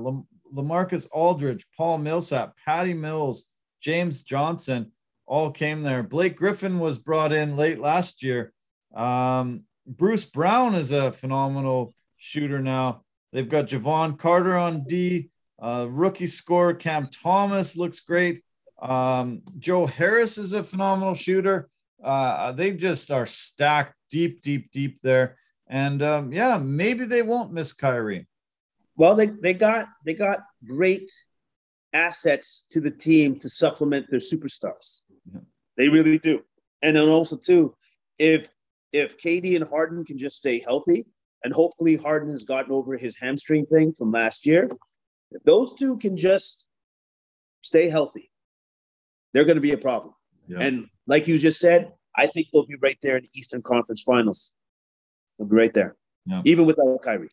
[0.53, 3.51] Lamarcus Aldridge, Paul Millsap, Patty Mills,
[3.81, 4.91] James Johnson
[5.25, 6.03] all came there.
[6.03, 8.51] Blake Griffin was brought in late last year.
[8.95, 13.01] Um, Bruce Brown is a phenomenal shooter now.
[13.33, 15.31] They've got Jevon Carter on D.
[15.59, 18.43] Uh, rookie scorer Cam Thomas looks great.
[18.81, 21.69] Um, Joe Harris is a phenomenal shooter.
[22.03, 25.37] Uh, they just are stacked deep, deep, deep there.
[25.67, 28.27] And um, yeah, maybe they won't miss Kyrie.
[28.95, 31.09] Well, they, they got they got great
[31.93, 35.01] assets to the team to supplement their superstars.
[35.31, 35.41] Yeah.
[35.77, 36.41] They really do.
[36.81, 37.75] And then also too,
[38.17, 38.47] if
[38.91, 41.05] if KD and Harden can just stay healthy,
[41.43, 44.69] and hopefully Harden has gotten over his hamstring thing from last year,
[45.31, 46.67] if those two can just
[47.61, 48.31] stay healthy,
[49.33, 50.13] they're going to be a problem.
[50.47, 50.59] Yeah.
[50.61, 54.01] And like you just said, I think they'll be right there in the Eastern Conference
[54.01, 54.53] Finals.
[55.37, 55.95] They'll be right there,
[56.25, 56.41] yeah.
[56.45, 57.29] even without Kyrie.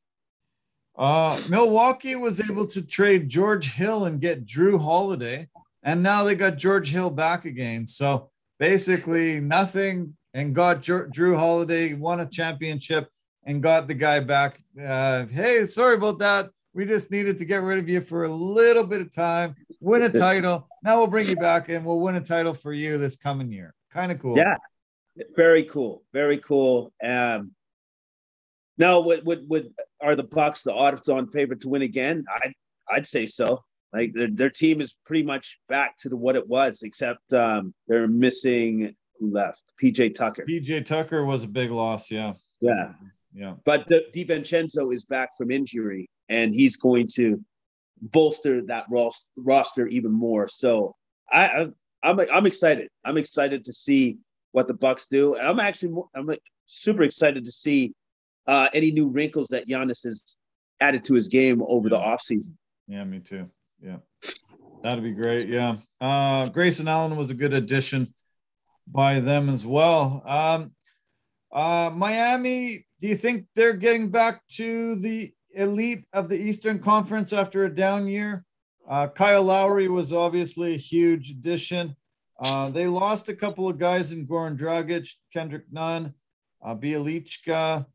[0.97, 5.49] Uh, Milwaukee was able to trade George Hill and get Jrue Holiday,
[5.83, 7.87] and now they got George Hill back again.
[7.87, 13.09] So basically, nothing and got Jrue Holiday, won a championship,
[13.47, 14.61] and got the guy back.
[14.79, 16.51] Uh, hey, sorry about that.
[16.75, 20.03] We just needed to get rid of you for a little bit of time, win
[20.03, 20.69] a title.
[20.83, 23.73] Now we'll bring you back and we'll win a title for you this coming year.
[23.91, 24.37] Kind of cool.
[24.37, 24.57] Yeah,
[25.35, 26.03] very cool.
[26.13, 26.93] Very cool.
[27.03, 27.53] Um,
[28.77, 32.25] now, would would would are the Bucks the odds-on favorite to win again?
[32.43, 32.53] I'd
[32.91, 33.65] I'd say so.
[33.95, 37.73] Like their, their team is pretty much back to the, what it was, except um,
[37.89, 39.63] they're missing who left?
[39.83, 40.45] PJ Tucker.
[40.47, 42.11] PJ Tucker was a big loss.
[42.11, 42.35] Yeah.
[42.61, 42.93] Yeah.
[43.37, 43.55] Yeah.
[43.67, 47.45] But the DiVincenzo is back from injury, and he's going to
[48.01, 48.87] bolster that
[49.37, 50.49] roster even more.
[50.49, 50.97] So
[51.31, 51.67] I,
[52.03, 52.89] I'm I'm excited.
[53.05, 54.19] I'm excited to see
[54.53, 56.31] what the Bucks do, and I'm actually I'm
[56.67, 57.93] super excited to see
[58.47, 60.37] uh, any new wrinkles that Giannis has
[60.81, 62.55] added to his game over the offseason.
[62.89, 63.51] Yeah, me too.
[63.83, 63.99] Yeah.
[64.83, 65.49] That'd be great.
[65.49, 65.77] Yeah.
[66.01, 68.07] Uh, Grayson Allen was a good addition
[68.87, 70.23] by them as well.
[70.25, 70.73] Um,
[71.53, 77.33] uh, Miami, do you think they're getting back to the elite of the Eastern Conference
[77.33, 78.45] after a down year?
[78.89, 81.97] Uh, Kyle Lowry was obviously a huge addition.
[82.39, 86.15] Uh, they lost a couple of guys in Goran Dragic, Kendrick Nunn,
[86.63, 87.87] uh, Bjelica,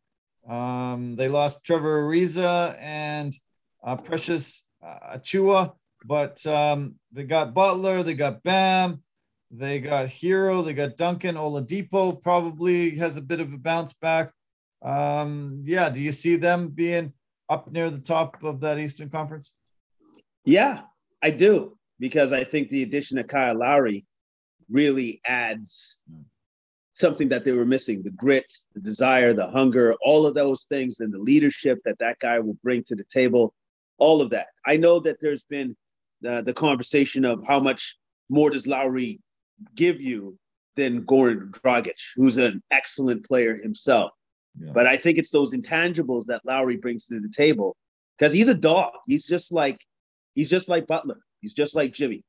[0.48, 3.36] um, they lost Trevor Ariza and
[3.84, 5.74] uh, Precious uh, Achiuwa,
[6.06, 9.04] but um, they got Butler, they got Bam,
[9.52, 12.20] they got Herro, they got Duncan Oladipo.
[12.22, 14.32] Probably has a bit of a bounce back.
[14.82, 17.14] Um, yeah, do you see them being
[17.50, 19.54] up near the top of that Eastern Conference?
[20.46, 20.82] Yeah,
[21.22, 24.06] I do because I think the addition of Kyle Lowry
[24.70, 26.00] really adds
[26.94, 31.00] something that they were missing the grit the desire the hunger all of those things
[31.00, 33.54] and the leadership that that guy will bring to the table
[33.98, 35.76] all of that i know that there's been
[36.28, 37.98] uh, the conversation of how much
[38.30, 39.20] more does lowry
[39.76, 40.38] give you
[40.76, 44.12] than goran dragic who's an excellent player himself
[44.60, 44.72] yeah.
[44.74, 47.76] but i think it's those intangibles that lowry brings to the table
[48.18, 49.80] because he's a dog he's just like
[50.36, 52.24] he's just like butler he's just like jimmy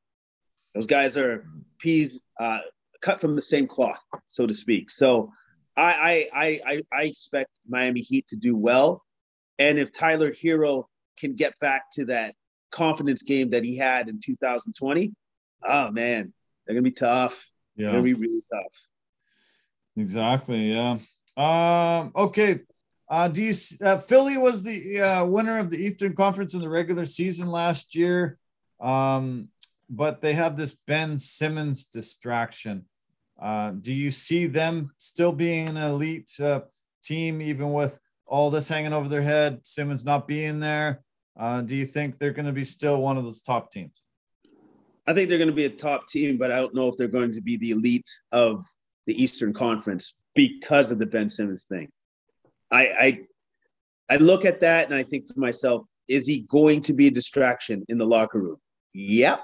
[0.74, 1.44] those guys are
[1.78, 2.60] peas uh,
[3.00, 4.90] cut from the same cloth, so to speak.
[4.90, 5.32] So
[5.76, 9.02] I I I I expect Miami Heat to do well,
[9.58, 10.84] and if Tyler Herro
[11.18, 12.34] can get back to that
[12.70, 15.12] confidence game that he had in 2020,
[15.66, 16.32] oh man,
[16.66, 17.46] they're gonna be tough.
[17.76, 18.88] Yeah, they're gonna be really tough.
[19.96, 20.72] Exactly.
[20.72, 20.98] Yeah.
[21.36, 22.12] Um.
[22.14, 22.60] Okay.
[23.08, 23.52] Uh, do you
[23.84, 27.94] uh, Philly was the uh, winner of the Eastern Conference in the regular season last
[27.94, 28.38] year,
[28.80, 29.48] um,
[29.90, 32.86] but they have this Ben Simmons distraction.
[33.38, 36.60] Uh, do you see them still being an elite uh,
[37.02, 41.02] team, even with all this hanging over their head, Simmons not being there?
[41.38, 43.92] Uh, do you think they're going to be still one of those top teams?
[45.06, 47.08] I think they're going to be a top team, but I don't know if they're
[47.08, 48.64] going to be the elite of
[49.06, 51.88] the Eastern Conference because of the Ben Simmons thing.
[52.70, 53.20] I, I,
[54.10, 57.10] I look at that and I think to myself, is he going to be a
[57.10, 58.56] distraction in the locker room?
[58.94, 59.40] Yep,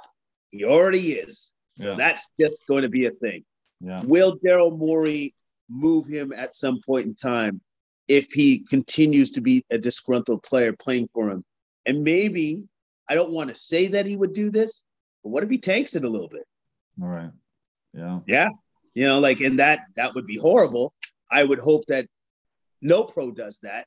[0.51, 1.53] he already is.
[1.77, 1.95] Yeah.
[1.95, 3.45] that's just going to be a thing.
[3.81, 4.03] Yeah.
[4.05, 5.35] Will Daryl Morey
[5.69, 7.61] move him at some point in time
[8.09, 11.45] if he continues to be a disgruntled player playing for him?
[11.87, 12.65] And maybe
[13.09, 14.83] I don't want to say that he would do this,
[15.23, 16.45] but what if he tanks it a little bit?
[17.01, 17.31] All right.
[17.95, 18.21] Yeah.
[18.27, 18.49] Yeah.
[18.99, 20.93] You know, like, and that that would be horrible.
[21.31, 22.09] I would hope that
[22.83, 23.87] no pro does that,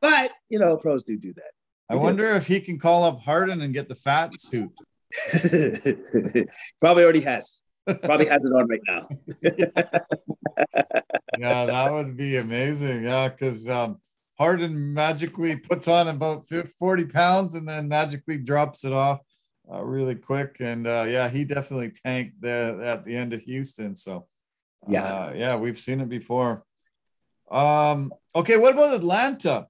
[0.00, 1.50] but you know, pros do do that.
[1.90, 4.70] I wonder if he can call up Harden and get the fat suit.
[6.80, 7.62] Probably already has.
[8.04, 9.08] Probably has it on right now.
[11.40, 13.02] yeah, that would be amazing.
[13.02, 14.00] Yeah, because um,
[14.38, 16.46] Harden magically puts on about
[16.78, 19.22] 40 pounds and then magically drops it off
[19.68, 20.58] uh, really quick.
[20.60, 23.96] And uh, yeah, he definitely tanked the, at the end of Houston.
[23.96, 24.28] So
[24.88, 26.64] yeah, uh, yeah, we've seen it before.
[27.50, 29.66] Um, okay, what about Atlanta?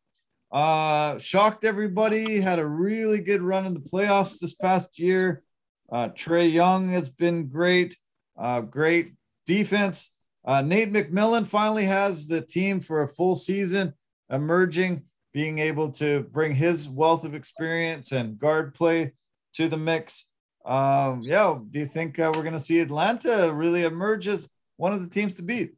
[0.51, 2.41] Uh, shocked everybody.
[2.41, 5.43] Had a really good run in the playoffs this past year.
[5.91, 7.97] Uh, Trae Young has been great.
[8.39, 9.15] Uh, great
[9.47, 10.15] defense.
[10.45, 13.95] Uh, Nate McMillan finally has the team for a full season,
[14.31, 19.13] emerging, being able to bring his wealth of experience and guard play
[19.55, 20.29] to the mix.
[20.65, 24.93] Um, yeah, do you think uh, we're going to see Atlanta really emerge as one
[24.93, 25.75] of the teams to beat?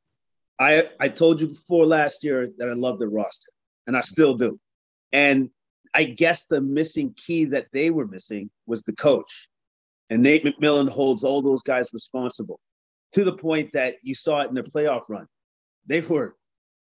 [0.59, 3.51] I I told you before last year that I love the roster,
[3.87, 4.59] and I still do.
[5.13, 5.51] And
[5.95, 9.49] I guess the missing key that they were missing was the coach.
[10.11, 12.61] And Nate McMillan holds all those guys responsible
[13.13, 15.27] to the point that you saw it in their playoff run.
[15.87, 16.35] They were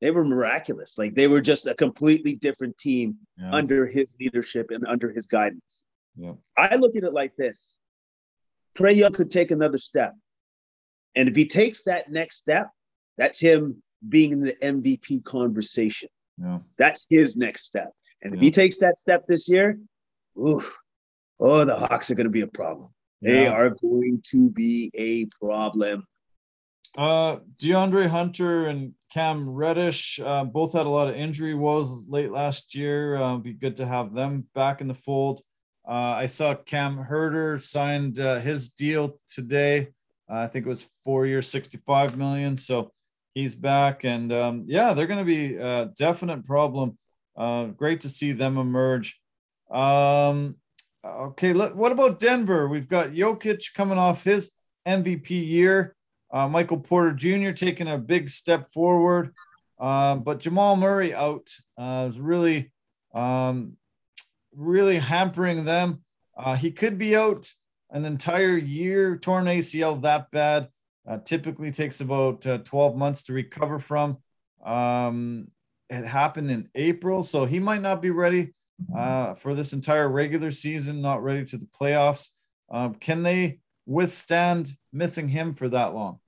[0.01, 0.99] they were miraculous.
[0.99, 3.53] Like they were just a completely different team yeah.
[3.53, 5.85] under his leadership and under his guidance.
[6.17, 6.33] Yeah.
[6.57, 7.75] I look at it like this.
[8.77, 10.15] Trae Young could take another step.
[11.17, 12.71] And if he takes that next step,
[13.17, 16.09] that's him being in the MVP conversation.
[16.41, 16.59] Yeah.
[16.79, 17.93] That's his next step.
[18.23, 18.39] And yeah.
[18.39, 19.79] if he takes that step this year,
[20.39, 20.77] oof,
[21.41, 22.91] oh, the Hawks are going to be a problem.
[23.23, 26.05] They are going to be a problem.
[26.97, 32.31] Uh, DeAndre Hunter and Cam Reddish uh, both had a lot of injury woes late
[32.31, 33.17] last year.
[33.17, 35.41] Uh, be good to have them back in the fold.
[35.89, 39.89] Uh, I saw Cam Huerter signed uh, his deal today.
[40.29, 42.57] I think it was four years, 65 million.
[42.57, 42.93] So
[43.35, 44.05] he's back.
[44.05, 46.99] And um, yeah, they're going to be a definite problem.
[47.37, 49.21] Uh, great to see them emerge.
[49.71, 50.57] Um,
[51.05, 52.69] okay, let, what about Denver?
[52.69, 54.53] We've got Jokic coming off his
[54.87, 55.97] MVP year.
[56.33, 57.51] Uh, Michael Porter Jr.
[57.53, 59.35] taking a big step forward.
[59.79, 62.73] Uh, but Jamal Murray out uh, is really
[63.15, 63.77] um,
[64.55, 66.03] really hampering them.
[66.37, 67.49] Uh, he could be out
[67.95, 70.69] an entire year, torn ACL that bad.
[71.07, 74.19] Uh, typically takes about uh, 12 months to recover from.
[74.65, 75.49] Um,
[75.91, 78.55] it happened in April, so he might not be ready
[78.97, 82.31] uh, for this entire regular season, not ready to the playoffs.
[82.71, 86.19] Um, can they withstand missing him for that long?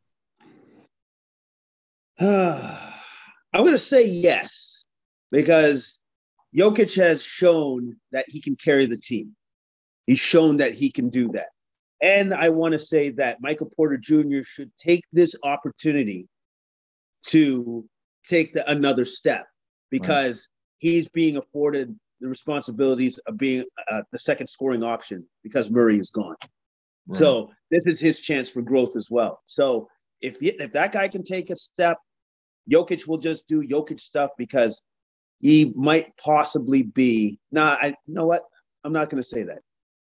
[2.20, 4.84] I'm going to say yes,
[5.32, 5.98] because
[6.54, 9.34] Jokic has shown that he can carry the team.
[10.06, 11.48] He's shown that he can do that.
[12.02, 14.42] And I want to say that Michael Porter Jr.
[14.44, 16.28] should take this opportunity
[17.28, 17.88] to
[18.26, 19.46] take the, another step
[19.90, 20.48] because
[20.82, 20.90] right.
[20.90, 26.10] he's being afforded the responsibilities of being uh, the second scoring option because Murray is
[26.10, 26.36] gone.
[27.06, 27.16] Right.
[27.16, 29.40] So this is his chance for growth as well.
[29.46, 29.88] So
[30.20, 31.98] if if that guy can take a step,
[32.70, 34.82] Jokic will just do Jokic stuff because
[35.40, 37.38] he might possibly be.
[37.52, 38.42] Nah, I you know what?
[38.84, 39.60] I'm not going to say that.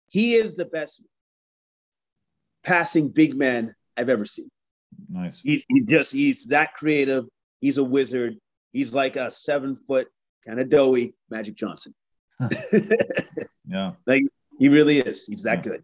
[0.09, 1.01] He is the best
[2.63, 4.49] passing big man I've ever seen.
[5.09, 5.41] Nice.
[5.41, 7.25] He's, he's just he's that creative.
[7.59, 8.37] He's a wizard.
[8.71, 10.07] He's like a seven foot
[10.45, 11.93] kind of doughy Magic Johnson.
[13.67, 13.91] yeah.
[14.07, 14.23] Like
[14.57, 15.25] he really is.
[15.25, 15.71] He's that yeah.
[15.71, 15.83] good.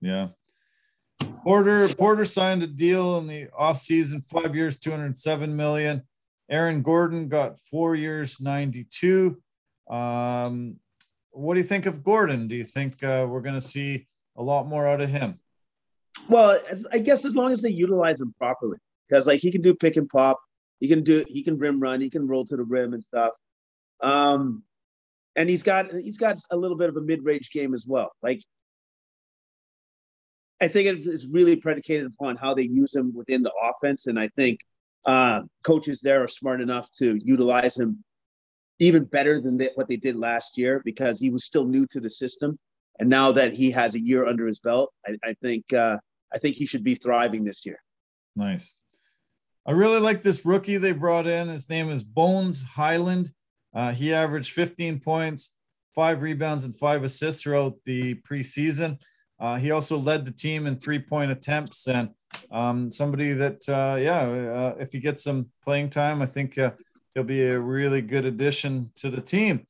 [0.00, 0.28] Yeah.
[1.42, 6.02] Porter Porter signed a deal in the offseason, five years, 207 million.
[6.50, 9.36] Aaron Gordon got four years, 92.
[9.90, 10.76] Um,
[11.30, 12.48] what do you think of Gordon?
[12.48, 14.06] Do you think uh, we're going to see
[14.36, 15.40] a lot more out of him?
[16.28, 16.60] Well,
[16.92, 18.78] I guess as long as they utilize him properly,
[19.08, 20.38] because like he can do pick and pop,
[20.80, 23.32] he can do he can rim run, he can roll to the rim and stuff.
[24.02, 24.62] Um,
[25.36, 28.10] and he's got he's got a little bit of a mid range game as well.
[28.22, 28.42] Like
[30.60, 34.18] I think it is really predicated upon how they use him within the offense, and
[34.18, 34.60] I think
[35.04, 38.04] uh, coaches there are smart enough to utilize him
[38.80, 42.00] even better than they, what they did last year because he was still new to
[42.00, 42.58] the system.
[43.00, 45.98] And now that he has a year under his belt, I, I think uh,
[46.32, 47.80] I think he should be thriving this year.
[48.36, 48.72] Nice.
[49.66, 51.48] I really like this rookie they brought in.
[51.48, 53.30] His name is Bones Hyland.
[53.74, 55.54] Uh, he averaged 15 points,
[55.94, 58.98] five rebounds, and five assists throughout the preseason.
[59.38, 62.10] Uh, he also led the team in three point attempts and
[62.50, 66.72] um, somebody that, uh, yeah, uh, if he gets some playing time, I think uh,
[67.14, 69.66] he'll be a really good addition to the team.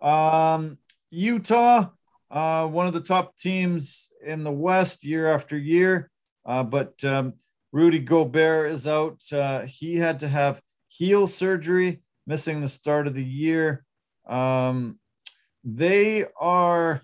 [0.00, 0.78] Um,
[1.10, 1.90] Utah,
[2.32, 6.10] uh, one of the top teams in the West year after year,
[6.44, 7.34] uh, but um,
[7.70, 9.22] Rudy Gobert is out.
[9.66, 13.84] he had to have heel surgery, missing the start of the year.
[14.26, 14.98] Um,
[15.64, 17.02] they are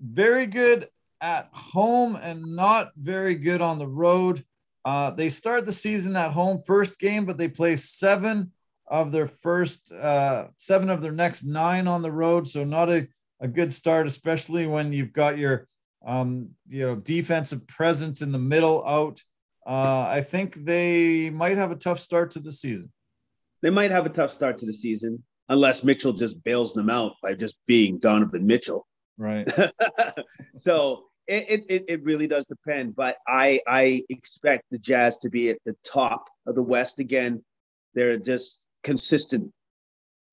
[0.00, 0.88] very good
[1.20, 4.44] at home and not very good on the road.
[4.84, 8.52] Uh, they start the season at home first game, but they play seven
[8.86, 12.46] of their first uh, seven of their next nine on the road.
[12.46, 13.08] So not a,
[13.44, 15.68] a good start, especially when you've got your
[16.04, 19.20] um, you know defensive presence in the middle out.
[19.66, 22.90] Uh, I think they might have a tough start to the season.
[23.62, 27.12] They might have a tough start to the season unless Mitchell just bails them out
[27.22, 28.86] by just being Donovan Mitchell.
[29.18, 29.48] Right.
[30.56, 35.50] so it, it, it really does depend, but I I expect the Jazz to be
[35.50, 37.44] at the top of the West again.
[37.94, 39.52] They're just consistent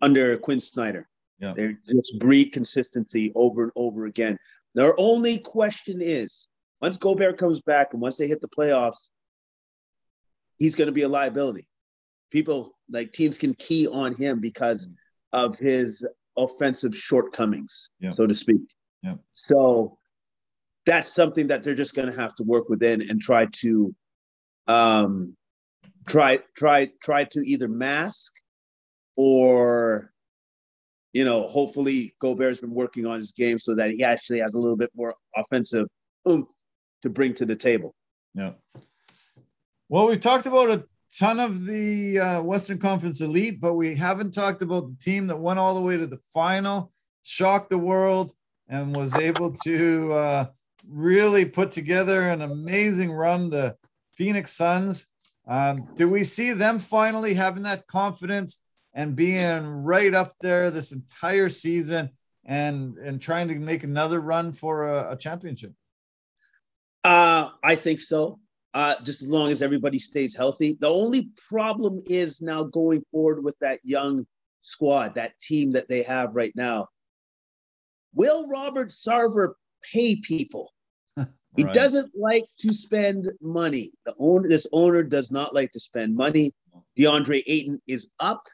[0.01, 1.07] under Quin Snyder.
[1.41, 1.53] Yeah.
[1.55, 4.37] They just breed consistency over and over again.
[4.75, 6.47] Their only question is
[6.79, 9.09] once Gobert comes back and once they hit the playoffs,
[10.59, 11.67] he's going to be a liability.
[12.29, 14.87] People like teams can key on him because
[15.33, 16.05] of his
[16.37, 18.11] offensive shortcomings, yeah.
[18.11, 18.61] so to speak.
[19.01, 19.15] Yeah.
[19.33, 19.97] So
[20.85, 23.95] that's something that they're just going to have to work within and try to
[24.67, 25.35] um
[26.07, 28.31] try try try to either mask
[29.15, 30.10] or
[31.13, 34.59] you know hopefully Gobert's been working on his game so that he actually has a
[34.59, 35.87] little bit more offensive
[36.27, 36.49] oomph
[37.01, 37.95] to bring to the table.
[38.33, 38.51] Yeah.
[39.89, 40.85] Well, we've talked about a
[41.17, 45.39] ton of the uh, Western Conference elite, but we haven't talked about the team that
[45.39, 46.91] went all the way to the final,
[47.23, 48.33] shocked the world,
[48.69, 50.45] and was able to uh,
[50.87, 53.49] really put together an amazing run.
[53.49, 53.75] The
[54.13, 55.07] Phoenix Suns.
[55.47, 58.61] Um, do we see them finally having that confidence
[58.93, 62.09] and being right up there this entire season
[62.45, 65.73] and and trying to make another run for a, a championship?
[67.03, 68.39] Uh, I think so.
[68.73, 70.77] Uh, just as long as everybody stays healthy.
[70.79, 74.25] The only problem is now going forward with that young
[74.61, 76.87] squad, that team that they have right now.
[78.13, 79.53] Will Robert Sarver
[79.93, 80.71] pay people?
[81.57, 81.73] He right.
[81.73, 83.91] doesn't like to spend money.
[84.05, 86.53] The owner, this owner does not like to spend money.
[86.97, 88.47] DeAndre Ayton is up.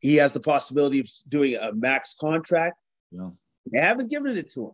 [0.00, 2.76] He has the possibility of doing a max contract.
[3.10, 3.30] Yeah.
[3.72, 4.72] They haven't given it to him.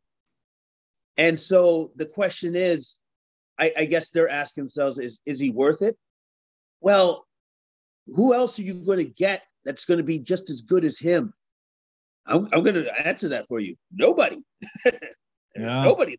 [1.17, 2.97] And so the question is,
[3.59, 5.97] I, I guess they're asking themselves, is is he worth it?
[6.81, 7.27] Well,
[8.09, 10.99] who else are you going to get that's going to be just as good as
[10.99, 11.33] him?
[12.27, 13.77] I'm, I'm going to answer that for you.
[13.93, 14.43] Nobody.
[15.57, 15.85] yeah.
[15.85, 16.19] Nobody.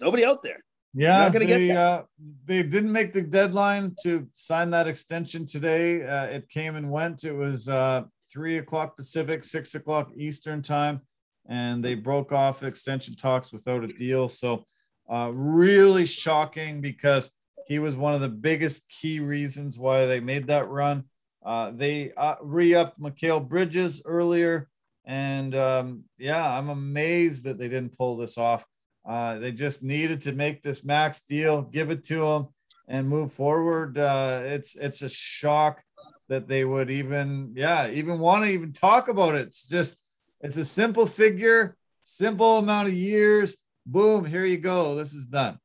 [0.00, 0.58] Nobody out there.
[0.94, 2.02] Yeah, they, uh,
[2.44, 6.06] they didn't make the deadline to sign that extension today.
[6.06, 7.24] Uh, it came and went.
[7.24, 11.00] It was uh, three o'clock Pacific, six o'clock Eastern time,
[11.48, 14.28] and they broke off extension talks without a deal.
[14.28, 14.64] So,
[15.12, 17.34] uh, really shocking because
[17.66, 21.04] he was one of the biggest key reasons why they made that run.
[21.44, 24.68] Uh, they uh, re-upped Mikal Bridges earlier,
[25.04, 28.64] and um, yeah, I'm amazed that they didn't pull this off.
[29.06, 32.48] Uh, they just needed to make this max deal, give it to them,
[32.88, 33.98] and move forward.
[33.98, 35.82] Uh, it's it's a shock
[36.28, 39.46] that they would even yeah even want to even talk about it.
[39.48, 40.02] It's just
[40.40, 43.56] it's a simple figure, simple amount of years.
[43.86, 44.94] Boom, here you go.
[44.94, 45.58] This is done.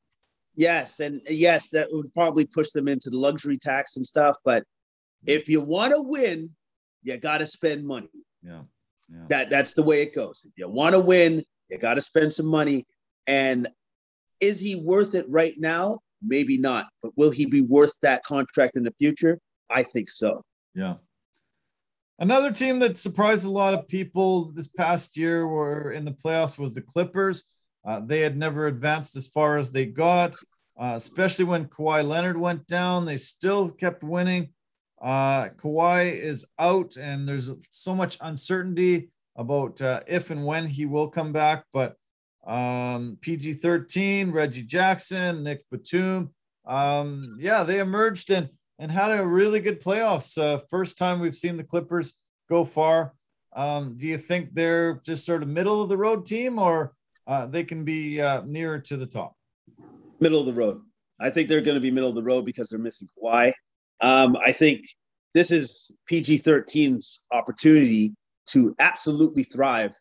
[0.56, 4.36] Yes, and yes, that would probably push them into the luxury tax and stuff.
[4.44, 4.66] But
[5.26, 6.50] if you want to win,
[7.04, 8.10] you got to spend money.
[8.44, 8.62] Yeah.
[9.10, 9.26] yeah.
[9.30, 10.46] That that's the way it goes.
[10.46, 12.86] If you want to win, you got to spend some money.
[13.30, 13.70] And
[14.42, 16.00] is he worth it right now?
[16.24, 16.88] Maybe not.
[17.04, 19.40] But will he be worth that contract in the future?
[19.70, 20.42] I think so.
[20.74, 20.96] Yeah.
[22.18, 26.58] Another team that surprised a lot of people this past year were in the playoffs
[26.58, 27.46] was the Clippers.
[27.88, 30.36] Uh, they had never advanced as far as they got,
[30.78, 33.06] uh, especially when Kawhi Leonard went down.
[33.06, 34.50] They still kept winning.
[35.00, 40.86] Uh, Kawhi is out, and there's so much uncertainty about uh, if and when he
[40.86, 41.64] will come back.
[41.72, 41.96] But
[42.46, 46.34] um, PG 13, Reggie Jackson, Nick Batum.
[46.66, 50.38] Um, yeah, they emerged and, and had a really good playoffs.
[50.38, 52.14] Uh, first time we've seen the Clippers
[52.50, 53.14] go far.
[53.56, 56.94] Um, do you think they're just sort of middle of the road team or
[57.28, 59.34] uh, they can be uh, nearer to the top?
[60.20, 60.82] Middle of the road.
[61.20, 63.54] I think they're going to be middle of the road because they're missing Kawhi.
[64.02, 64.86] Um, I think
[65.34, 68.16] this is PG 13's opportunity
[68.48, 69.96] to absolutely thrive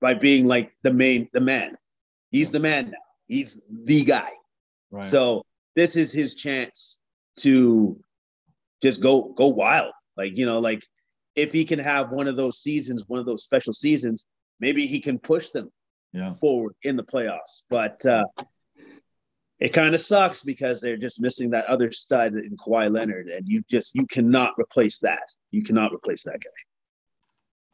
[0.00, 1.76] by being like the main the man.
[2.30, 2.98] He's the man now.
[3.26, 4.30] He's the guy.
[4.90, 5.08] Right.
[5.08, 5.44] So
[5.76, 6.98] this is his chance
[7.38, 7.98] to
[8.82, 9.92] just go go wild.
[10.16, 10.84] Like, you know, like
[11.34, 14.26] if he can have one of those seasons, one of those special seasons,
[14.60, 15.70] maybe he can push them
[16.12, 16.34] yeah.
[16.34, 17.62] forward in the playoffs.
[17.70, 18.24] But uh
[19.60, 23.46] it kind of sucks because they're just missing that other stud in Kawhi Leonard, and
[23.46, 25.24] you just you cannot replace that.
[25.50, 26.50] You cannot replace that guy.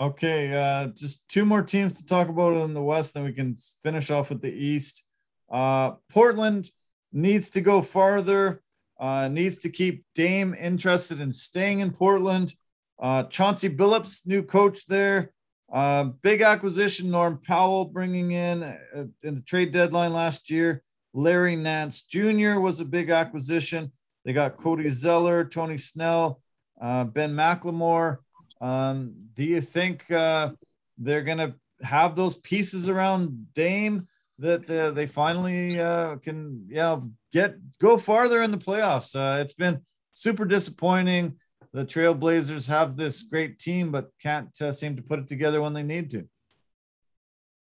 [0.00, 3.56] Okay, uh, just two more teams to talk about in the West, then we can
[3.80, 5.04] finish off with the East.
[5.48, 6.68] Uh, Portland
[7.12, 8.60] needs to go farther,
[8.98, 12.54] uh, needs to keep Dame interested in staying in Portland.
[13.00, 15.32] Uh, Chauncey Billups, new coach there.
[15.72, 20.82] Uh, big acquisition, Norm Powell bringing in uh, in the trade deadline last year.
[21.12, 22.58] Larry Nance Jr.
[22.58, 23.92] was a big acquisition.
[24.24, 26.40] They got Cody Zeller, Tony Snell,
[26.80, 28.18] Ben McLemore.
[28.60, 30.52] Um, do you think uh,
[30.98, 34.08] they're going to have those pieces around Dame
[34.38, 39.14] that uh, they finally uh, can, you know, get go farther in the playoffs?
[39.14, 39.82] Uh, it's been
[40.12, 41.36] super disappointing.
[41.72, 45.72] The Trailblazers have this great team, but can't uh, seem to put it together when
[45.72, 46.28] they need to.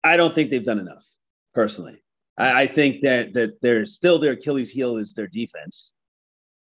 [0.05, 1.07] I don't think they've done enough,
[1.55, 2.03] personally.
[2.37, 5.93] I, I think that that they're still their Achilles heel is their defense.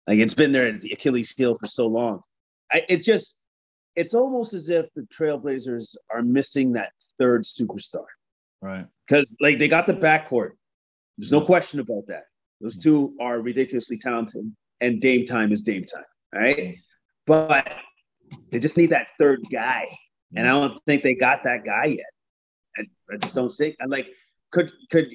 [0.07, 2.21] Like it's been their Achilles heel for so long.
[2.71, 3.40] I, it just
[3.95, 8.05] it's almost as if the Trailblazers are missing that third superstar.
[8.61, 8.85] Right.
[9.07, 10.51] Because like they got the backcourt.
[11.17, 12.23] There's no question about that.
[12.61, 16.05] Those two are ridiculously talented, and Dame time is Dame time.
[16.33, 16.77] Right.
[17.25, 17.67] But
[18.51, 19.87] they just need that third guy.
[20.35, 22.05] And I don't think they got that guy yet.
[22.77, 23.75] I, I just don't think.
[23.81, 24.07] I'm like,
[24.51, 25.09] could could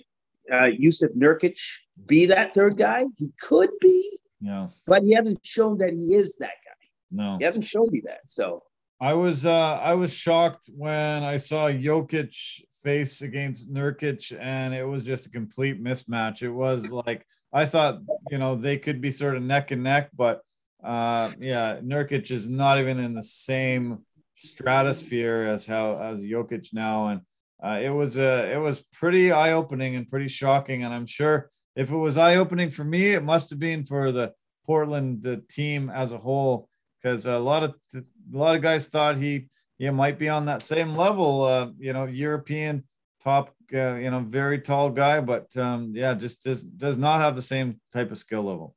[0.53, 1.59] uh, Jusuf Nurkic
[2.07, 3.05] be that third guy?
[3.17, 4.19] He could be.
[4.41, 4.69] Yeah.
[4.87, 6.66] But he hasn't shown that he is that guy.
[7.11, 7.37] No.
[7.39, 8.21] He hasn't shown me that.
[8.27, 8.63] So
[9.01, 12.35] I was uh I was shocked when I saw Jokic
[12.83, 16.43] face against Nurkic and it was just a complete mismatch.
[16.43, 18.01] It was like I thought,
[18.31, 20.41] you know, they could be sort of neck and neck, but
[20.83, 24.05] uh yeah, Nurkic is not even in the same
[24.37, 27.21] stratosphere as how as Jokic now and
[27.63, 31.51] uh, it was a it was pretty eye opening and pretty shocking and I'm sure
[31.75, 34.35] if it was eye opening for me it must have been for the
[34.67, 36.69] Portland the team as a whole
[37.07, 38.03] because a lot of a
[38.37, 39.47] lot of guys thought he
[39.79, 41.45] he might be on that same level.
[41.45, 42.83] Uh, you know, European
[43.23, 47.37] top, uh, you know, very tall guy, but um, yeah, just does does not have
[47.37, 48.75] the same type of skill level.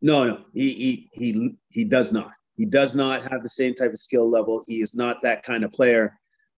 [0.00, 2.30] No, no, he he he he does not.
[2.54, 4.62] He does not have the same type of skill level.
[4.68, 6.16] He is not that kind of player.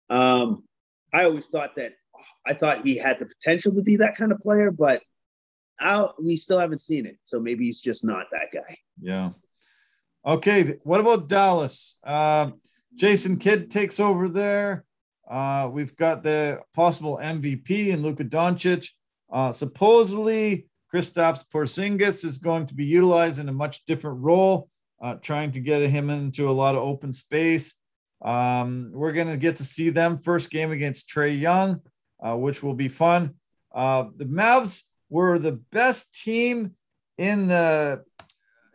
[0.09, 0.63] Um,
[1.13, 1.93] I always thought that
[2.45, 5.01] I thought he had the potential to be that kind of player, but
[5.79, 7.17] I, we still haven't seen it.
[7.23, 8.75] So maybe he's just not that guy.
[9.01, 9.29] Yeah.
[10.25, 11.97] Okay, what about Dallas?
[12.01, 12.51] Uh,
[12.95, 14.85] Jason Kidd takes over there.
[15.29, 18.87] Uh, we've got the possible MVP in Luka Doncic.
[19.29, 24.69] Uh, supposedly, Kristaps Porzingis is going to be utilized in a much different role,
[25.01, 27.75] uh, trying to get him into a lot of open space.
[28.21, 31.81] Um, we're going to get to see them first game against Trae Young,
[32.25, 33.33] uh, which will be fun.
[33.75, 36.75] Uh, the Mavs were the best team
[37.17, 38.05] in the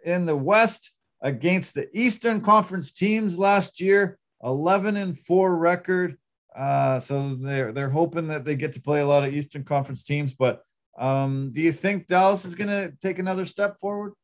[0.04, 6.16] in the West against the Eastern Conference teams last year, 11 and 4 record.
[6.56, 10.02] Uh, so they're they're hoping that they get to play a lot of Eastern Conference
[10.02, 10.34] teams.
[10.34, 10.62] But
[10.98, 14.14] um, do you think Dallas is going to take another step forward?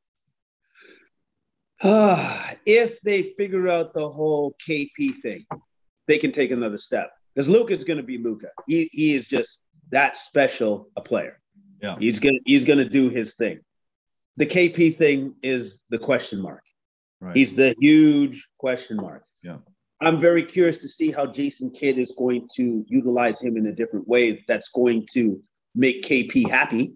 [1.82, 5.40] if they figure out the whole KP thing,
[6.08, 7.10] they can take another step.
[7.34, 8.48] Because Luka is going to be Luka.
[8.66, 9.58] He, he is just
[9.90, 11.40] that special a player.
[11.82, 13.60] Yeah, he's gonna he's gonna do his thing.
[14.36, 16.62] The KP thing is the question mark.
[17.20, 17.36] Right.
[17.36, 19.24] He's the huge question mark.
[19.42, 19.58] Yeah.
[20.00, 23.72] I'm very curious to see how Jason Kidd is going to utilize him in a
[23.72, 25.42] different way that's going to
[25.74, 26.94] make KP happy,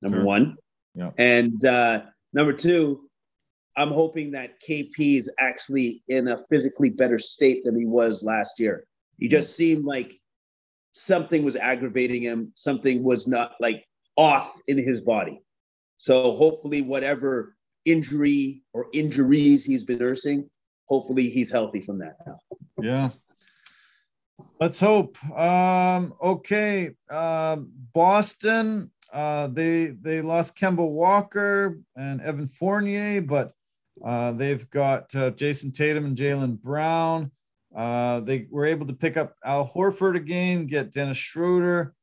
[0.00, 0.24] number Sure.
[0.24, 0.56] one.
[0.94, 1.10] Yeah.
[1.18, 2.02] And uh,
[2.32, 3.08] number two,
[3.76, 8.58] I'm hoping that KP is actually in a physically better state than he was last
[8.58, 8.84] year.
[9.18, 10.18] He just seemed like
[10.92, 13.84] something was aggravating him, something was not like
[14.16, 15.40] off in his body.
[15.98, 17.56] So hopefully, whatever
[17.90, 20.48] injury or injuries he's been nursing,
[20.86, 22.38] hopefully he's healthy from that now.
[22.80, 23.10] Yeah.
[24.60, 25.16] Let's hope.
[25.36, 26.90] Um, okay.
[27.10, 33.52] Um, Boston, uh, they they lost Kemba Walker and Evan Fournier, but
[34.04, 37.30] uh, they've got uh, Jayson Tatum and Jaylen Brown.
[37.74, 41.94] Uh, they were able to pick up Al Horford again, get Dennis Schroeder,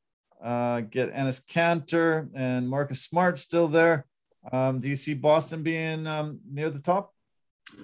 [0.43, 4.05] uh, get Enes Kanter, and Marcus Smart still there.
[4.51, 7.13] Um, do you see Boston being um, near the top?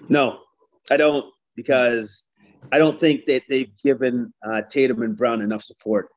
[0.10, 0.40] No,
[0.90, 1.26] I don't
[1.56, 2.30] because
[2.72, 6.10] I don't think that they've given uh, Tatum and Brown enough support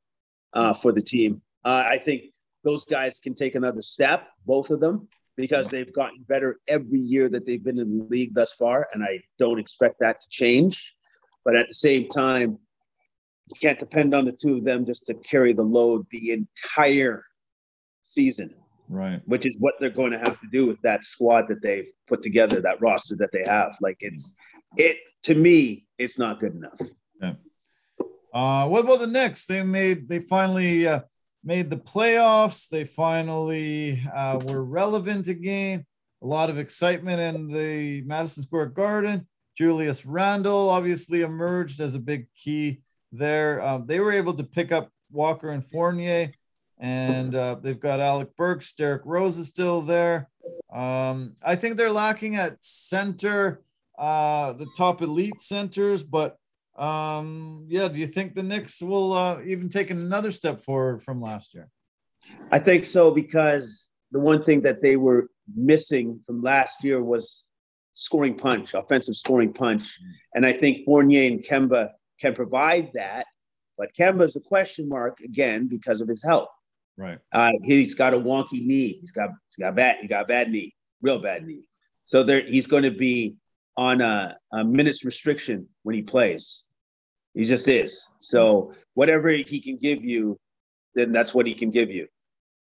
[0.52, 1.42] uh, for the team.
[1.64, 2.24] Uh, I think
[2.62, 7.28] those guys can take another step, both of them, because they've gotten better every year
[7.28, 10.94] that they've been in the league thus far, and I don't expect that to change.
[11.44, 12.58] But at the same time,
[13.48, 17.24] you can't depend on the two of them just to carry the load the entire
[18.04, 18.54] season
[18.88, 19.20] Right.
[19.24, 22.22] which is what they're going to have to do with that squad that they've put
[22.22, 23.74] together, that roster that they have.
[23.80, 24.36] Like it's
[24.76, 26.78] it to me, it's not good enough.
[28.34, 29.46] Uh, what about the Knicks?
[29.46, 31.02] They made they finally uh,
[31.44, 32.68] made the playoffs.
[32.68, 35.86] They finally uh, were relevant again.
[36.20, 39.28] A lot of excitement in the Madison Square Garden.
[39.56, 42.82] Julius Randle obviously emerged as a big key
[43.12, 43.62] there.
[43.62, 46.32] Um, they were able to pick up Walker and Fournier,
[46.78, 48.72] and uh, they've got Alec Burks.
[48.72, 50.28] Derrick Rose is still there.
[50.72, 53.62] Um, I think they're lacking at center,
[53.98, 56.36] uh, the top elite centers, but
[56.76, 61.20] um, yeah, do you think the Knicks will uh, even take another step forward from
[61.20, 61.68] last year?
[62.50, 67.46] I think so because the one thing that they were missing from last year was
[67.94, 69.98] scoring punch, offensive scoring punch.
[70.34, 71.90] And I think Fournier and Kemba
[72.20, 73.26] can provide that.
[73.78, 76.48] But Kemba's a question mark again because of his health.
[76.96, 77.18] Right.
[77.32, 78.98] Uh, he's got a wonky knee.
[79.00, 81.66] He's got he's got bad he got bad knee, real bad knee.
[82.04, 83.36] So there he's going to be
[83.76, 86.62] on a, a minutes restriction when he plays.
[87.34, 88.06] He just is.
[88.20, 90.38] So whatever he can give you,
[90.94, 92.06] then that's what he can give you.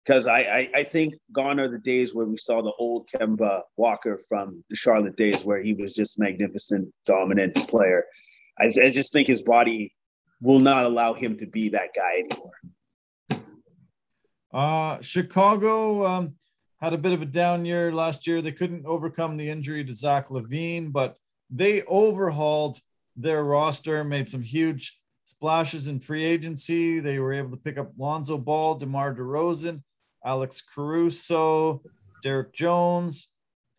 [0.04, 3.62] Because I, I, I think gone are the days where we saw the old Kemba
[3.76, 8.04] Walker from the Charlotte days where he was just magnificent, dominant player.
[8.58, 9.94] I, I just think his body
[10.40, 12.52] will not allow him to be that guy anymore.
[14.52, 16.34] Uh, Chicago um,
[16.80, 18.40] had a bit of a down year last year.
[18.40, 21.16] They couldn't overcome the injury to Zach LaVine, but
[21.50, 22.78] they overhauled
[23.16, 27.00] their roster, made some huge splashes in free agency.
[27.00, 29.82] They were able to pick up Lonzo Ball, DeMar DeRozan,
[30.24, 31.82] Alex Caruso,
[32.22, 33.30] Derrick Jones,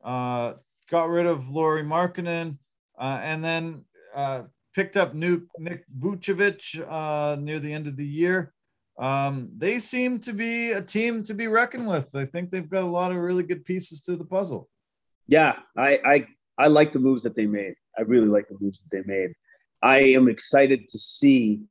[0.04, 0.54] uh,
[0.90, 2.58] got rid of Lauri Markkanen,
[2.98, 3.86] uh, and then
[4.16, 4.44] uh,
[4.76, 8.54] picked up new Nick Vucevic uh, near the end of the year.
[9.00, 12.14] Um, they seem to be a team to be reckoned with.
[12.16, 14.68] I think they've got a lot of really good pieces to the puzzle.
[15.28, 16.28] Yeah, I I,
[16.58, 17.76] I like the moves that they made.
[17.98, 19.32] I really like the moves that they made.
[19.82, 21.62] I am excited to see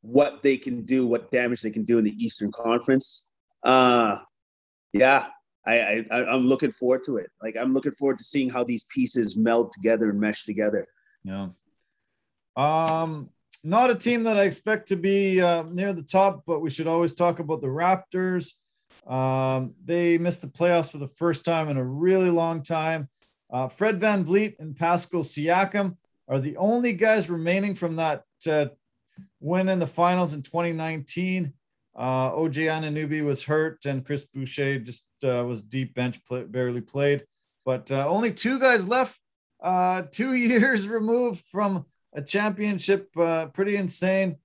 [0.00, 3.28] what they can do, what damage they can do in the Eastern Conference.
[3.62, 4.18] Uh,
[4.92, 5.26] yeah,
[5.64, 7.30] I, I I'm looking forward to it.
[7.40, 10.86] Like I'm looking forward to seeing how these pieces meld together and mesh together.
[11.22, 11.48] Yeah.
[12.56, 13.30] Um,
[13.62, 16.86] not a team that I expect to be uh, near the top, but we should
[16.86, 18.54] always talk about the Raptors.
[19.06, 23.08] Um, they missed the playoffs for the first time in a really long time.
[23.52, 25.96] Uh, Fred VanVleet and Pascal Siakam
[26.28, 28.66] are the only guys remaining from that uh,
[29.40, 31.52] win in the finals in 2019.
[31.96, 36.80] Uh, OG Anunoby was hurt, and Chris Boucher just uh, was deep bench, play, barely
[36.80, 37.24] played.
[37.64, 39.20] But uh, only two guys left,
[39.62, 43.10] uh, two years removed from a championship.
[43.16, 44.36] Uh, pretty insane.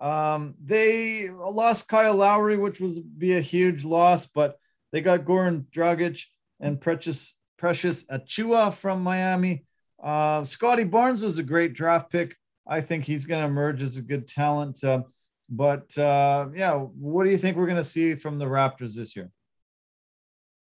[0.00, 4.58] Um, they lost Kyle Lowry, which was be a huge loss, but
[4.92, 6.24] they got Goran Dragic
[6.60, 9.64] and Precious Precious Achiuwa from Miami.
[10.02, 12.36] Uh, Scottie Barnes was a great draft pick.
[12.66, 14.82] I think he's going to emerge as a good talent.
[14.82, 15.02] Uh,
[15.48, 19.14] but uh, yeah, what do you think we're going to see from the Raptors this
[19.14, 19.30] year?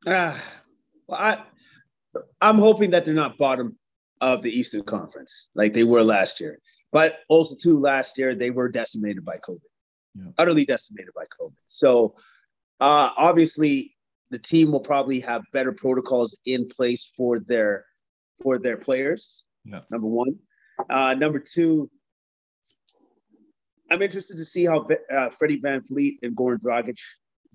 [0.06, 0.38] Uh,
[1.07, 1.44] well, I,
[2.40, 3.77] I'm hoping that they're not bottom
[4.21, 6.59] of the Eastern Conference like they were last year.
[6.91, 9.59] But also, too, last year they were decimated by COVID,
[10.15, 10.31] yeah.
[10.37, 11.55] utterly decimated by COVID.
[11.65, 12.15] So,
[12.79, 13.95] uh, obviously,
[14.31, 17.85] the team will probably have better protocols in place for their
[18.41, 19.43] for their players.
[19.65, 19.81] Yeah.
[19.89, 20.39] Number one.
[20.89, 21.89] Uh, number two,
[23.89, 26.97] I'm interested to see how uh, Freddie VanVleet and Goran Dragic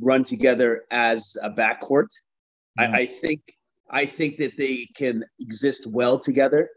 [0.00, 2.08] run together as a backcourt.
[2.78, 2.90] Yeah.
[2.90, 3.42] I, I think
[3.90, 6.68] I think that they can exist well together,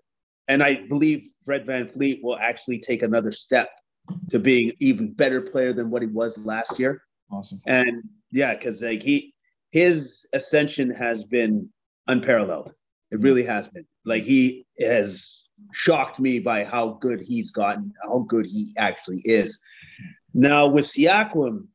[0.47, 3.69] and I believe Fred VanVleet will actually take another step
[4.29, 7.01] to being even better player than what he was last year.
[7.31, 7.61] Awesome.
[7.65, 9.33] And yeah, because like he
[9.71, 11.69] his ascension has been
[12.07, 12.73] unparalleled.
[13.11, 13.23] It mm-hmm.
[13.23, 13.85] really has been.
[14.05, 19.59] Like he has shocked me by how good he's gotten, how good he actually is.
[20.33, 21.67] Now with Siakam,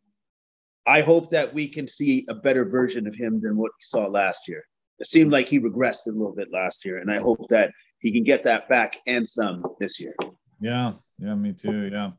[0.86, 4.06] I hope that we can see a better version of him than what we saw
[4.06, 4.64] last year.
[4.98, 7.70] It seemed like he regressed a little bit last year, and I hope that
[8.00, 10.14] he can get that back and some this year.
[10.60, 11.90] Yeah, yeah, me too.
[11.92, 12.10] Yeah.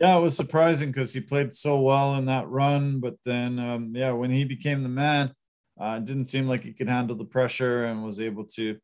[0.00, 3.92] Yeah, it was surprising because he played so well in that run, but then um,
[3.94, 5.34] yeah, when he became the man,
[5.78, 8.78] uh, didn't seem like he could handle the pressure and was able to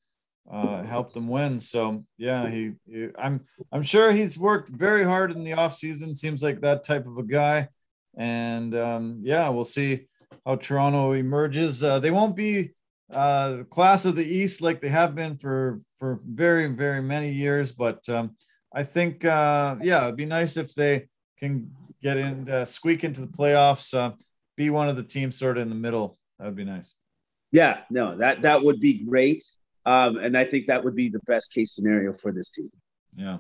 [0.51, 1.61] uh, help them win.
[1.61, 6.15] So yeah, he, he, I'm I'm sure he's worked very hard in the off season.
[6.15, 7.69] Seems like that type of a guy,
[8.17, 10.09] and um, yeah, we'll see
[10.45, 11.83] how Toronto emerges.
[11.83, 12.73] Uh, they won't be
[13.13, 17.73] uh, class of the East like they have been for for very very many years,
[17.73, 18.37] but um,
[18.75, 21.09] I think, uh, yeah, it'd be nice if they
[21.39, 21.71] can
[22.03, 24.13] get in, uh, squeak into the playoffs, uh,
[24.57, 26.19] be one of the teams sort of in the middle.
[26.39, 26.95] That would be nice.
[27.51, 29.45] Yeah, no, that that would be great,
[29.85, 32.71] um, and I think that would be the best case scenario for this team.
[33.15, 33.39] Yeah.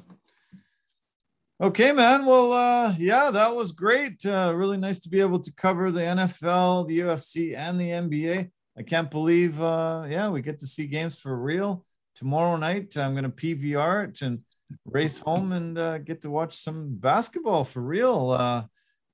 [1.63, 2.27] Okay, man.
[2.27, 4.27] Well, uh, yeah, that was great.
[4.27, 8.51] Uh, really nice to be able to cover the NFL, the UFC, and the NBA.
[8.77, 11.85] I can't believe, uh, yeah, we get to see games for real
[12.15, 12.97] tomorrow night.
[12.97, 14.41] I'm going to PVR it and
[14.87, 18.31] race home and uh, get to watch some basketball for real.
[18.31, 18.65] Uh,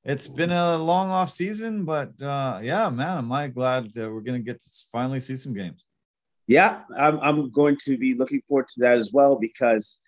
[0.05, 4.40] it's been a long off season, but uh, yeah, man, am I glad we're going
[4.40, 5.85] to get to finally see some games.
[6.47, 10.01] Yeah, I'm, I'm going to be looking forward to that as well because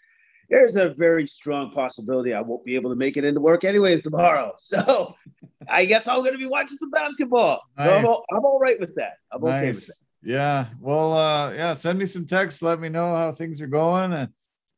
[0.50, 4.02] there's a very strong possibility I won't be able to make it into work anyways
[4.02, 4.54] tomorrow.
[4.58, 5.14] So
[5.68, 7.60] I guess I'm going to be watching some basketball.
[7.78, 7.86] Nice.
[7.86, 9.14] So I'm all, I'm all right with that.
[9.32, 9.58] I'm nice.
[9.58, 9.94] okay with that.
[10.22, 10.66] Yeah.
[10.80, 12.62] Well, uh, yeah, send me some texts.
[12.62, 14.12] Let me know how things are going.
[14.12, 14.28] And,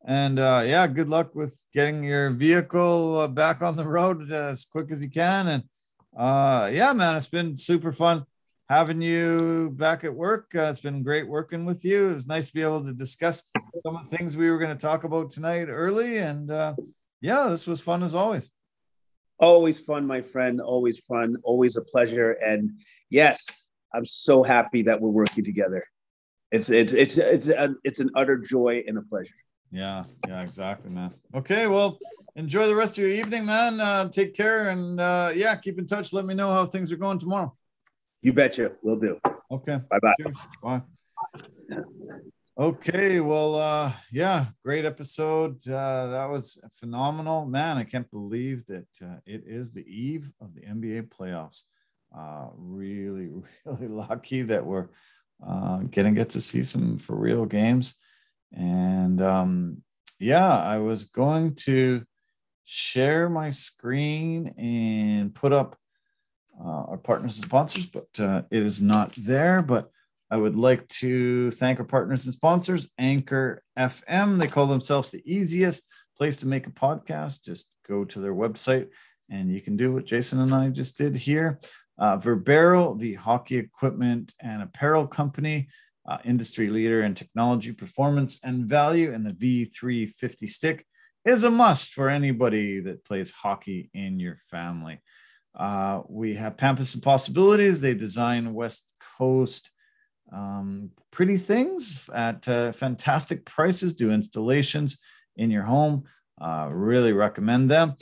[0.04, 4.64] and uh, yeah, good luck with getting your vehicle uh, back on the road as
[4.64, 5.48] quick as you can.
[5.48, 5.64] And
[6.16, 8.24] uh, yeah, man, it's been super fun
[8.68, 10.52] having you back at work.
[10.54, 12.10] Uh, it's been great working with you.
[12.10, 13.50] It was nice to be able to discuss
[13.82, 16.18] some of the things we were going to talk about tonight early.
[16.18, 16.74] And uh,
[17.20, 18.50] yeah, this was fun as always.
[19.38, 20.60] Always fun, my friend.
[20.60, 21.36] Always fun.
[21.42, 22.32] Always a pleasure.
[22.32, 22.70] And
[23.10, 25.84] yes, I'm so happy that we're working together.
[26.50, 29.34] It's it's it's it's a, it's an utter joy and a pleasure.
[29.70, 31.14] Yeah, yeah, exactly, man.
[31.34, 31.98] Okay, well,
[32.36, 33.80] enjoy the rest of your evening, man.
[33.80, 36.12] Uh, take care, and uh, yeah, keep in touch.
[36.12, 37.56] Let me know how things are going tomorrow.
[38.20, 38.72] You betcha.
[38.82, 39.18] We'll do.
[39.50, 39.80] Okay.
[39.90, 40.82] Bye-bye.
[41.70, 42.22] Bye.
[42.58, 45.66] Okay, well, uh, yeah, great episode.
[45.66, 47.78] Uh, that was phenomenal, man.
[47.78, 51.62] I can't believe that uh, it is the eve of the NBA playoffs.
[52.14, 53.30] Uh, really,
[53.64, 54.88] really lucky that we're
[55.42, 57.94] uh, getting get to see some for real games.
[58.52, 59.82] And um,
[60.20, 62.04] yeah, I was going to
[62.64, 65.78] share my screen and put up
[66.62, 69.62] uh, our partners and sponsors, but uh, it is not there.
[69.62, 69.90] But
[70.32, 74.40] I would like to thank our partners and sponsors, Anchor FM.
[74.40, 75.86] They call themselves the easiest
[76.16, 77.44] place to make a podcast.
[77.44, 78.88] Just go to their website
[79.28, 81.60] and you can do what Jason and I just did here.
[81.98, 85.68] Uh, Verbero, the hockey equipment and apparel company,
[86.08, 90.86] uh, industry leader in technology, performance, and value, and the V350 stick
[91.26, 94.98] is a must for anybody that plays hockey in your family.
[95.54, 97.82] Uh, we have Pampas and Possibilities.
[97.82, 99.70] They design West Coast
[100.32, 105.00] um, pretty things at uh, fantastic prices, do installations
[105.36, 106.04] in your home.
[106.40, 107.94] Uh, really recommend them.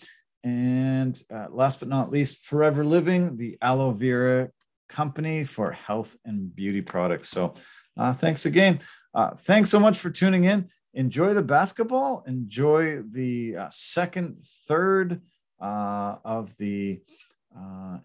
[0.44, 4.50] And uh, last but not least, Forever Living, the aloe vera
[4.88, 7.28] company for health and beauty products.
[7.28, 7.54] So
[7.96, 8.80] uh, thanks again.
[9.12, 10.68] Uh, thanks so much for tuning in.
[10.94, 12.24] Enjoy the basketball.
[12.26, 15.20] Enjoy the uh, second, third
[15.60, 17.02] of the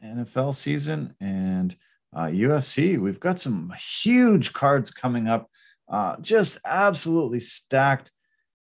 [0.03, 1.75] NFL season and
[2.15, 2.97] uh, UFC.
[2.97, 5.49] We've got some huge cards coming up,
[5.89, 8.11] uh, just absolutely stacked.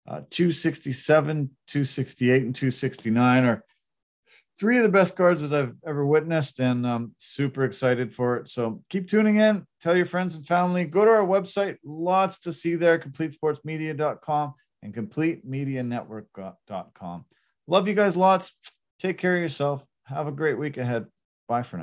[0.07, 3.65] Uh, 267, 268, and 269 are
[4.59, 8.49] three of the best cards that I've ever witnessed, and I'm super excited for it.
[8.49, 12.53] So keep tuning in, tell your friends and family, go to our website, lots to
[12.53, 17.25] see there, completesportsmedia.com and completemedianetwork.com.
[17.67, 18.55] Love you guys lots.
[19.01, 19.85] Take care of yourself.
[20.05, 21.07] Have a great week ahead.
[21.49, 21.83] Bye for now.